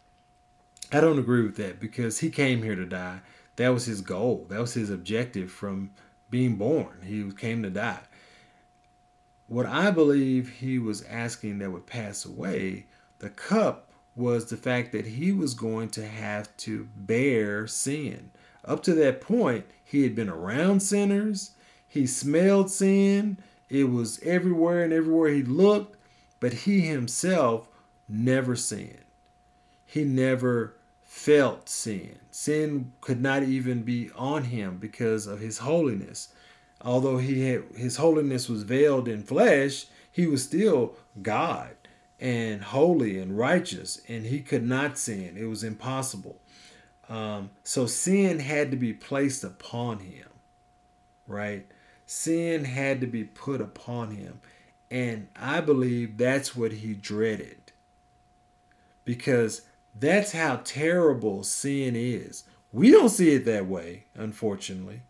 I 0.90 1.00
don't 1.00 1.18
agree 1.18 1.42
with 1.42 1.56
that 1.56 1.80
because 1.80 2.18
he 2.18 2.30
came 2.30 2.62
here 2.62 2.74
to 2.74 2.86
die. 2.86 3.20
That 3.56 3.68
was 3.68 3.86
his 3.86 4.00
goal. 4.00 4.46
That 4.48 4.60
was 4.60 4.74
his 4.74 4.90
objective 4.90 5.50
from 5.50 5.90
being 6.30 6.56
born. 6.56 7.02
He 7.04 7.30
came 7.32 7.62
to 7.62 7.70
die. 7.70 8.00
What 9.46 9.66
I 9.66 9.90
believe 9.90 10.58
he 10.58 10.78
was 10.78 11.02
asking 11.04 11.58
that 11.58 11.70
would 11.70 11.86
pass 11.86 12.24
away, 12.24 12.86
the 13.18 13.30
cup 13.30 13.90
was 14.14 14.46
the 14.46 14.56
fact 14.56 14.92
that 14.92 15.06
he 15.06 15.32
was 15.32 15.54
going 15.54 15.88
to 15.90 16.06
have 16.06 16.54
to 16.58 16.88
bear 16.96 17.66
sin. 17.66 18.30
Up 18.68 18.82
to 18.84 18.94
that 18.94 19.20
point, 19.22 19.64
he 19.82 20.02
had 20.02 20.14
been 20.14 20.28
around 20.28 20.80
sinners, 20.80 21.52
he 21.88 22.06
smelled 22.06 22.70
sin, 22.70 23.38
it 23.70 23.84
was 23.84 24.20
everywhere 24.22 24.84
and 24.84 24.92
everywhere 24.92 25.30
he 25.30 25.42
looked, 25.42 25.96
but 26.38 26.52
he 26.52 26.82
himself 26.82 27.68
never 28.08 28.54
sinned. 28.54 29.04
He 29.86 30.04
never 30.04 30.74
felt 31.02 31.68
sin. 31.68 32.18
Sin 32.30 32.92
could 33.00 33.20
not 33.20 33.42
even 33.42 33.82
be 33.82 34.10
on 34.14 34.44
him 34.44 34.76
because 34.76 35.26
of 35.26 35.40
his 35.40 35.58
holiness. 35.58 36.28
Although 36.82 37.16
he 37.18 37.48
had 37.48 37.64
his 37.74 37.96
holiness 37.96 38.48
was 38.48 38.62
veiled 38.62 39.08
in 39.08 39.22
flesh, 39.22 39.86
he 40.12 40.26
was 40.26 40.44
still 40.44 40.94
God 41.22 41.70
and 42.20 42.62
holy 42.62 43.18
and 43.18 43.38
righteous, 43.38 44.00
and 44.08 44.26
he 44.26 44.40
could 44.40 44.64
not 44.64 44.98
sin. 44.98 45.36
It 45.36 45.46
was 45.46 45.64
impossible. 45.64 46.40
Um, 47.08 47.50
so 47.64 47.86
sin 47.86 48.38
had 48.38 48.70
to 48.70 48.76
be 48.76 48.92
placed 48.92 49.42
upon 49.44 50.00
him, 50.00 50.28
right? 51.26 51.66
Sin 52.06 52.64
had 52.64 53.00
to 53.00 53.06
be 53.06 53.24
put 53.24 53.60
upon 53.60 54.10
him. 54.10 54.40
And 54.90 55.28
I 55.36 55.60
believe 55.60 56.16
that's 56.16 56.54
what 56.56 56.72
he 56.72 56.94
dreaded. 56.94 57.72
Because 59.04 59.62
that's 59.98 60.32
how 60.32 60.60
terrible 60.64 61.44
sin 61.44 61.96
is. 61.96 62.44
We 62.72 62.90
don't 62.90 63.08
see 63.08 63.34
it 63.34 63.44
that 63.46 63.66
way, 63.66 64.04
unfortunately. 64.14 65.02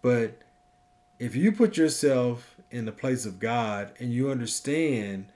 But 0.00 0.38
if 1.18 1.34
you 1.36 1.52
put 1.52 1.76
yourself 1.76 2.56
in 2.70 2.84
the 2.84 2.92
place 2.92 3.26
of 3.26 3.38
God 3.38 3.92
and 3.98 4.12
you 4.12 4.30
understand 4.30 5.26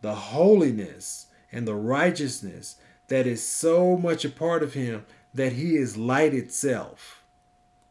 the 0.00 0.14
holiness 0.14 1.26
and 1.52 1.66
the 1.66 1.74
righteousness 1.74 2.76
that 3.08 3.26
is 3.26 3.46
so 3.46 3.96
much 3.96 4.24
a 4.24 4.28
part 4.28 4.62
of 4.62 4.74
Him 4.74 5.04
that 5.36 5.52
He 5.52 5.76
is 5.76 5.96
light 5.96 6.34
itself, 6.34 7.22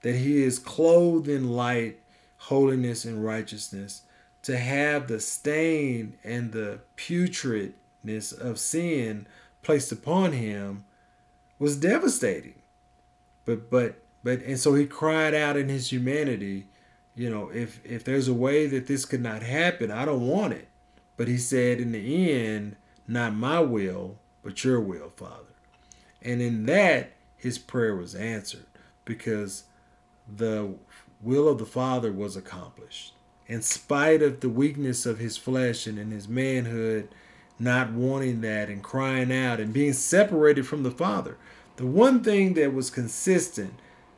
that 0.02 0.16
He 0.16 0.44
is 0.44 0.60
clothed 0.60 1.28
in 1.28 1.52
light, 1.52 2.00
holiness, 2.38 3.06
and 3.06 3.24
righteousness, 3.24 4.04
to 4.44 4.58
have 4.58 5.08
the 5.08 5.20
stain 5.20 6.18
and 6.24 6.52
the 6.52 6.80
putridness 6.98 8.32
of 8.32 8.60
sin 8.60 9.28
placed 9.64 9.92
upon 9.92 10.34
Him 10.34 10.86
was 11.58 11.78
devastating. 11.78 12.62
But, 13.46 13.70
but, 13.70 13.96
but, 14.24 14.42
and 14.42 14.60
so 14.60 14.76
He 14.76 14.86
cried 14.86 15.34
out 15.34 15.58
in 15.58 15.70
His 15.70 15.92
humanity 15.92 16.68
you 17.16 17.30
know, 17.30 17.50
if 17.50 17.80
if 17.86 18.04
there's 18.04 18.28
a 18.28 18.34
way 18.34 18.68
that 18.68 18.88
this 18.88 19.06
could 19.06 19.22
not 19.22 19.42
happen, 19.42 19.90
I 19.90 20.06
don't 20.06 20.28
want 20.28 20.54
it. 20.54 20.68
But 21.18 21.30
he 21.30 21.38
said, 21.38 21.80
in 21.80 21.94
the 21.94 22.34
end, 22.34 22.76
not 23.08 23.34
my 23.34 23.62
will, 23.62 24.18
but 24.44 24.66
your 24.66 24.82
will, 24.82 25.10
Father. 25.10 25.54
And 26.22 26.42
in 26.42 26.66
that, 26.66 27.14
his 27.38 27.58
prayer 27.58 27.96
was 27.96 28.16
answered 28.16 28.66
because 29.04 29.64
the 30.34 30.74
will 31.22 31.48
of 31.48 31.58
the 31.58 31.66
Father 31.66 32.12
was 32.12 32.36
accomplished. 32.36 33.14
In 33.48 33.62
spite 33.62 34.22
of 34.22 34.40
the 34.40 34.50
weakness 34.50 35.06
of 35.06 35.20
his 35.20 35.38
flesh 35.38 35.86
and 35.86 36.00
in 36.00 36.12
his 36.12 36.28
manhood, 36.28 37.10
not 37.60 37.92
wanting 37.92 38.42
that 38.42 38.70
and 38.70 38.84
crying 38.84 39.32
out 39.32 39.60
and 39.60 39.72
being 39.72 39.94
separated 39.94 40.68
from 40.68 40.84
the 40.84 40.92
Father. 40.92 41.38
The 41.78 41.86
one 41.86 42.24
thing 42.24 42.54
that 42.56 42.74
was 42.74 42.90
consistent 42.90 43.76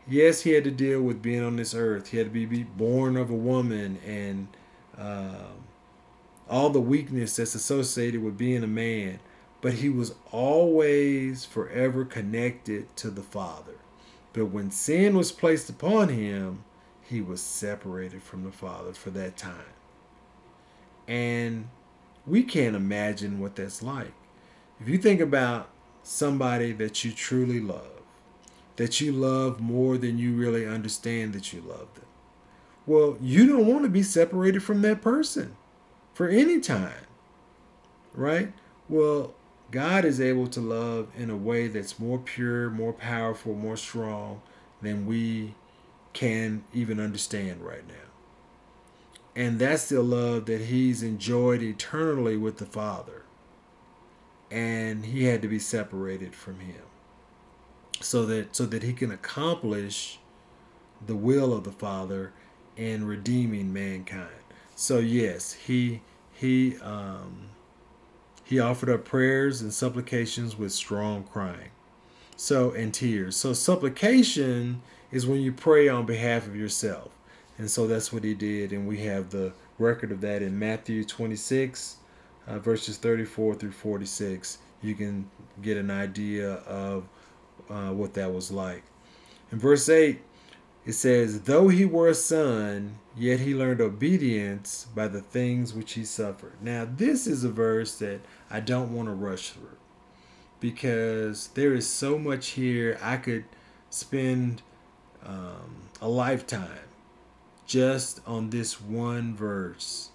yes, 0.09 0.41
he 0.41 0.51
had 0.51 0.63
to 0.63 0.72
deal 0.72 1.01
with 1.01 1.22
being 1.22 1.43
on 1.43 1.55
this 1.55 1.74
earth. 1.74 2.09
He 2.09 2.18
had 2.18 2.34
to 2.34 2.47
be, 2.47 2.63
born 2.63 3.18
of 3.18 3.30
a 3.30 3.36
woman 3.36 3.99
and 4.05 4.47
um, 4.97 5.65
all 6.49 6.70
the 6.70 6.82
weakness 6.82 7.36
that's 7.36 7.55
associated 7.55 8.24
with 8.24 8.38
being 8.38 8.63
a 8.63 8.68
man. 8.68 9.20
But 9.61 9.73
he 9.75 9.89
was 9.89 10.13
always 10.31 11.45
forever 11.45 12.05
connected 12.05 12.95
to 12.97 13.09
the 13.09 13.23
Father. 13.23 13.75
But 14.33 14.47
when 14.47 14.69
sin 14.69 15.17
was 15.17 15.31
placed 15.31 15.69
upon 15.69 16.09
him, 16.09 16.63
he 17.01 17.21
was 17.21 17.41
separated 17.41 18.21
from 18.21 18.43
the 18.43 18.51
Father 18.51 18.93
for 18.93 19.09
that 19.11 19.37
time. 19.37 19.73
And 21.07 21.69
we 22.25 22.43
can't 22.43 22.75
imagine 22.75 23.39
what 23.39 23.55
that's 23.55 23.81
like. 23.81 24.13
If 24.79 24.87
you 24.89 24.97
think 24.97 25.21
about 25.21 25.69
somebody 26.03 26.71
that 26.73 27.03
you 27.03 27.11
truly 27.11 27.59
love, 27.59 28.01
that 28.75 29.01
you 29.01 29.11
love 29.11 29.59
more 29.59 29.97
than 29.97 30.17
you 30.17 30.35
really 30.35 30.67
understand 30.67 31.33
that 31.33 31.51
you 31.51 31.61
love 31.61 31.93
them. 31.95 32.05
Well, 32.85 33.17
you 33.19 33.47
don't 33.47 33.65
want 33.65 33.83
to 33.83 33.89
be 33.89 34.03
separated 34.03 34.61
from 34.61 34.81
that 34.83 35.01
person 35.01 35.55
for 36.13 36.27
any 36.27 36.59
time, 36.59 37.05
right? 38.13 38.53
Well, 38.87 39.33
God 39.72 40.05
is 40.05 40.22
able 40.22 40.47
to 40.47 40.61
love 40.61 41.09
in 41.18 41.30
a 41.30 41.36
way 41.36 41.68
that's 41.68 41.99
more 41.99 42.18
pure, 42.18 42.70
more 42.70 42.93
powerful, 42.93 43.53
more 43.53 43.78
strong 43.78 44.41
than 44.82 45.05
we 45.05 45.55
can 46.13 46.63
even 46.74 46.99
understand 46.99 47.61
right 47.61 47.88
now. 47.88 47.93
And 49.36 49.59
that's 49.59 49.89
the 49.89 50.01
love 50.01 50.45
that 50.45 50.61
he's 50.61 51.03
enjoyed 51.03 51.61
eternally 51.61 52.38
with 52.38 52.57
the 52.57 52.65
Father. 52.65 53.24
And 54.49 55.05
he 55.05 55.26
had 55.26 55.41
to 55.41 55.47
be 55.47 55.59
separated 55.59 56.34
from 56.34 56.59
him 56.61 56.82
so 57.99 58.26
that 58.26 58.55
so 58.55 58.65
that 58.65 58.84
he 58.84 58.93
can 58.93 59.11
accomplish 59.11 60.20
the 61.05 61.15
will 61.15 61.53
of 61.53 61.63
the 61.63 61.72
Father 61.72 62.32
in 62.76 63.05
redeeming 63.05 63.74
mankind. 63.74 64.30
So 64.76 64.99
yes, 64.99 65.53
he 65.53 66.01
he 66.32 66.78
um, 66.80 67.49
he 68.47 68.59
offered 68.59 68.89
up 68.89 69.03
prayers 69.03 69.61
and 69.61 69.73
supplications 69.73 70.57
with 70.57 70.71
strong 70.71 71.23
crying. 71.23 71.71
So 72.35 72.71
and 72.71 72.93
tears. 72.93 73.35
So 73.35 73.51
supplication 73.53 74.81
is 75.11 75.27
when 75.27 75.41
you 75.41 75.51
pray 75.51 75.89
on 75.89 76.05
behalf 76.05 76.47
of 76.47 76.55
yourself. 76.55 77.11
And 77.57 77.69
so 77.69 77.87
that's 77.87 78.13
what 78.13 78.23
he 78.23 78.33
did 78.33 78.71
and 78.71 78.87
we 78.87 78.99
have 78.99 79.31
the 79.31 79.53
record 79.79 80.11
of 80.11 80.21
that 80.21 80.41
in 80.41 80.57
Matthew 80.57 81.03
26 81.03 81.97
uh, 82.47 82.59
verses 82.59 82.97
34 82.97 83.55
through 83.55 83.71
46. 83.71 84.59
You 84.81 84.95
can 84.95 85.29
get 85.61 85.77
an 85.77 85.91
idea 85.91 86.53
of 86.53 87.07
uh, 87.69 87.89
what 87.89 88.13
that 88.13 88.33
was 88.33 88.51
like. 88.51 88.83
In 89.51 89.59
verse 89.59 89.89
8, 89.89 90.21
it 90.85 90.93
says, 90.93 91.41
Though 91.41 91.67
he 91.67 91.83
were 91.83 92.07
a 92.07 92.15
son, 92.15 92.99
yet 93.15 93.41
he 93.41 93.53
learned 93.53 93.81
obedience 93.81 94.87
by 94.95 95.09
the 95.09 95.21
things 95.21 95.73
which 95.73 95.93
he 95.93 96.05
suffered. 96.05 96.53
Now, 96.61 96.87
this 96.89 97.27
is 97.27 97.43
a 97.43 97.49
verse 97.49 97.97
that 97.99 98.21
I 98.49 98.59
don't 98.59 98.95
want 98.95 99.07
to 99.07 99.13
rush 99.13 99.49
through 99.49 99.77
because 100.59 101.47
there 101.49 101.73
is 101.73 101.87
so 101.87 102.17
much 102.17 102.49
here. 102.49 102.97
I 103.01 103.17
could 103.17 103.45
spend 103.89 104.61
um, 105.25 105.89
a 106.01 106.07
lifetime 106.07 106.87
just 107.65 108.21
on 108.25 108.49
this 108.49 108.79
one 108.81 109.35
verse. 109.35 110.09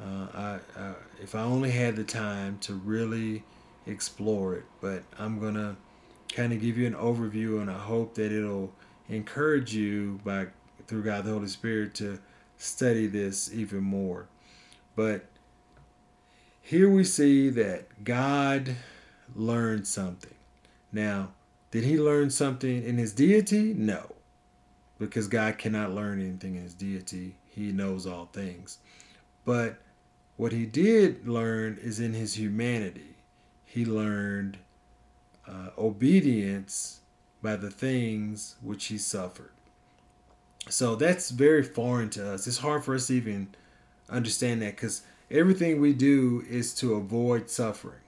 Uh, 0.00 0.26
I, 0.34 0.58
I, 0.78 0.92
if 1.22 1.34
I 1.34 1.40
only 1.40 1.70
had 1.70 1.96
the 1.96 2.04
time 2.04 2.58
to 2.62 2.74
really 2.74 3.44
explore 3.86 4.54
it, 4.56 4.64
but 4.80 5.04
I'm 5.18 5.40
to 5.54 5.76
kind 6.34 6.52
of 6.52 6.60
give 6.60 6.76
you 6.76 6.86
an 6.86 6.94
overview, 6.94 7.60
and 7.60 7.70
I 7.70 7.78
hope 7.78 8.14
that 8.16 8.32
it'll 8.32 8.72
encourage 9.08 9.74
you 9.74 10.20
by 10.24 10.48
through 10.86 11.04
God 11.04 11.24
the 11.24 11.32
Holy 11.32 11.48
Spirit 11.48 11.94
to 11.94 12.18
study 12.58 13.06
this 13.06 13.52
even 13.52 13.82
more. 13.82 14.26
But 14.94 15.26
here 16.66 16.90
we 16.90 17.04
see 17.04 17.48
that 17.50 18.02
God 18.02 18.74
learned 19.36 19.86
something. 19.86 20.34
Now, 20.90 21.28
did 21.70 21.84
he 21.84 21.96
learn 21.96 22.30
something 22.30 22.82
in 22.82 22.98
his 22.98 23.12
deity? 23.12 23.72
No. 23.72 24.16
Because 24.98 25.28
God 25.28 25.58
cannot 25.58 25.92
learn 25.92 26.20
anything 26.20 26.56
in 26.56 26.64
his 26.64 26.74
deity. 26.74 27.36
He 27.48 27.70
knows 27.70 28.04
all 28.04 28.26
things. 28.32 28.78
But 29.44 29.76
what 30.36 30.50
he 30.50 30.66
did 30.66 31.28
learn 31.28 31.78
is 31.80 32.00
in 32.00 32.14
his 32.14 32.36
humanity. 32.36 33.14
He 33.64 33.84
learned 33.84 34.58
uh, 35.46 35.68
obedience 35.78 36.98
by 37.42 37.54
the 37.54 37.70
things 37.70 38.56
which 38.60 38.86
he 38.86 38.98
suffered. 38.98 39.52
So 40.68 40.96
that's 40.96 41.30
very 41.30 41.62
foreign 41.62 42.10
to 42.10 42.32
us. 42.32 42.48
It's 42.48 42.58
hard 42.58 42.84
for 42.84 42.96
us 42.96 43.06
to 43.06 43.14
even 43.14 43.54
understand 44.10 44.62
that 44.62 44.74
because 44.74 45.02
everything 45.30 45.80
we 45.80 45.92
do 45.92 46.44
is 46.48 46.74
to 46.74 46.94
avoid 46.94 47.50
suffering. 47.50 48.00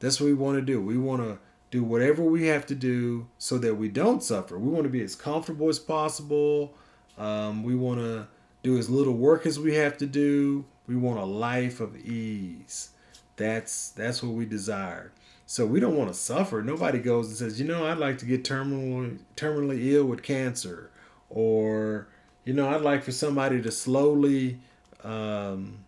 That's 0.00 0.20
what 0.20 0.26
we 0.26 0.34
want 0.34 0.58
to 0.58 0.62
do. 0.62 0.80
We 0.80 0.98
want 0.98 1.22
to 1.22 1.38
do 1.70 1.82
whatever 1.82 2.22
we 2.22 2.46
have 2.46 2.66
to 2.66 2.74
do 2.74 3.26
so 3.38 3.58
that 3.58 3.74
we 3.74 3.88
don't 3.88 4.22
suffer. 4.22 4.58
We 4.58 4.70
want 4.70 4.84
to 4.84 4.90
be 4.90 5.02
as 5.02 5.14
comfortable 5.14 5.68
as 5.68 5.78
possible. 5.78 6.74
Um, 7.18 7.62
we 7.62 7.74
want 7.74 8.00
to 8.00 8.28
do 8.62 8.78
as 8.78 8.90
little 8.90 9.14
work 9.14 9.46
as 9.46 9.58
we 9.58 9.74
have 9.74 9.96
to 9.98 10.06
do. 10.06 10.64
We 10.86 10.96
want 10.96 11.18
a 11.18 11.24
life 11.24 11.80
of 11.80 11.96
ease. 11.96 12.90
That's 13.36 13.90
that's 13.90 14.22
what 14.22 14.32
we 14.32 14.46
desire. 14.46 15.12
So 15.46 15.64
we 15.66 15.78
don't 15.80 15.96
want 15.96 16.08
to 16.08 16.14
suffer. 16.14 16.62
Nobody 16.62 16.98
goes 16.98 17.28
and 17.28 17.36
says, 17.36 17.60
you 17.60 17.66
know, 17.66 17.86
I'd 17.86 17.98
like 17.98 18.18
to 18.18 18.26
get 18.26 18.44
terminally 18.44 19.18
terminally 19.36 19.92
ill 19.92 20.04
with 20.04 20.22
cancer, 20.22 20.90
or 21.30 22.08
you 22.44 22.52
know, 22.52 22.68
I'd 22.68 22.82
like 22.82 23.02
for 23.02 23.12
somebody 23.12 23.60
to 23.62 23.70
slowly 23.70 24.58
um, 25.04 25.84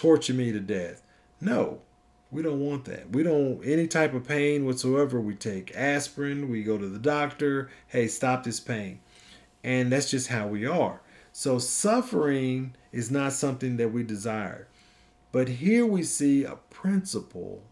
torture 0.00 0.32
me 0.32 0.50
to 0.50 0.60
death. 0.60 1.02
No, 1.42 1.80
we 2.30 2.42
don't 2.42 2.60
want 2.60 2.86
that. 2.86 3.10
We 3.10 3.22
don't 3.22 3.62
any 3.62 3.86
type 3.86 4.14
of 4.14 4.26
pain 4.26 4.64
whatsoever. 4.64 5.20
We 5.20 5.34
take 5.34 5.76
aspirin. 5.76 6.48
We 6.48 6.62
go 6.62 6.78
to 6.78 6.88
the 6.88 6.98
doctor. 6.98 7.70
Hey, 7.86 8.08
stop 8.08 8.44
this 8.44 8.60
pain, 8.60 9.00
and 9.62 9.92
that's 9.92 10.10
just 10.10 10.28
how 10.28 10.46
we 10.46 10.66
are. 10.66 11.02
So 11.32 11.58
suffering 11.58 12.74
is 12.92 13.10
not 13.10 13.34
something 13.34 13.76
that 13.76 13.92
we 13.92 14.02
desire. 14.02 14.68
But 15.32 15.48
here 15.48 15.84
we 15.84 16.02
see 16.02 16.44
a 16.44 16.56
principle 16.70 17.62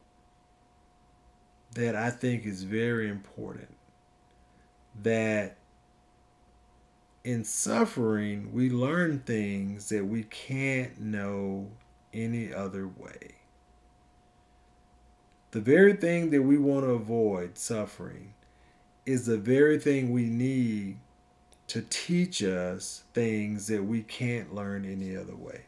that 1.73 1.97
I 1.97 2.11
think 2.11 2.45
is 2.45 2.63
very 2.63 3.09
important. 3.09 3.75
That 5.03 5.57
in 7.25 7.43
suffering, 7.43 8.53
we 8.53 8.69
learn 8.69 9.21
things 9.21 9.89
that 9.89 10.05
we 10.05 10.25
can't 10.25 11.01
know 11.01 11.69
any 12.25 12.53
other 12.53 12.87
way. 12.87 13.37
The 15.51 15.61
very 15.61 15.95
thing 15.95 16.31
that 16.31 16.43
we 16.43 16.59
want 16.59 16.85
to 16.85 16.91
avoid, 16.91 17.57
suffering, 17.57 18.35
is 19.07 19.27
the 19.27 19.39
very 19.39 19.79
thing 19.79 20.13
we 20.13 20.25
need 20.25 20.99
to 21.69 21.83
teach 21.83 22.43
us 22.43 23.05
things 23.15 23.67
that 23.69 23.85
we 23.85 24.03
can't 24.03 24.55
learn 24.55 24.85
any 24.85 25.17
other 25.17 25.37
way. 25.37 25.63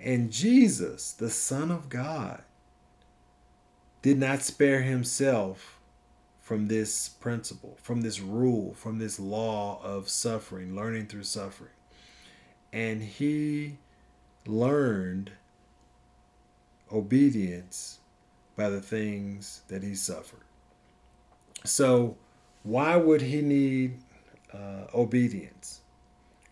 And 0.00 0.30
Jesus, 0.30 1.12
the 1.12 1.30
Son 1.30 1.70
of 1.70 1.88
God, 1.88 2.42
did 4.00 4.18
not 4.18 4.42
spare 4.42 4.82
himself 4.82 5.78
from 6.40 6.68
this 6.68 7.08
principle, 7.08 7.76
from 7.82 8.00
this 8.00 8.20
rule, 8.20 8.72
from 8.74 8.98
this 8.98 9.20
law 9.20 9.80
of 9.82 10.08
suffering, 10.08 10.74
learning 10.74 11.06
through 11.06 11.24
suffering. 11.24 11.72
And 12.72 13.02
he 13.02 13.76
learned 14.46 15.32
obedience 16.92 17.98
by 18.56 18.68
the 18.68 18.80
things 18.80 19.62
that 19.68 19.82
he 19.82 19.94
suffered. 19.94 20.40
So, 21.64 22.16
why 22.62 22.96
would 22.96 23.22
he 23.22 23.40
need 23.40 23.98
uh, 24.52 24.86
obedience? 24.94 25.80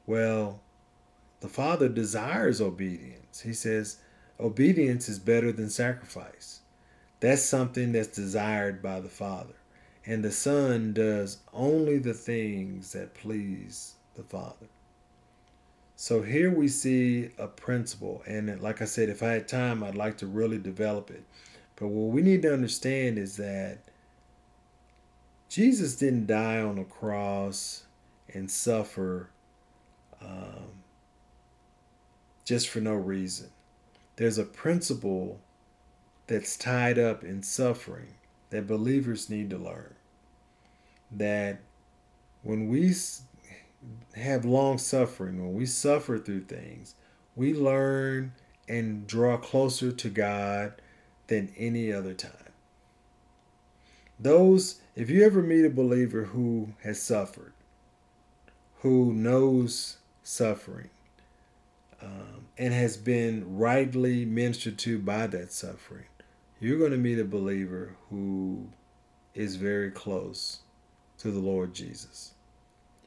Well, 0.07 0.61
the 1.41 1.49
Father 1.49 1.89
desires 1.89 2.61
obedience. 2.61 3.41
He 3.41 3.53
says, 3.53 3.99
obedience 4.39 5.09
is 5.09 5.19
better 5.19 5.53
than 5.53 5.69
sacrifice. 5.69 6.61
That's 7.21 7.43
something 7.43 7.93
that's 7.93 8.09
desired 8.09 8.83
by 8.83 9.01
the 9.01 9.09
Father. 9.09 9.55
And 10.05 10.23
the 10.23 10.33
Son 10.33 10.93
does 10.93 11.39
only 11.53 11.99
the 11.99 12.15
things 12.15 12.93
that 12.93 13.15
please 13.15 13.95
the 14.15 14.23
Father. 14.23 14.67
So 15.99 16.21
here 16.21 16.51
we 16.51 16.69
see 16.69 17.31
a 17.39 17.49
principle. 17.49 18.23
And 18.27 18.61
like 18.61 18.83
I 18.83 18.85
said, 18.85 19.09
if 19.09 19.23
I 19.23 19.29
had 19.33 19.49
time, 19.49 19.83
I'd 19.83 19.95
like 19.95 20.19
to 20.19 20.27
really 20.27 20.59
develop 20.59 21.11
it. 21.11 21.25
But 21.75 21.89
what 21.89 22.13
we 22.13 22.21
need 22.21 22.43
to 22.43 22.53
understand 22.53 23.19
is 23.19 23.39
that 23.39 23.79
Jesus 25.49 25.97
didn't 25.97 26.27
die 26.27 26.61
on 26.61 26.79
a 26.79 26.85
cross 26.85 27.85
and 28.33 28.51
suffer 28.51 29.31
um, 30.21 30.83
just 32.45 32.69
for 32.69 32.81
no 32.81 32.95
reason. 32.95 33.49
There's 34.17 34.39
a 34.39 34.45
principle 34.45 35.41
that's 36.27 36.59
tied 36.59 36.99
up 36.99 37.25
in 37.25 37.43
suffering 37.43 38.15
that 38.51 38.67
believers 38.67 39.31
need 39.31 39.49
to 39.51 39.59
learn. 39.59 39.95
That 41.11 41.61
when 42.43 42.69
we 42.69 42.93
have 44.15 44.45
long 44.45 44.79
suffering, 44.79 45.39
when 45.43 45.55
we 45.55 45.67
suffer 45.67 46.19
through 46.19 46.45
things, 46.45 46.95
we 47.35 47.55
learn 47.55 48.33
and 48.69 49.07
draw 49.07 49.37
closer 49.37 49.93
to 49.93 50.09
God 50.09 50.75
than 51.27 51.53
any 51.57 51.93
other 51.93 52.15
time. 52.15 52.33
Those, 54.19 54.81
if 54.95 55.11
you 55.11 55.25
ever 55.25 55.43
meet 55.43 55.65
a 55.65 55.71
believer 55.71 56.25
who 56.25 56.71
has 56.83 57.03
suffered, 57.03 57.53
who 58.81 59.13
knows 59.13 59.99
suffering, 60.23 60.91
um, 62.01 62.47
and 62.59 62.73
has 62.73 62.97
been 62.97 63.57
rightly 63.57 64.25
ministered 64.25 64.79
to 64.79 64.99
by 64.99 65.27
that 65.27 65.53
suffering, 65.53 66.07
you're 66.61 66.79
going 66.79 66.93
to 66.93 66.97
meet 66.97 67.19
a 67.19 67.25
believer 67.25 67.97
who 68.09 68.69
is 69.35 69.57
very 69.57 69.91
close 69.91 70.61
to 71.19 71.31
the 71.31 71.41
Lord 71.41 71.75
Jesus. 71.75 72.33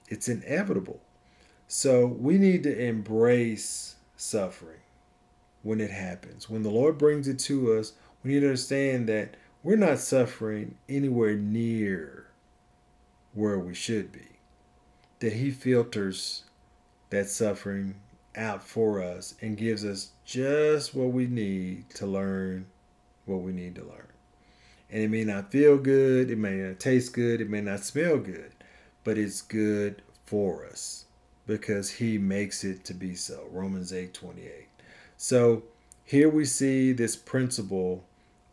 It's 0.09 0.27
inevitable. 0.27 0.99
So 1.67 2.05
we 2.05 2.37
need 2.37 2.63
to 2.63 2.77
embrace 2.77 3.95
suffering 4.17 4.81
when 5.63 5.79
it 5.79 5.91
happens. 5.91 6.49
When 6.49 6.63
the 6.63 6.69
Lord 6.69 6.97
brings 6.97 7.27
it 7.27 7.39
to 7.39 7.73
us, 7.73 7.93
we 8.23 8.31
need 8.31 8.41
to 8.41 8.47
understand 8.47 9.07
that 9.07 9.35
we're 9.63 9.77
not 9.77 9.99
suffering 9.99 10.75
anywhere 10.89 11.35
near 11.35 12.25
where 13.33 13.59
we 13.59 13.73
should 13.73 14.11
be. 14.11 14.27
That 15.19 15.33
He 15.33 15.51
filters 15.51 16.43
that 17.09 17.29
suffering 17.29 17.95
out 18.35 18.63
for 18.63 19.01
us 19.01 19.35
and 19.41 19.57
gives 19.57 19.85
us 19.85 20.11
just 20.25 20.95
what 20.95 21.11
we 21.11 21.27
need 21.27 21.89
to 21.91 22.05
learn 22.05 22.65
what 23.25 23.41
we 23.41 23.51
need 23.51 23.75
to 23.75 23.83
learn. 23.83 24.07
And 24.91 25.03
it 25.03 25.09
may 25.09 25.23
not 25.23 25.51
feel 25.51 25.77
good, 25.77 26.31
it 26.31 26.37
may 26.37 26.55
not 26.55 26.79
taste 26.79 27.13
good, 27.13 27.41
it 27.41 27.49
may 27.49 27.61
not 27.61 27.81
smell 27.81 28.17
good, 28.17 28.51
but 29.03 29.17
it's 29.17 29.41
good 29.41 30.01
for 30.25 30.65
us 30.65 31.05
because 31.47 31.89
he 31.89 32.17
makes 32.17 32.63
it 32.63 32.83
to 32.85 32.93
be 32.93 33.15
so. 33.15 33.47
Romans 33.51 33.91
8 33.91 34.13
28. 34.13 34.67
So 35.17 35.63
here 36.03 36.29
we 36.29 36.45
see 36.45 36.91
this 36.91 37.15
principle 37.15 38.03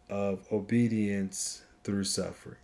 of 0.09 0.45
obedience 0.51 1.63
through 1.85 2.05
suffering. 2.05 2.57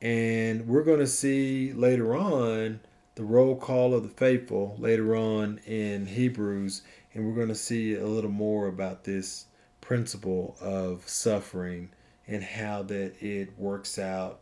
And 0.00 0.66
we're 0.66 0.82
going 0.82 0.98
to 0.98 1.06
see 1.06 1.72
later 1.72 2.14
on 2.14 2.80
the 3.14 3.24
roll 3.24 3.56
call 3.56 3.94
of 3.94 4.02
the 4.02 4.08
faithful 4.08 4.76
later 4.78 5.14
on 5.14 5.58
in 5.66 6.06
Hebrews, 6.06 6.82
and 7.12 7.26
we're 7.26 7.34
going 7.34 7.48
to 7.48 7.54
see 7.54 7.94
a 7.94 8.06
little 8.06 8.30
more 8.30 8.66
about 8.66 9.04
this 9.04 9.46
principle 9.80 10.56
of 10.60 11.08
suffering 11.08 11.90
and 12.26 12.42
how 12.42 12.82
that 12.82 13.14
it 13.22 13.56
works 13.58 13.98
out 13.98 14.40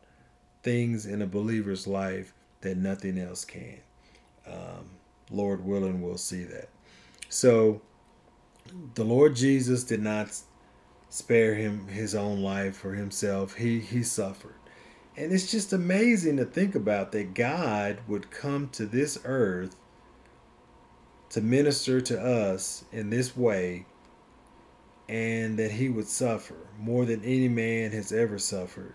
things 0.63 1.05
in 1.05 1.21
a 1.21 1.27
believer's 1.27 1.87
life 1.87 2.33
that 2.63 2.77
nothing 2.77 3.19
else 3.19 3.45
can. 3.45 3.81
Um, 4.47 4.91
Lord 5.31 5.65
willing, 5.65 6.03
we'll 6.03 6.19
see 6.19 6.45
that. 6.45 6.69
So, 7.29 7.81
the 8.95 9.05
Lord 9.05 9.37
Jesus 9.37 9.85
did 9.85 10.03
not 10.03 10.37
spare 11.09 11.55
him 11.55 11.89
his 11.89 12.15
own 12.15 12.43
life 12.43 12.77
for 12.77 12.95
himself. 12.95 13.55
He 13.55 13.81
he 13.81 14.03
suffered. 14.03 14.55
And 15.17 15.31
it's 15.33 15.51
just 15.51 15.73
amazing 15.73 16.39
to 16.39 16.45
think 16.45 16.75
about 16.75 17.13
that 17.13 17.35
God 17.35 17.99
would 18.09 18.31
come 18.31 18.71
to 18.71 18.87
this 18.87 19.19
earth 19.25 19.77
to 21.31 21.41
minister 21.41 22.01
to 22.01 22.21
us 22.21 22.85
in 22.93 23.11
this 23.11 23.37
way 23.37 23.85
and 25.09 25.59
that 25.59 25.73
he 25.73 25.91
would 25.91 26.09
suffer 26.09 26.57
more 26.79 27.05
than 27.05 27.23
any 27.25 27.49
man 27.49 27.91
has 27.91 28.13
ever 28.13 28.39
suffered 28.39 28.95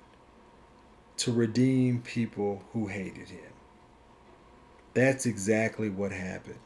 to 1.18 1.32
redeem 1.32 2.02
people 2.02 2.64
who 2.74 2.88
hated 2.88 3.30
him. 3.30 3.52
That's 4.98 5.28
exactly 5.28 5.92
what 5.92 6.12
happened. 6.12 6.58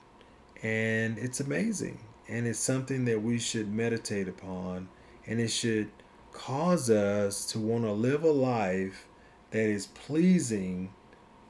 And 0.63 1.17
it's 1.17 1.41
amazing. 1.41 1.99
And 2.29 2.47
it's 2.47 2.59
something 2.59 3.03
that 3.03 3.21
we 3.21 3.37
should 3.37 3.69
meditate 3.69 4.29
upon 4.29 4.87
and 5.27 5.41
it 5.41 5.49
should 5.49 5.89
cause 6.31 6.89
us 6.89 7.45
to 7.47 7.59
want 7.59 7.83
to 7.83 7.91
live 7.91 8.23
a 8.23 8.31
life 8.31 9.05
that 9.49 9.65
is 9.65 9.87
pleasing 9.87 10.93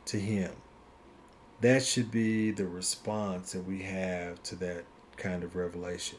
to 0.06 0.20
Him. 0.20 0.54
That 1.60 1.86
should 1.86 2.10
be 2.10 2.50
the 2.50 2.66
response 2.66 3.52
that 3.52 3.68
we 3.68 3.84
have 3.84 4.42
to 4.42 4.56
that 4.56 4.86
kind 5.18 5.44
of 5.44 5.56
revelation. 5.56 6.18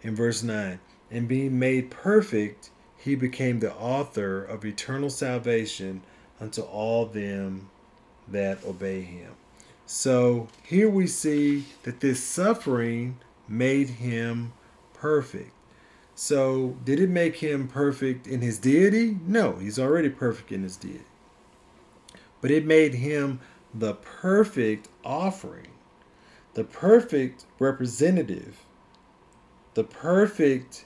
In 0.00 0.16
verse 0.16 0.42
9, 0.42 0.80
and 1.10 1.28
being 1.28 1.58
made 1.58 1.90
perfect, 1.90 2.70
he 2.96 3.14
became 3.14 3.60
the 3.60 3.74
author 3.74 4.42
of 4.42 4.64
eternal 4.64 5.10
salvation 5.10 6.00
unto 6.40 6.62
all 6.62 7.04
them 7.04 7.68
that 8.26 8.64
obey 8.64 9.02
him. 9.02 9.34
So 9.86 10.48
here 10.62 10.88
we 10.88 11.06
see 11.06 11.64
that 11.82 12.00
this 12.00 12.22
suffering 12.22 13.18
made 13.48 13.88
him 13.90 14.52
perfect. 14.94 15.52
So, 16.14 16.76
did 16.84 17.00
it 17.00 17.08
make 17.08 17.36
him 17.36 17.68
perfect 17.68 18.26
in 18.26 18.42
his 18.42 18.58
deity? 18.58 19.18
No, 19.26 19.56
he's 19.56 19.78
already 19.78 20.10
perfect 20.10 20.52
in 20.52 20.62
his 20.62 20.76
deity. 20.76 21.06
But 22.40 22.50
it 22.50 22.66
made 22.66 22.94
him 22.94 23.40
the 23.74 23.94
perfect 23.94 24.88
offering, 25.04 25.72
the 26.54 26.64
perfect 26.64 27.46
representative, 27.58 28.66
the 29.74 29.84
perfect 29.84 30.84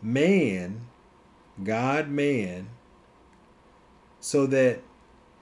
man, 0.00 0.86
God 1.62 2.08
man, 2.08 2.68
so 4.20 4.46
that 4.46 4.80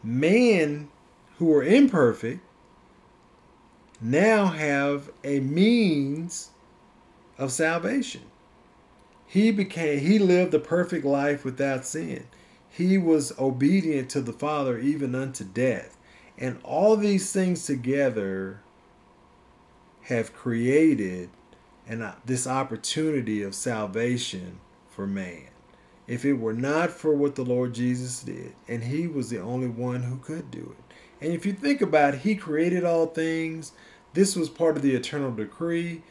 man 0.03 0.89
who 1.43 1.53
are 1.53 1.65
imperfect 1.65 2.39
now 4.01 4.47
have 4.47 5.11
a 5.25 5.41
means 5.41 6.51
of 7.37 7.51
salvation. 7.51 8.23
He 9.27 9.51
became 9.51 9.99
he 9.99 10.21
lived 10.21 10.55
a 10.55 10.61
perfect 10.61 11.05
life 11.05 11.45
without 11.45 11.85
sin. 11.85 12.29
He 12.69 12.97
was 12.97 13.37
obedient 13.41 14.09
to 14.11 14.21
the 14.21 14.33
Father 14.33 14.79
even 14.79 15.17
unto 15.17 15.43
death. 15.43 15.99
And 16.39 16.61
all 16.63 16.97
these 16.97 17.33
things 17.33 17.67
together 17.67 18.61
have 20.03 20.33
created 20.33 21.29
and 21.89 22.09
this 22.25 22.47
opportunity 22.47 23.43
of 23.43 23.57
salvation 23.57 24.61
for 24.89 25.09
man. 25.09 25.49
If 26.07 26.25
it 26.25 26.35
were 26.35 26.55
not 26.55 26.91
for 26.91 27.17
what 27.17 27.35
the 27.35 27.45
Lord 27.45 27.75
Jesus 27.75 28.23
did, 28.23 28.55
and 28.69 28.85
he 28.85 29.09
was 29.09 29.29
the 29.29 29.41
only 29.41 29.69
one 29.69 30.05
who 30.05 30.19
could 30.19 30.49
do 30.53 30.77
it. 30.79 30.82
And 31.23 31.33
if 31.33 31.47
you 31.47 31.53
think 31.53 31.81
about 31.81 32.15
it, 32.15 32.21
he 32.21 32.35
created 32.35 32.85
all 32.85 33.07
things. 33.07 33.73
This 34.13 34.35
was 34.35 34.49
part 34.49 34.77
of 34.77 34.83
the 34.83 34.97
eternal 34.97 35.31
decree. 35.31 36.03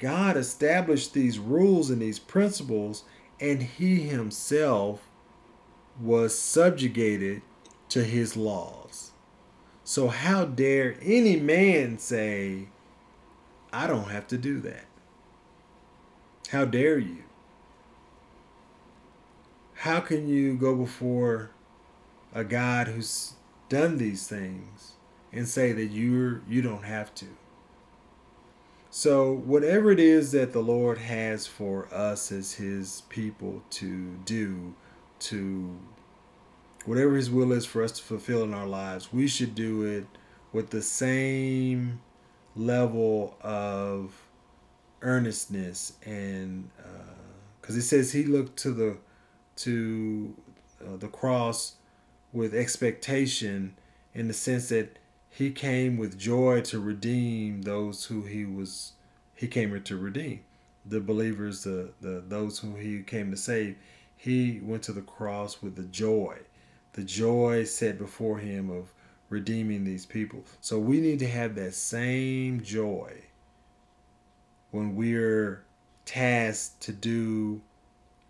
God 0.00 0.36
established 0.36 1.14
these 1.14 1.38
rules 1.38 1.90
and 1.90 2.02
these 2.02 2.18
principles, 2.18 3.04
and 3.40 3.62
he 3.62 4.00
himself 4.00 5.08
was 6.00 6.36
subjugated 6.36 7.42
to 7.90 8.02
his 8.02 8.36
laws. 8.36 9.12
So, 9.84 10.08
how 10.08 10.44
dare 10.44 10.96
any 11.00 11.36
man 11.36 11.98
say, 11.98 12.66
I 13.72 13.86
don't 13.86 14.10
have 14.10 14.26
to 14.28 14.36
do 14.36 14.60
that? 14.60 14.86
How 16.50 16.64
dare 16.64 16.98
you? 16.98 17.22
How 19.74 20.00
can 20.00 20.28
you 20.28 20.54
go 20.56 20.74
before 20.74 21.50
a 22.34 22.42
God 22.42 22.88
who's 22.88 23.34
done 23.68 23.98
these 23.98 24.26
things 24.26 24.92
and 25.32 25.46
say 25.46 25.72
that 25.72 25.86
you're 25.86 26.42
you 26.48 26.62
don't 26.62 26.84
have 26.84 27.14
to. 27.16 27.26
So 28.90 29.32
whatever 29.32 29.90
it 29.90 30.00
is 30.00 30.32
that 30.32 30.52
the 30.52 30.62
Lord 30.62 30.98
has 30.98 31.46
for 31.46 31.92
us 31.92 32.32
as 32.32 32.54
his 32.54 33.02
people 33.08 33.62
to 33.70 34.16
do 34.24 34.74
to 35.20 35.78
whatever 36.84 37.16
his 37.16 37.30
will 37.30 37.52
is 37.52 37.66
for 37.66 37.82
us 37.82 37.92
to 37.92 38.02
fulfill 38.02 38.42
in 38.44 38.54
our 38.54 38.66
lives, 38.66 39.12
we 39.12 39.28
should 39.28 39.54
do 39.54 39.82
it 39.82 40.06
with 40.52 40.70
the 40.70 40.80
same 40.80 42.00
level 42.56 43.36
of 43.42 44.14
earnestness 45.02 45.92
and 46.04 46.70
because 47.60 47.76
uh, 47.76 47.80
says 47.80 48.12
he 48.12 48.24
looked 48.24 48.58
to 48.58 48.70
the 48.72 48.96
to 49.56 50.34
uh, 50.80 50.96
the 50.96 51.08
cross 51.08 51.76
with 52.32 52.54
expectation 52.54 53.76
in 54.14 54.28
the 54.28 54.34
sense 54.34 54.68
that 54.68 54.98
he 55.30 55.50
came 55.50 55.96
with 55.96 56.18
joy 56.18 56.60
to 56.62 56.78
redeem 56.78 57.62
those 57.62 58.06
who 58.06 58.22
he 58.22 58.44
was 58.44 58.92
he 59.34 59.46
came 59.46 59.70
here 59.70 59.78
to 59.78 59.96
redeem. 59.96 60.40
The 60.84 61.00
believers 61.00 61.64
the, 61.64 61.90
the 62.00 62.22
those 62.26 62.58
who 62.58 62.74
he 62.76 63.02
came 63.02 63.30
to 63.30 63.36
save 63.36 63.76
he 64.16 64.60
went 64.62 64.82
to 64.84 64.92
the 64.92 65.02
cross 65.02 65.62
with 65.62 65.76
the 65.76 65.84
joy. 65.84 66.38
The 66.94 67.04
joy 67.04 67.64
set 67.64 67.98
before 67.98 68.38
him 68.38 68.68
of 68.68 68.92
redeeming 69.28 69.84
these 69.84 70.06
people. 70.06 70.44
So 70.60 70.78
we 70.78 71.00
need 71.00 71.20
to 71.20 71.28
have 71.28 71.54
that 71.54 71.74
same 71.74 72.62
joy 72.62 73.12
when 74.70 74.96
we're 74.96 75.62
tasked 76.04 76.80
to 76.80 76.92
do 76.92 77.60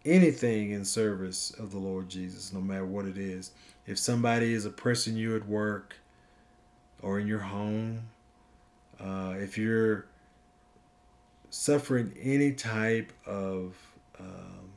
anything 0.04 0.70
in 0.70 0.84
service 0.84 1.50
of 1.58 1.70
the 1.70 1.78
Lord 1.78 2.08
Jesus, 2.08 2.52
no 2.52 2.60
matter 2.60 2.86
what 2.86 3.06
it 3.06 3.18
is. 3.18 3.52
If 3.86 3.98
somebody 3.98 4.52
is 4.52 4.64
oppressing 4.64 5.16
you 5.16 5.34
at 5.36 5.46
work 5.46 5.96
or 7.02 7.18
in 7.18 7.26
your 7.26 7.40
home, 7.40 8.08
uh, 9.00 9.34
if 9.36 9.56
you're 9.56 10.06
suffering 11.50 12.12
any 12.20 12.52
type 12.52 13.12
of 13.26 13.76
um, 14.18 14.70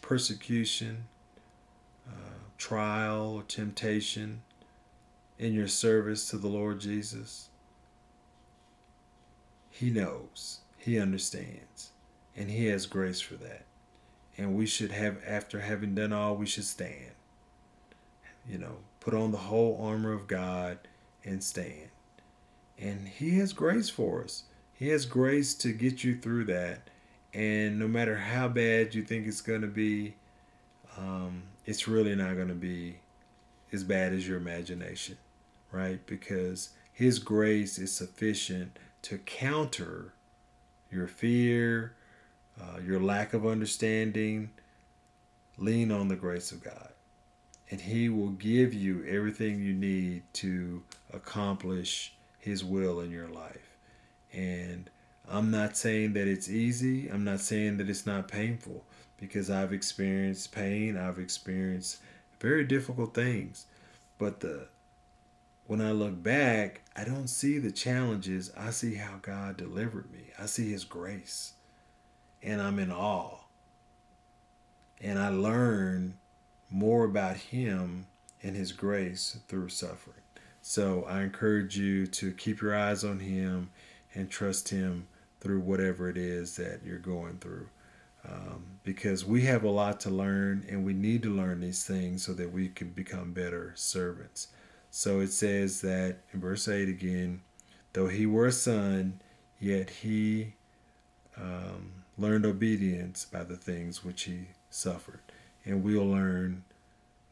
persecution, 0.00 1.04
uh, 2.08 2.12
trial, 2.58 3.34
or 3.36 3.42
temptation 3.44 4.42
in 5.38 5.54
your 5.54 5.68
service 5.68 6.28
to 6.30 6.38
the 6.38 6.48
Lord 6.48 6.80
Jesus, 6.80 7.48
He 9.70 9.90
knows. 9.90 10.60
He 10.76 10.98
understands. 10.98 11.92
And 12.36 12.50
He 12.50 12.66
has 12.66 12.86
grace 12.86 13.20
for 13.20 13.34
that. 13.34 13.64
And 14.40 14.56
we 14.56 14.64
should 14.64 14.90
have, 14.92 15.18
after 15.26 15.60
having 15.60 15.94
done 15.94 16.14
all, 16.14 16.34
we 16.34 16.46
should 16.46 16.64
stand. 16.64 17.12
You 18.48 18.56
know, 18.56 18.76
put 18.98 19.12
on 19.12 19.32
the 19.32 19.36
whole 19.36 19.78
armor 19.82 20.14
of 20.14 20.26
God 20.26 20.78
and 21.22 21.44
stand. 21.44 21.90
And 22.78 23.06
He 23.06 23.36
has 23.38 23.52
grace 23.52 23.90
for 23.90 24.24
us. 24.24 24.44
He 24.72 24.88
has 24.88 25.04
grace 25.04 25.52
to 25.56 25.72
get 25.72 26.04
you 26.04 26.16
through 26.16 26.46
that. 26.46 26.88
And 27.34 27.78
no 27.78 27.86
matter 27.86 28.16
how 28.16 28.48
bad 28.48 28.94
you 28.94 29.02
think 29.02 29.26
it's 29.26 29.42
going 29.42 29.60
to 29.60 29.66
be, 29.66 30.14
um, 30.96 31.42
it's 31.66 31.86
really 31.86 32.16
not 32.16 32.34
going 32.34 32.48
to 32.48 32.54
be 32.54 32.96
as 33.74 33.84
bad 33.84 34.14
as 34.14 34.26
your 34.26 34.38
imagination, 34.38 35.18
right? 35.70 36.00
Because 36.06 36.70
His 36.94 37.18
grace 37.18 37.76
is 37.76 37.92
sufficient 37.92 38.78
to 39.02 39.18
counter 39.18 40.14
your 40.90 41.08
fear, 41.08 41.92
uh, 42.60 42.80
your 42.80 43.00
lack 43.00 43.32
of 43.34 43.46
understanding, 43.46 44.50
lean 45.58 45.90
on 45.90 46.08
the 46.08 46.16
grace 46.16 46.52
of 46.52 46.62
God. 46.62 46.90
And 47.70 47.80
He 47.80 48.08
will 48.08 48.30
give 48.30 48.74
you 48.74 49.04
everything 49.06 49.60
you 49.60 49.72
need 49.72 50.22
to 50.34 50.82
accomplish 51.12 52.14
His 52.38 52.64
will 52.64 53.00
in 53.00 53.10
your 53.10 53.28
life. 53.28 53.76
And 54.32 54.90
I'm 55.28 55.50
not 55.50 55.76
saying 55.76 56.14
that 56.14 56.26
it's 56.26 56.48
easy, 56.48 57.08
I'm 57.08 57.24
not 57.24 57.40
saying 57.40 57.76
that 57.76 57.88
it's 57.88 58.06
not 58.06 58.28
painful, 58.28 58.84
because 59.16 59.50
I've 59.50 59.72
experienced 59.72 60.52
pain, 60.52 60.96
I've 60.96 61.18
experienced 61.18 61.98
very 62.40 62.64
difficult 62.64 63.14
things. 63.14 63.66
But 64.18 64.40
the 64.40 64.68
when 65.66 65.80
I 65.80 65.92
look 65.92 66.20
back, 66.20 66.80
I 66.96 67.04
don't 67.04 67.28
see 67.28 67.58
the 67.58 67.70
challenges. 67.70 68.50
I 68.56 68.70
see 68.70 68.96
how 68.96 69.18
God 69.22 69.56
delivered 69.56 70.10
me. 70.10 70.32
I 70.36 70.46
see 70.46 70.68
His 70.68 70.84
grace. 70.84 71.52
And 72.42 72.60
I'm 72.60 72.78
in 72.78 72.90
awe. 72.90 73.38
And 75.00 75.18
I 75.18 75.28
learn 75.28 76.18
more 76.70 77.04
about 77.04 77.36
Him 77.36 78.06
and 78.42 78.56
His 78.56 78.72
grace 78.72 79.38
through 79.48 79.68
suffering. 79.68 80.16
So 80.62 81.04
I 81.04 81.22
encourage 81.22 81.76
you 81.76 82.06
to 82.06 82.32
keep 82.32 82.60
your 82.60 82.76
eyes 82.76 83.04
on 83.04 83.20
Him 83.20 83.70
and 84.14 84.30
trust 84.30 84.68
Him 84.68 85.06
through 85.40 85.60
whatever 85.60 86.08
it 86.08 86.16
is 86.16 86.56
that 86.56 86.80
you're 86.84 86.98
going 86.98 87.38
through. 87.38 87.68
Um, 88.28 88.64
because 88.84 89.24
we 89.24 89.42
have 89.42 89.64
a 89.64 89.70
lot 89.70 90.00
to 90.00 90.10
learn 90.10 90.66
and 90.68 90.84
we 90.84 90.92
need 90.92 91.22
to 91.22 91.34
learn 91.34 91.60
these 91.60 91.84
things 91.84 92.24
so 92.24 92.34
that 92.34 92.52
we 92.52 92.68
can 92.68 92.90
become 92.90 93.32
better 93.32 93.72
servants. 93.74 94.48
So 94.90 95.20
it 95.20 95.32
says 95.32 95.80
that 95.80 96.18
in 96.32 96.40
verse 96.40 96.68
8 96.68 96.88
again, 96.88 97.40
though 97.94 98.08
he 98.08 98.26
were 98.26 98.46
a 98.46 98.52
son, 98.52 99.22
yet 99.58 99.88
he 99.88 100.54
um, 101.36 101.99
learned 102.20 102.44
obedience 102.44 103.24
by 103.24 103.42
the 103.42 103.56
things 103.56 104.04
which 104.04 104.24
he 104.24 104.48
suffered. 104.68 105.20
And 105.64 105.82
we'll 105.82 106.06
learn 106.06 106.64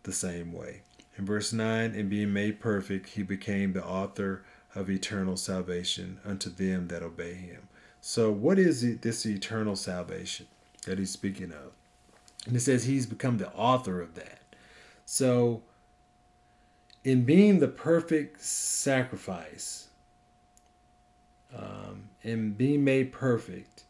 the 0.04 0.12
same 0.12 0.52
way. 0.52 0.82
In 1.16 1.26
verse 1.26 1.52
9, 1.52 1.94
in 1.94 2.08
being 2.08 2.32
made 2.32 2.60
perfect, 2.60 3.10
he 3.10 3.22
became 3.22 3.72
the 3.72 3.84
author 3.84 4.44
of 4.74 4.88
eternal 4.88 5.36
salvation 5.36 6.20
unto 6.24 6.48
them 6.48 6.88
that 6.88 7.02
obey 7.02 7.34
him. 7.34 7.68
So, 8.00 8.30
what 8.30 8.58
is 8.58 8.98
this 9.00 9.26
eternal 9.26 9.74
salvation 9.74 10.46
that 10.86 10.98
he's 10.98 11.10
speaking 11.10 11.52
of? 11.52 11.72
And 12.46 12.54
it 12.54 12.60
says 12.60 12.84
he's 12.84 13.06
become 13.06 13.38
the 13.38 13.52
author 13.52 14.00
of 14.00 14.14
that. 14.14 14.38
So, 15.04 15.62
in 17.02 17.24
being 17.24 17.58
the 17.58 17.68
perfect 17.68 18.40
sacrifice, 18.40 19.88
um, 21.56 22.10
in 22.22 22.52
being 22.52 22.84
made 22.84 23.12
perfect, 23.12 23.84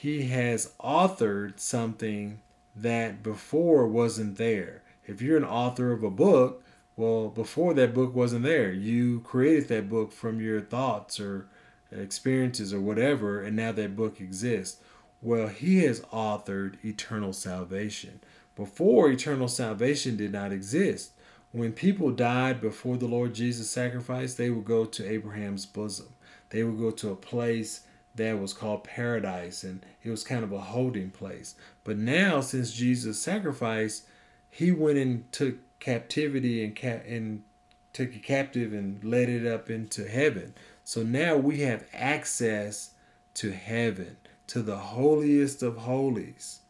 he 0.00 0.28
has 0.28 0.72
authored 0.80 1.60
something 1.60 2.40
that 2.74 3.22
before 3.22 3.86
wasn't 3.86 4.36
there. 4.38 4.82
If 5.04 5.20
you're 5.20 5.36
an 5.36 5.44
author 5.44 5.92
of 5.92 6.02
a 6.02 6.10
book, 6.10 6.62
well, 6.96 7.28
before 7.28 7.74
that 7.74 7.92
book 7.92 8.14
wasn't 8.14 8.44
there. 8.44 8.72
You 8.72 9.20
created 9.20 9.68
that 9.68 9.88
book 9.88 10.12
from 10.12 10.40
your 10.40 10.60
thoughts 10.60 11.18
or 11.20 11.48
experiences 11.90 12.72
or 12.72 12.80
whatever, 12.80 13.42
and 13.42 13.56
now 13.56 13.72
that 13.72 13.96
book 13.96 14.20
exists. 14.20 14.80
Well, 15.20 15.48
he 15.48 15.84
has 15.84 16.00
authored 16.12 16.82
eternal 16.84 17.32
salvation. 17.32 18.20
Before, 18.56 19.10
eternal 19.10 19.48
salvation 19.48 20.16
did 20.16 20.32
not 20.32 20.52
exist 20.52 21.12
when 21.52 21.72
people 21.72 22.10
died 22.10 22.60
before 22.60 22.96
the 22.96 23.06
Lord 23.08 23.34
Jesus 23.34 23.70
sacrificed, 23.70 24.38
they 24.38 24.50
would 24.50 24.64
go 24.64 24.84
to 24.84 25.08
Abraham's 25.08 25.66
bosom. 25.66 26.08
They 26.50 26.62
would 26.62 26.78
go 26.78 26.90
to 26.92 27.10
a 27.10 27.16
place 27.16 27.80
that 28.14 28.38
was 28.38 28.52
called 28.52 28.84
paradise, 28.84 29.62
and 29.62 29.84
it 30.02 30.10
was 30.10 30.24
kind 30.24 30.44
of 30.44 30.52
a 30.52 30.60
holding 30.60 31.10
place. 31.10 31.54
But 31.84 31.96
now, 31.96 32.40
since 32.40 32.72
Jesus 32.72 33.20
sacrificed, 33.20 34.06
he 34.50 34.72
went 34.72 34.98
and 34.98 35.30
took 35.32 35.56
captivity 35.78 36.64
and 36.64 36.78
and 37.06 37.42
took 37.92 38.14
it 38.14 38.22
captive 38.22 38.72
and 38.72 39.02
led 39.04 39.28
it 39.28 39.46
up 39.46 39.70
into 39.70 40.06
heaven. 40.06 40.54
So 40.84 41.02
now 41.02 41.36
we 41.36 41.60
have 41.60 41.84
access 41.92 42.90
to 43.34 43.52
heaven, 43.52 44.16
to 44.48 44.62
the 44.62 44.76
holiest 44.78 45.62
of 45.62 45.78
holies. 45.78 46.60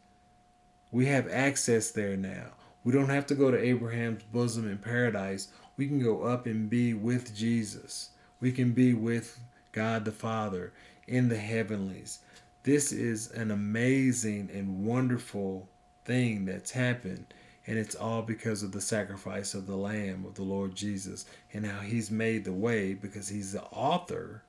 We 0.90 1.06
have 1.06 1.30
access 1.30 1.90
there 1.90 2.16
now. 2.16 2.52
We 2.82 2.92
don't 2.92 3.10
have 3.10 3.26
to 3.26 3.34
go 3.34 3.50
to 3.50 3.58
Abraham's 3.58 4.22
bosom 4.24 4.68
in 4.68 4.78
paradise. 4.78 5.48
We 5.76 5.86
can 5.86 6.02
go 6.02 6.22
up 6.22 6.46
and 6.46 6.68
be 6.68 6.94
with 6.94 7.34
Jesus. 7.34 8.10
We 8.40 8.52
can 8.52 8.72
be 8.72 8.94
with 8.94 9.38
God 9.72 10.04
the 10.04 10.12
Father 10.12 10.72
in 11.10 11.28
the 11.28 11.36
heavenlies. 11.36 12.20
This 12.62 12.92
is 12.92 13.30
an 13.32 13.50
amazing 13.50 14.48
and 14.54 14.84
wonderful 14.84 15.68
thing 16.04 16.44
that's 16.44 16.70
happened. 16.70 17.26
And 17.66 17.78
it's 17.78 17.94
all 17.94 18.22
because 18.22 18.62
of 18.62 18.72
the 18.72 18.80
sacrifice 18.80 19.52
of 19.52 19.66
the 19.66 19.76
Lamb 19.76 20.24
of 20.24 20.34
the 20.34 20.42
Lord 20.42 20.74
Jesus 20.74 21.26
and 21.52 21.66
how 21.66 21.80
He's 21.80 22.10
made 22.10 22.44
the 22.44 22.52
way 22.52 22.94
because 22.94 23.28
He's 23.28 23.52
the 23.52 23.62
author, 23.64 24.42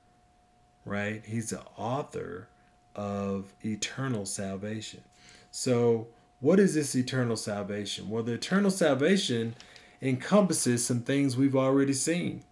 right? 0.84 1.22
He's 1.26 1.50
the 1.50 1.62
author 1.76 2.48
of 2.94 3.52
eternal 3.64 4.24
salvation. 4.24 5.02
So, 5.50 6.06
what 6.40 6.58
is 6.58 6.74
this 6.74 6.94
eternal 6.94 7.36
salvation? 7.36 8.08
Well, 8.08 8.22
the 8.22 8.32
eternal 8.32 8.70
salvation 8.70 9.54
encompasses 10.00 10.84
some 10.84 11.00
things 11.00 11.36
we've 11.36 11.56
already 11.56 11.92
seen. 11.92 12.42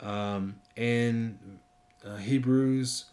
Um, 0.00 0.56
in 0.76 1.60
uh, 2.04 2.16
Hebrews 2.16 3.09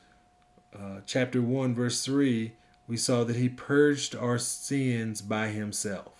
uh, 0.79 0.99
chapter 1.05 1.41
1, 1.41 1.73
verse 1.73 2.03
3, 2.05 2.53
we 2.87 2.97
saw 2.97 3.23
that 3.23 3.35
he 3.35 3.49
purged 3.49 4.15
our 4.15 4.37
sins 4.37 5.21
by 5.21 5.47
himself. 5.47 6.13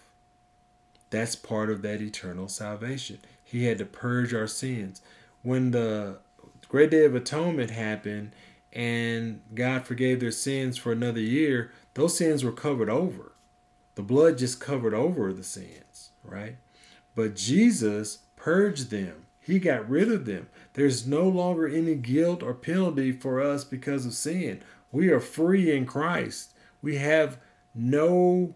That's 1.09 1.35
part 1.35 1.69
of 1.69 1.81
that 1.83 2.01
eternal 2.01 2.47
salvation. 2.47 3.19
He 3.43 3.65
had 3.65 3.77
to 3.77 3.85
purge 3.85 4.33
our 4.33 4.47
sins. 4.47 5.01
When 5.41 5.71
the 5.71 6.19
great 6.67 6.91
day 6.91 7.05
of 7.05 7.15
atonement 7.15 7.71
happened 7.71 8.33
and 8.73 9.41
God 9.55 9.85
forgave 9.85 10.19
their 10.19 10.31
sins 10.31 10.77
for 10.77 10.91
another 10.91 11.21
year, 11.21 11.71
those 11.93 12.17
sins 12.17 12.43
were 12.43 12.51
covered 12.51 12.89
over. 12.89 13.31
The 13.95 14.01
blood 14.03 14.37
just 14.37 14.59
covered 14.59 14.93
over 14.93 15.31
the 15.31 15.43
sins, 15.43 16.09
right? 16.23 16.57
But 17.15 17.35
Jesus 17.35 18.19
purged 18.35 18.91
them. 18.91 19.26
He 19.47 19.59
got 19.59 19.89
rid 19.89 20.11
of 20.11 20.25
them. 20.25 20.49
There's 20.73 21.07
no 21.07 21.25
longer 21.25 21.65
any 21.65 21.95
guilt 21.95 22.43
or 22.43 22.53
penalty 22.53 23.13
for 23.13 23.41
us 23.41 23.63
because 23.63 24.05
of 24.05 24.11
sin. 24.13 24.61
We 24.91 25.07
are 25.07 25.21
free 25.21 25.73
in 25.73 25.85
Christ. 25.85 26.51
We 26.81 26.97
have 26.97 27.39
no 27.73 28.55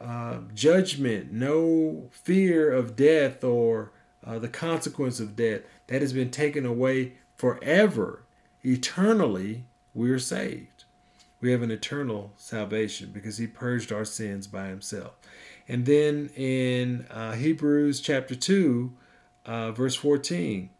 uh, 0.00 0.38
judgment, 0.54 1.30
no 1.30 2.08
fear 2.10 2.72
of 2.72 2.96
death 2.96 3.44
or 3.44 3.92
uh, 4.26 4.38
the 4.38 4.48
consequence 4.48 5.20
of 5.20 5.36
death. 5.36 5.60
That 5.88 6.00
has 6.00 6.14
been 6.14 6.30
taken 6.30 6.64
away 6.64 7.18
forever. 7.36 8.24
Eternally, 8.64 9.66
we 9.92 10.10
are 10.10 10.18
saved. 10.18 10.84
We 11.42 11.52
have 11.52 11.60
an 11.60 11.70
eternal 11.70 12.32
salvation 12.38 13.10
because 13.12 13.36
He 13.36 13.46
purged 13.46 13.92
our 13.92 14.06
sins 14.06 14.46
by 14.46 14.68
Himself. 14.68 15.18
And 15.68 15.84
then 15.84 16.30
in 16.34 17.06
uh, 17.10 17.32
Hebrews 17.32 18.00
chapter 18.00 18.34
2, 18.34 18.94
uh, 19.50 19.72
verse 19.72 19.96
14, 19.96 20.70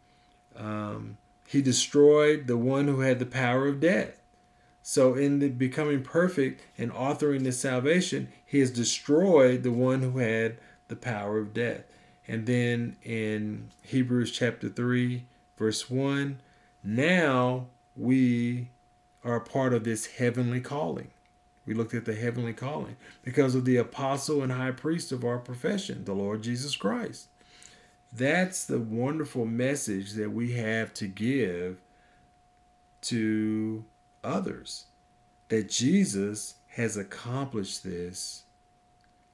um, 0.55 1.17
He 1.45 1.61
destroyed 1.61 2.47
the 2.47 2.55
one 2.55 2.87
who 2.87 3.01
had 3.01 3.19
the 3.19 3.25
power 3.25 3.67
of 3.67 3.81
death. 3.81 4.21
So, 4.81 5.13
in 5.13 5.39
the 5.39 5.49
becoming 5.49 6.03
perfect 6.03 6.61
and 6.77 6.89
authoring 6.91 7.43
the 7.43 7.51
salvation, 7.51 8.29
he 8.45 8.61
has 8.61 8.71
destroyed 8.71 9.63
the 9.63 9.73
one 9.73 10.01
who 10.01 10.19
had 10.19 10.57
the 10.87 10.95
power 10.95 11.37
of 11.37 11.53
death. 11.53 11.83
And 12.27 12.45
then 12.45 12.95
in 13.03 13.71
Hebrews 13.83 14.31
chapter 14.31 14.69
3, 14.69 15.25
verse 15.57 15.89
1, 15.89 16.39
now 16.81 17.67
we 17.95 18.69
are 19.25 19.35
a 19.35 19.41
part 19.41 19.73
of 19.73 19.83
this 19.83 20.05
heavenly 20.05 20.61
calling. 20.61 21.11
We 21.65 21.73
looked 21.73 21.93
at 21.93 22.05
the 22.05 22.15
heavenly 22.15 22.53
calling 22.53 22.95
because 23.21 23.53
of 23.53 23.65
the 23.65 23.75
apostle 23.75 24.41
and 24.41 24.51
high 24.51 24.71
priest 24.71 25.11
of 25.11 25.25
our 25.25 25.39
profession, 25.39 26.05
the 26.05 26.13
Lord 26.13 26.41
Jesus 26.41 26.77
Christ. 26.77 27.27
That's 28.11 28.65
the 28.65 28.79
wonderful 28.79 29.45
message 29.45 30.13
that 30.13 30.31
we 30.31 30.53
have 30.53 30.93
to 30.95 31.07
give 31.07 31.79
to 33.03 33.85
others 34.23 34.85
that 35.49 35.69
Jesus 35.69 36.55
has 36.67 36.97
accomplished 36.97 37.83
this 37.83 38.43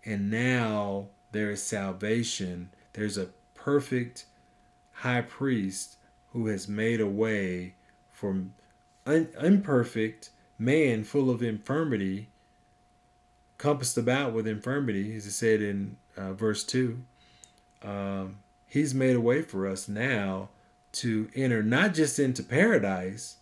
and 0.08 0.32
now 0.32 1.08
there 1.34 1.52
is 1.52 1.62
salvation. 1.62 2.70
There's 2.94 3.18
a 3.18 3.28
perfect 3.54 4.26
high 4.94 5.22
priest 5.22 5.98
who 6.32 6.48
has 6.48 6.70
made 6.70 7.02
a 7.02 7.08
way 7.08 7.76
for 8.14 8.44
un- 9.06 9.30
imperfect 9.42 10.30
man 10.58 11.04
full 11.04 11.30
of 11.30 11.44
infirmity, 11.44 12.30
compassed 13.58 13.98
about 13.98 14.32
with 14.32 14.48
infirmity, 14.48 15.14
as 15.16 15.26
it 15.26 15.32
said 15.32 15.62
in 15.62 15.98
uh, 16.16 16.32
verse 16.32 16.64
2. 16.64 17.00
Um, 17.84 18.38
he's 18.68 18.94
made 18.94 19.16
a 19.16 19.22
way 19.22 19.42
for 19.42 19.66
us 19.66 19.88
now 19.88 20.50
to 20.92 21.30
enter 21.36 21.64
not 21.64 21.94
just 21.94 22.20
into 22.20 22.44
paradise, 22.44 23.38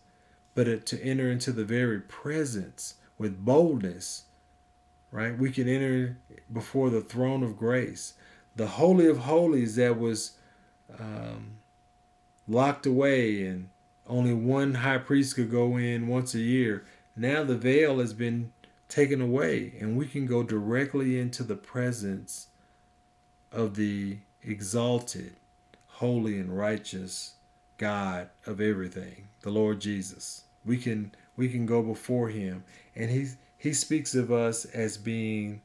but 0.53 0.85
to 0.85 1.03
enter 1.03 1.29
into 1.29 1.51
the 1.51 1.65
very 1.65 1.99
presence 1.99 2.95
with 3.17 3.43
boldness, 3.43 4.25
right? 5.11 5.37
We 5.37 5.51
can 5.51 5.67
enter 5.67 6.17
before 6.51 6.89
the 6.89 7.01
throne 7.01 7.43
of 7.43 7.57
grace. 7.57 8.13
The 8.55 8.67
Holy 8.67 9.07
of 9.07 9.19
Holies 9.19 9.75
that 9.75 9.99
was 9.99 10.37
um, 10.99 11.57
locked 12.47 12.85
away 12.85 13.45
and 13.45 13.69
only 14.07 14.33
one 14.33 14.75
high 14.75 14.99
priest 14.99 15.35
could 15.35 15.51
go 15.51 15.77
in 15.77 16.07
once 16.07 16.35
a 16.35 16.39
year. 16.39 16.85
Now 17.15 17.43
the 17.43 17.57
veil 17.57 17.99
has 17.99 18.13
been 18.13 18.53
taken 18.87 19.19
away 19.19 19.73
and 19.79 19.97
we 19.97 20.07
can 20.07 20.25
go 20.25 20.43
directly 20.43 21.19
into 21.19 21.43
the 21.43 21.55
presence 21.55 22.47
of 23.51 23.75
the 23.75 24.19
exalted, 24.45 25.35
holy, 25.87 26.39
and 26.39 26.57
righteous 26.57 27.33
God 27.77 28.29
of 28.45 28.61
everything, 28.61 29.27
the 29.41 29.49
Lord 29.49 29.81
Jesus. 29.81 30.43
We 30.65 30.77
can 30.77 31.13
we 31.37 31.49
can 31.49 31.65
go 31.65 31.81
before 31.81 32.29
him 32.29 32.63
and 32.95 33.09
he 33.09 33.27
he 33.57 33.73
speaks 33.73 34.15
of 34.15 34.31
us 34.31 34.65
as 34.65 34.97
being 34.97 35.61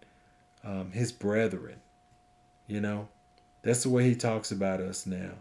um, 0.65 0.93
his 0.93 1.13
brethren. 1.13 1.81
You 2.67 2.81
know, 2.81 3.09
that's 3.63 3.83
the 3.83 3.91
way 3.91 4.05
he 4.05 4.15
talks 4.15 4.51
about 4.51 4.81
us 4.81 5.07
now. 5.07 5.33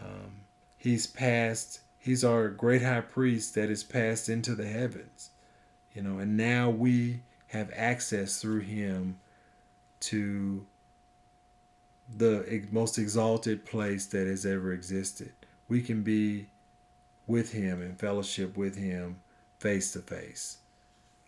Um, 0.00 0.42
he's 0.76 1.06
passed. 1.06 1.80
He's 1.98 2.24
our 2.24 2.48
great 2.48 2.82
high 2.82 3.00
priest 3.00 3.54
that 3.54 3.70
is 3.70 3.84
passed 3.84 4.28
into 4.28 4.54
the 4.54 4.66
heavens. 4.66 5.30
You 5.92 6.02
know, 6.02 6.18
and 6.18 6.36
now 6.36 6.70
we 6.70 7.20
have 7.48 7.70
access 7.74 8.40
through 8.40 8.60
him 8.60 9.18
to 10.00 10.66
the 12.16 12.66
most 12.70 12.98
exalted 12.98 13.64
place 13.64 14.06
that 14.06 14.26
has 14.26 14.46
ever 14.46 14.72
existed. 14.72 15.32
We 15.68 15.82
can 15.82 16.02
be 16.02 16.48
with 17.26 17.52
him 17.52 17.82
in 17.82 17.94
fellowship 17.96 18.56
with 18.56 18.76
him 18.76 19.20
face 19.58 19.92
to 19.92 20.00
face. 20.00 20.58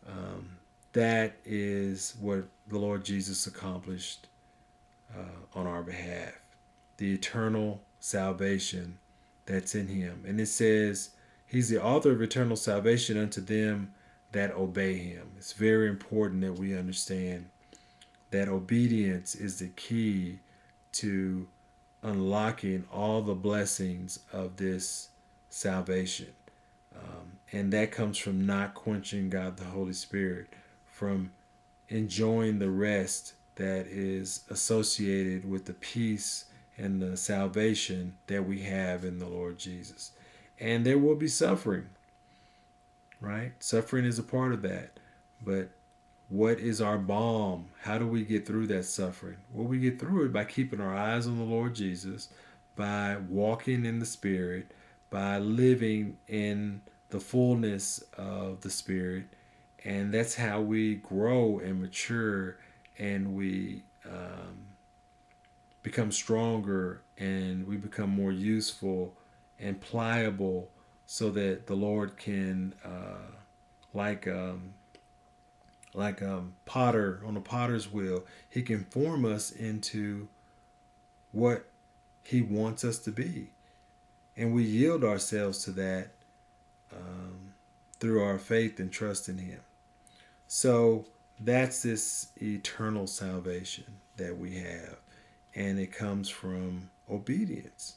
Um, 0.09 0.57
that 0.93 1.37
is 1.45 2.15
what 2.21 2.49
the 2.69 2.79
Lord 2.79 3.05
Jesus 3.05 3.47
accomplished 3.47 4.27
uh, 5.15 5.59
on 5.59 5.67
our 5.67 5.83
behalf. 5.83 6.33
The 6.97 7.13
eternal 7.13 7.83
salvation 8.01 8.99
that's 9.47 9.75
in 9.75 9.89
him. 9.89 10.25
And 10.27 10.41
it 10.41 10.47
says, 10.47 11.11
He's 11.47 11.69
the 11.69 11.83
author 11.83 12.13
of 12.13 12.23
eternal 12.23 12.57
salvation 12.57 13.19
unto 13.19 13.41
them 13.41 13.93
that 14.33 14.53
obey 14.53 14.97
him. 14.99 15.33
It's 15.37 15.53
very 15.53 15.89
important 15.89 16.43
that 16.43 16.53
we 16.53 16.77
understand 16.77 17.47
that 18.31 18.49
obedience 18.49 19.35
is 19.35 19.59
the 19.59 19.69
key 19.69 20.39
to 20.93 21.49
unlocking 22.03 22.85
all 22.93 23.23
the 23.23 23.35
blessings 23.35 24.21
of 24.33 24.57
this 24.57 25.09
salvation. 25.49 26.29
Um, 26.97 27.39
and 27.53 27.73
that 27.73 27.93
comes 27.93 28.19
from 28.19 28.47
not 28.47 28.75
quenching 28.75 29.31
God 29.31 29.57
the 29.57 29.65
Holy 29.65 29.93
Spirit, 29.93 30.49
from 30.91 31.33
enjoying 31.89 32.59
the 32.59 32.71
rest 32.71 33.35
that 33.57 33.87
is 33.87 34.45
associated 34.49 35.49
with 35.49 35.67
the 35.67 35.75
peace 35.75 36.47
and 36.79 37.03
the 37.03 37.17
salvation 37.17 38.15
that 38.27 38.47
we 38.47 38.63
have 38.63 39.05
in 39.05 39.19
the 39.19 39.27
Lord 39.27 39.59
Jesus. 39.59 40.13
And 40.59 40.85
there 40.85 40.99
will 40.99 41.15
be 41.15 41.29
suffering, 41.29 41.87
right? 43.21 43.53
Suffering 43.61 44.05
is 44.05 44.19
a 44.19 44.23
part 44.23 44.53
of 44.53 44.63
that. 44.63 44.99
But 45.45 45.71
what 46.31 46.61
is 46.61 46.81
our 46.81 46.97
balm? 46.97 47.67
How 47.83 47.99
do 47.99 48.07
we 48.07 48.25
get 48.25 48.47
through 48.47 48.69
that 48.69 48.85
suffering? 48.85 49.39
Well, 49.53 49.67
we 49.67 49.81
get 49.81 49.99
through 49.99 50.27
it 50.27 50.33
by 50.33 50.45
keeping 50.45 50.81
our 50.81 50.95
eyes 50.95 51.27
on 51.27 51.39
the 51.39 51.45
Lord 51.45 51.75
Jesus, 51.75 52.29
by 52.77 53.17
walking 53.29 53.85
in 53.85 53.99
the 53.99 54.07
Spirit, 54.07 54.71
by 55.11 55.39
living 55.39 56.19
in 56.29 56.83
the 57.09 57.19
fullness 57.19 58.05
of 58.17 58.61
the 58.61 58.71
Spirit. 58.71 59.25
And 59.85 60.15
that's 60.15 60.37
how 60.37 60.61
we 60.61 60.95
grow 60.95 61.59
and 61.59 61.81
mature 61.81 62.59
and 62.97 63.35
we 63.35 63.83
um, 64.07 64.67
become 65.83 66.13
stronger 66.13 67.03
and 67.19 67.67
we 67.67 67.77
become 67.77 68.11
more 68.11 68.31
useful 68.31 69.15
and 69.59 69.81
pliable 69.81 70.71
so 71.07 71.31
that 71.31 71.67
the 71.67 71.75
Lord 71.75 72.17
can, 72.17 72.73
uh, 72.85 73.33
like, 73.93 74.29
um, 74.29 74.75
like 75.95 76.23
um, 76.23 76.55
potter 76.67 77.21
on 77.27 77.37
a 77.37 77.41
potter's 77.41 77.93
wheel, 77.93 78.25
he 78.49 78.63
can 78.63 78.85
form 78.85 79.25
us 79.25 79.51
into 79.51 80.29
what 81.33 81.67
he 82.23 82.43
wants 82.43 82.85
us 82.85 82.99
to 83.01 83.11
be. 83.11 83.51
And 84.37 84.55
we 84.55 84.63
yield 84.63 85.05
ourselves 85.05 85.65
to 85.65 85.71
that 85.73 86.11
um, 86.95 87.53
through 87.99 88.23
our 88.23 88.39
faith 88.39 88.81
and 88.81 88.91
trust 88.91 89.29
in 89.29 89.39
Him. 89.39 89.61
So 90.49 91.07
that's 91.39 91.83
this 91.83 92.29
eternal 92.41 93.07
salvation 93.07 93.85
that 94.17 94.37
we 94.37 94.57
have, 94.57 94.97
and 95.55 95.79
it 95.79 95.93
comes 95.93 96.29
from 96.29 96.91
obedience. 97.11 97.97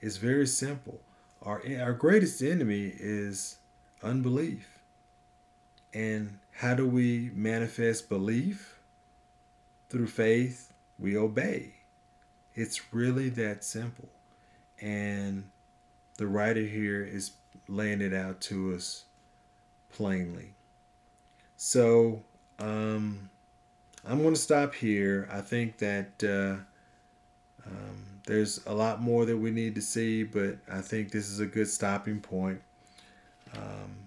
It's 0.00 0.16
very 0.16 0.46
simple. 0.46 1.00
Our, 1.42 1.62
our 1.80 1.92
greatest 1.92 2.42
enemy 2.42 2.92
is 2.98 3.58
unbelief. 4.02 4.68
And 5.94 6.38
how 6.56 6.74
do 6.74 6.86
we 6.86 7.30
manifest 7.34 8.08
belief? 8.08 8.78
Through 9.88 10.08
faith, 10.08 10.72
we 10.98 11.16
obey. 11.16 11.74
It's 12.54 12.92
really 12.92 13.28
that 13.30 13.64
simple. 13.64 14.08
And 14.80 15.50
the 16.16 16.26
writer 16.26 16.62
here 16.62 17.02
is 17.04 17.32
laying 17.68 18.00
it 18.00 18.12
out 18.12 18.40
to 18.42 18.74
us 18.74 19.04
plainly. 19.90 20.54
So 21.56 22.22
um, 22.58 23.30
I'm 24.04 24.22
going 24.22 24.34
to 24.34 24.40
stop 24.40 24.74
here. 24.74 25.28
I 25.30 25.40
think 25.40 25.78
that 25.78 26.24
uh, 26.24 26.62
Um, 27.66 28.20
there's 28.26 28.64
a 28.66 28.72
lot 28.72 29.00
more 29.00 29.26
that 29.26 29.36
we 29.36 29.50
need 29.50 29.74
to 29.74 29.80
see, 29.80 30.22
but 30.22 30.58
I 30.70 30.80
think 30.80 31.10
this 31.10 31.28
is 31.28 31.40
a 31.40 31.46
good 31.46 31.68
stopping 31.68 32.20
point. 32.20 32.60
Um, 33.54 34.05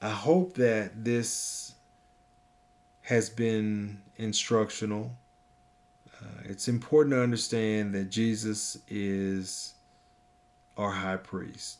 I 0.00 0.10
hope 0.10 0.54
that 0.54 1.04
this 1.04 1.74
has 3.02 3.28
been 3.28 4.00
instructional. 4.16 5.10
Uh, 6.22 6.42
it's 6.44 6.68
important 6.68 7.14
to 7.14 7.22
understand 7.22 7.92
that 7.94 8.10
Jesus 8.10 8.78
is 8.88 9.74
our 10.76 10.92
high 10.92 11.16
priest 11.16 11.78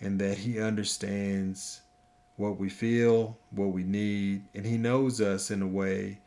and 0.00 0.20
that 0.20 0.38
he 0.38 0.60
understands 0.60 1.82
what 2.36 2.58
we 2.58 2.68
feel, 2.68 3.38
what 3.52 3.68
we 3.68 3.84
need, 3.84 4.42
and 4.54 4.66
he 4.66 4.76
knows 4.76 5.20
us 5.20 5.52
in 5.52 5.62
a 5.62 5.66
way 5.66 6.18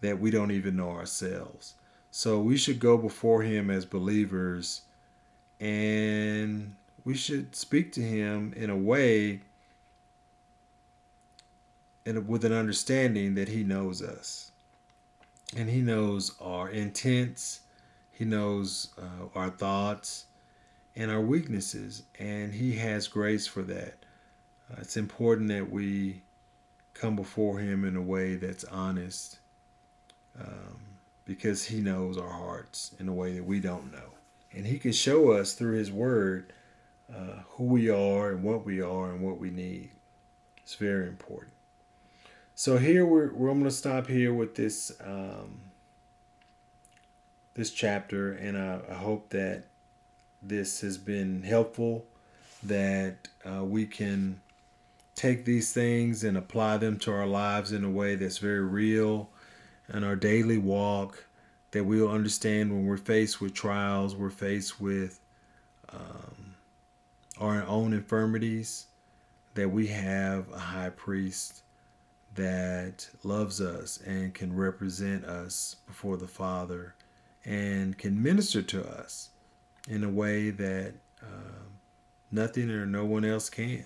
that 0.00 0.20
we 0.20 0.30
don't 0.30 0.52
even 0.52 0.76
know 0.76 0.90
ourselves. 0.90 1.74
So 2.12 2.38
we 2.38 2.56
should 2.56 2.78
go 2.78 2.96
before 2.96 3.42
him 3.42 3.68
as 3.68 3.84
believers 3.84 4.82
and 5.58 6.76
we 7.04 7.14
should 7.14 7.56
speak 7.56 7.90
to 7.92 8.00
him 8.00 8.52
in 8.56 8.70
a 8.70 8.76
way 8.76 9.40
and 12.08 12.26
with 12.26 12.42
an 12.46 12.54
understanding 12.54 13.34
that 13.34 13.48
he 13.48 13.62
knows 13.62 14.00
us. 14.02 14.50
And 15.54 15.68
he 15.68 15.82
knows 15.82 16.34
our 16.40 16.70
intents, 16.70 17.60
he 18.10 18.24
knows 18.24 18.88
uh, 18.98 19.26
our 19.38 19.50
thoughts 19.50 20.24
and 20.96 21.10
our 21.10 21.20
weaknesses, 21.20 22.04
and 22.18 22.54
he 22.54 22.76
has 22.76 23.08
grace 23.08 23.46
for 23.46 23.60
that. 23.62 24.06
Uh, 24.70 24.76
it's 24.78 24.96
important 24.96 25.48
that 25.48 25.70
we 25.70 26.22
come 26.94 27.14
before 27.14 27.58
him 27.58 27.84
in 27.84 27.94
a 27.94 28.02
way 28.02 28.36
that's 28.36 28.64
honest 28.64 29.38
um, 30.40 30.80
because 31.26 31.66
he 31.66 31.80
knows 31.80 32.16
our 32.16 32.32
hearts 32.32 32.94
in 32.98 33.08
a 33.08 33.12
way 33.12 33.34
that 33.34 33.44
we 33.44 33.60
don't 33.60 33.92
know. 33.92 34.14
And 34.52 34.66
he 34.66 34.78
can 34.78 34.92
show 34.92 35.32
us 35.32 35.52
through 35.52 35.76
his 35.76 35.92
word 35.92 36.54
uh, 37.14 37.42
who 37.50 37.64
we 37.64 37.90
are 37.90 38.30
and 38.30 38.42
what 38.42 38.64
we 38.64 38.80
are 38.80 39.10
and 39.10 39.20
what 39.20 39.38
we 39.38 39.50
need. 39.50 39.90
It's 40.56 40.74
very 40.74 41.06
important. 41.06 41.52
So 42.58 42.76
here 42.76 43.06
we're, 43.06 43.32
we're 43.34 43.50
I'm 43.50 43.60
going 43.60 43.70
to 43.70 43.76
stop 43.76 44.08
here 44.08 44.34
with 44.34 44.56
this 44.56 44.90
um, 45.00 45.60
this 47.54 47.70
chapter, 47.70 48.32
and 48.32 48.58
I, 48.58 48.80
I, 48.90 48.94
hope 48.94 49.28
that 49.28 49.66
this 50.42 50.80
has 50.80 50.98
been 50.98 51.44
helpful. 51.44 52.04
That 52.64 53.28
uh, 53.48 53.64
we 53.64 53.86
can 53.86 54.40
take 55.14 55.44
these 55.44 55.72
things 55.72 56.24
and 56.24 56.36
apply 56.36 56.78
them 56.78 56.98
to 56.98 57.12
our 57.12 57.28
lives 57.28 57.70
in 57.70 57.84
a 57.84 57.90
way 57.90 58.16
that's 58.16 58.38
very 58.38 58.64
real 58.64 59.30
in 59.94 60.02
our 60.02 60.16
daily 60.16 60.58
walk. 60.58 61.26
That 61.70 61.84
we'll 61.84 62.10
understand 62.10 62.72
when 62.72 62.86
we're 62.86 62.96
faced 62.96 63.40
with 63.40 63.54
trials, 63.54 64.16
we're 64.16 64.30
faced 64.30 64.80
with 64.80 65.20
um, 65.92 66.56
our 67.38 67.64
own 67.68 67.92
infirmities, 67.92 68.86
that 69.54 69.70
we 69.70 69.86
have 69.86 70.50
a 70.52 70.58
high 70.58 70.90
priest 70.90 71.62
that 72.38 73.08
loves 73.24 73.60
us 73.60 73.98
and 74.06 74.32
can 74.32 74.54
represent 74.54 75.24
us 75.24 75.74
before 75.88 76.16
the 76.16 76.28
Father 76.28 76.94
and 77.44 77.98
can 77.98 78.22
minister 78.22 78.62
to 78.62 78.88
us 78.88 79.30
in 79.88 80.04
a 80.04 80.08
way 80.08 80.50
that 80.50 80.94
uh, 81.20 81.64
nothing 82.30 82.70
or 82.70 82.86
no 82.86 83.04
one 83.04 83.24
else 83.24 83.50
can. 83.50 83.84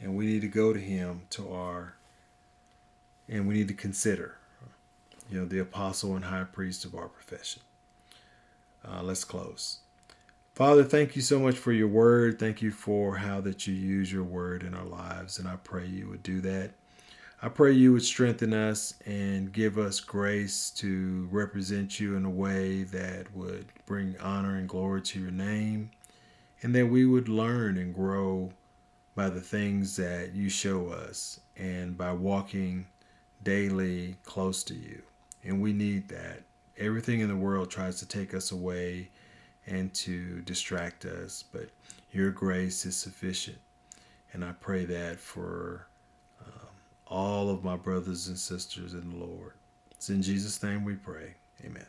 And 0.00 0.16
we 0.16 0.26
need 0.26 0.40
to 0.40 0.48
go 0.48 0.72
to 0.72 0.80
Him 0.80 1.22
to 1.30 1.52
our, 1.52 1.94
and 3.28 3.46
we 3.46 3.54
need 3.54 3.68
to 3.68 3.74
consider, 3.74 4.38
you 5.30 5.38
know, 5.38 5.46
the 5.46 5.60
apostle 5.60 6.16
and 6.16 6.24
high 6.24 6.44
priest 6.44 6.84
of 6.84 6.96
our 6.96 7.08
profession. 7.08 7.62
Uh, 8.84 9.02
let's 9.02 9.24
close. 9.24 9.78
Father, 10.54 10.82
thank 10.82 11.14
you 11.14 11.22
so 11.22 11.38
much 11.38 11.56
for 11.56 11.70
your 11.70 11.86
word. 11.86 12.40
Thank 12.40 12.60
you 12.60 12.72
for 12.72 13.18
how 13.18 13.40
that 13.42 13.68
you 13.68 13.74
use 13.74 14.12
your 14.12 14.24
word 14.24 14.64
in 14.64 14.74
our 14.74 14.84
lives. 14.84 15.38
And 15.38 15.46
I 15.46 15.54
pray 15.56 15.86
you 15.86 16.08
would 16.08 16.24
do 16.24 16.40
that 16.40 16.72
I 17.40 17.48
pray 17.48 17.70
you 17.70 17.92
would 17.92 18.02
strengthen 18.02 18.52
us 18.52 18.94
and 19.06 19.52
give 19.52 19.78
us 19.78 20.00
grace 20.00 20.70
to 20.70 21.28
represent 21.30 22.00
you 22.00 22.16
in 22.16 22.24
a 22.24 22.30
way 22.30 22.82
that 22.82 23.32
would 23.32 23.66
bring 23.86 24.16
honor 24.18 24.56
and 24.56 24.68
glory 24.68 25.02
to 25.02 25.20
your 25.20 25.30
name, 25.30 25.92
and 26.62 26.74
that 26.74 26.88
we 26.88 27.06
would 27.06 27.28
learn 27.28 27.78
and 27.78 27.94
grow 27.94 28.50
by 29.14 29.30
the 29.30 29.40
things 29.40 29.94
that 29.94 30.34
you 30.34 30.48
show 30.48 30.88
us 30.88 31.38
and 31.56 31.96
by 31.96 32.10
walking 32.10 32.88
daily 33.44 34.16
close 34.24 34.64
to 34.64 34.74
you. 34.74 35.00
And 35.44 35.62
we 35.62 35.72
need 35.72 36.08
that. 36.08 36.42
Everything 36.76 37.20
in 37.20 37.28
the 37.28 37.36
world 37.36 37.70
tries 37.70 38.00
to 38.00 38.06
take 38.06 38.34
us 38.34 38.50
away 38.50 39.10
and 39.64 39.94
to 39.94 40.40
distract 40.40 41.04
us, 41.04 41.44
but 41.52 41.68
your 42.10 42.32
grace 42.32 42.84
is 42.84 42.96
sufficient. 42.96 43.58
And 44.32 44.44
I 44.44 44.52
pray 44.52 44.84
that 44.86 45.20
for 45.20 45.86
all 47.08 47.50
of 47.50 47.64
my 47.64 47.76
brothers 47.76 48.28
and 48.28 48.38
sisters 48.38 48.94
in 48.94 49.10
the 49.10 49.24
Lord. 49.24 49.54
It's 49.90 50.10
in 50.10 50.22
Jesus' 50.22 50.62
name 50.62 50.84
we 50.84 50.94
pray. 50.94 51.34
Amen. 51.64 51.86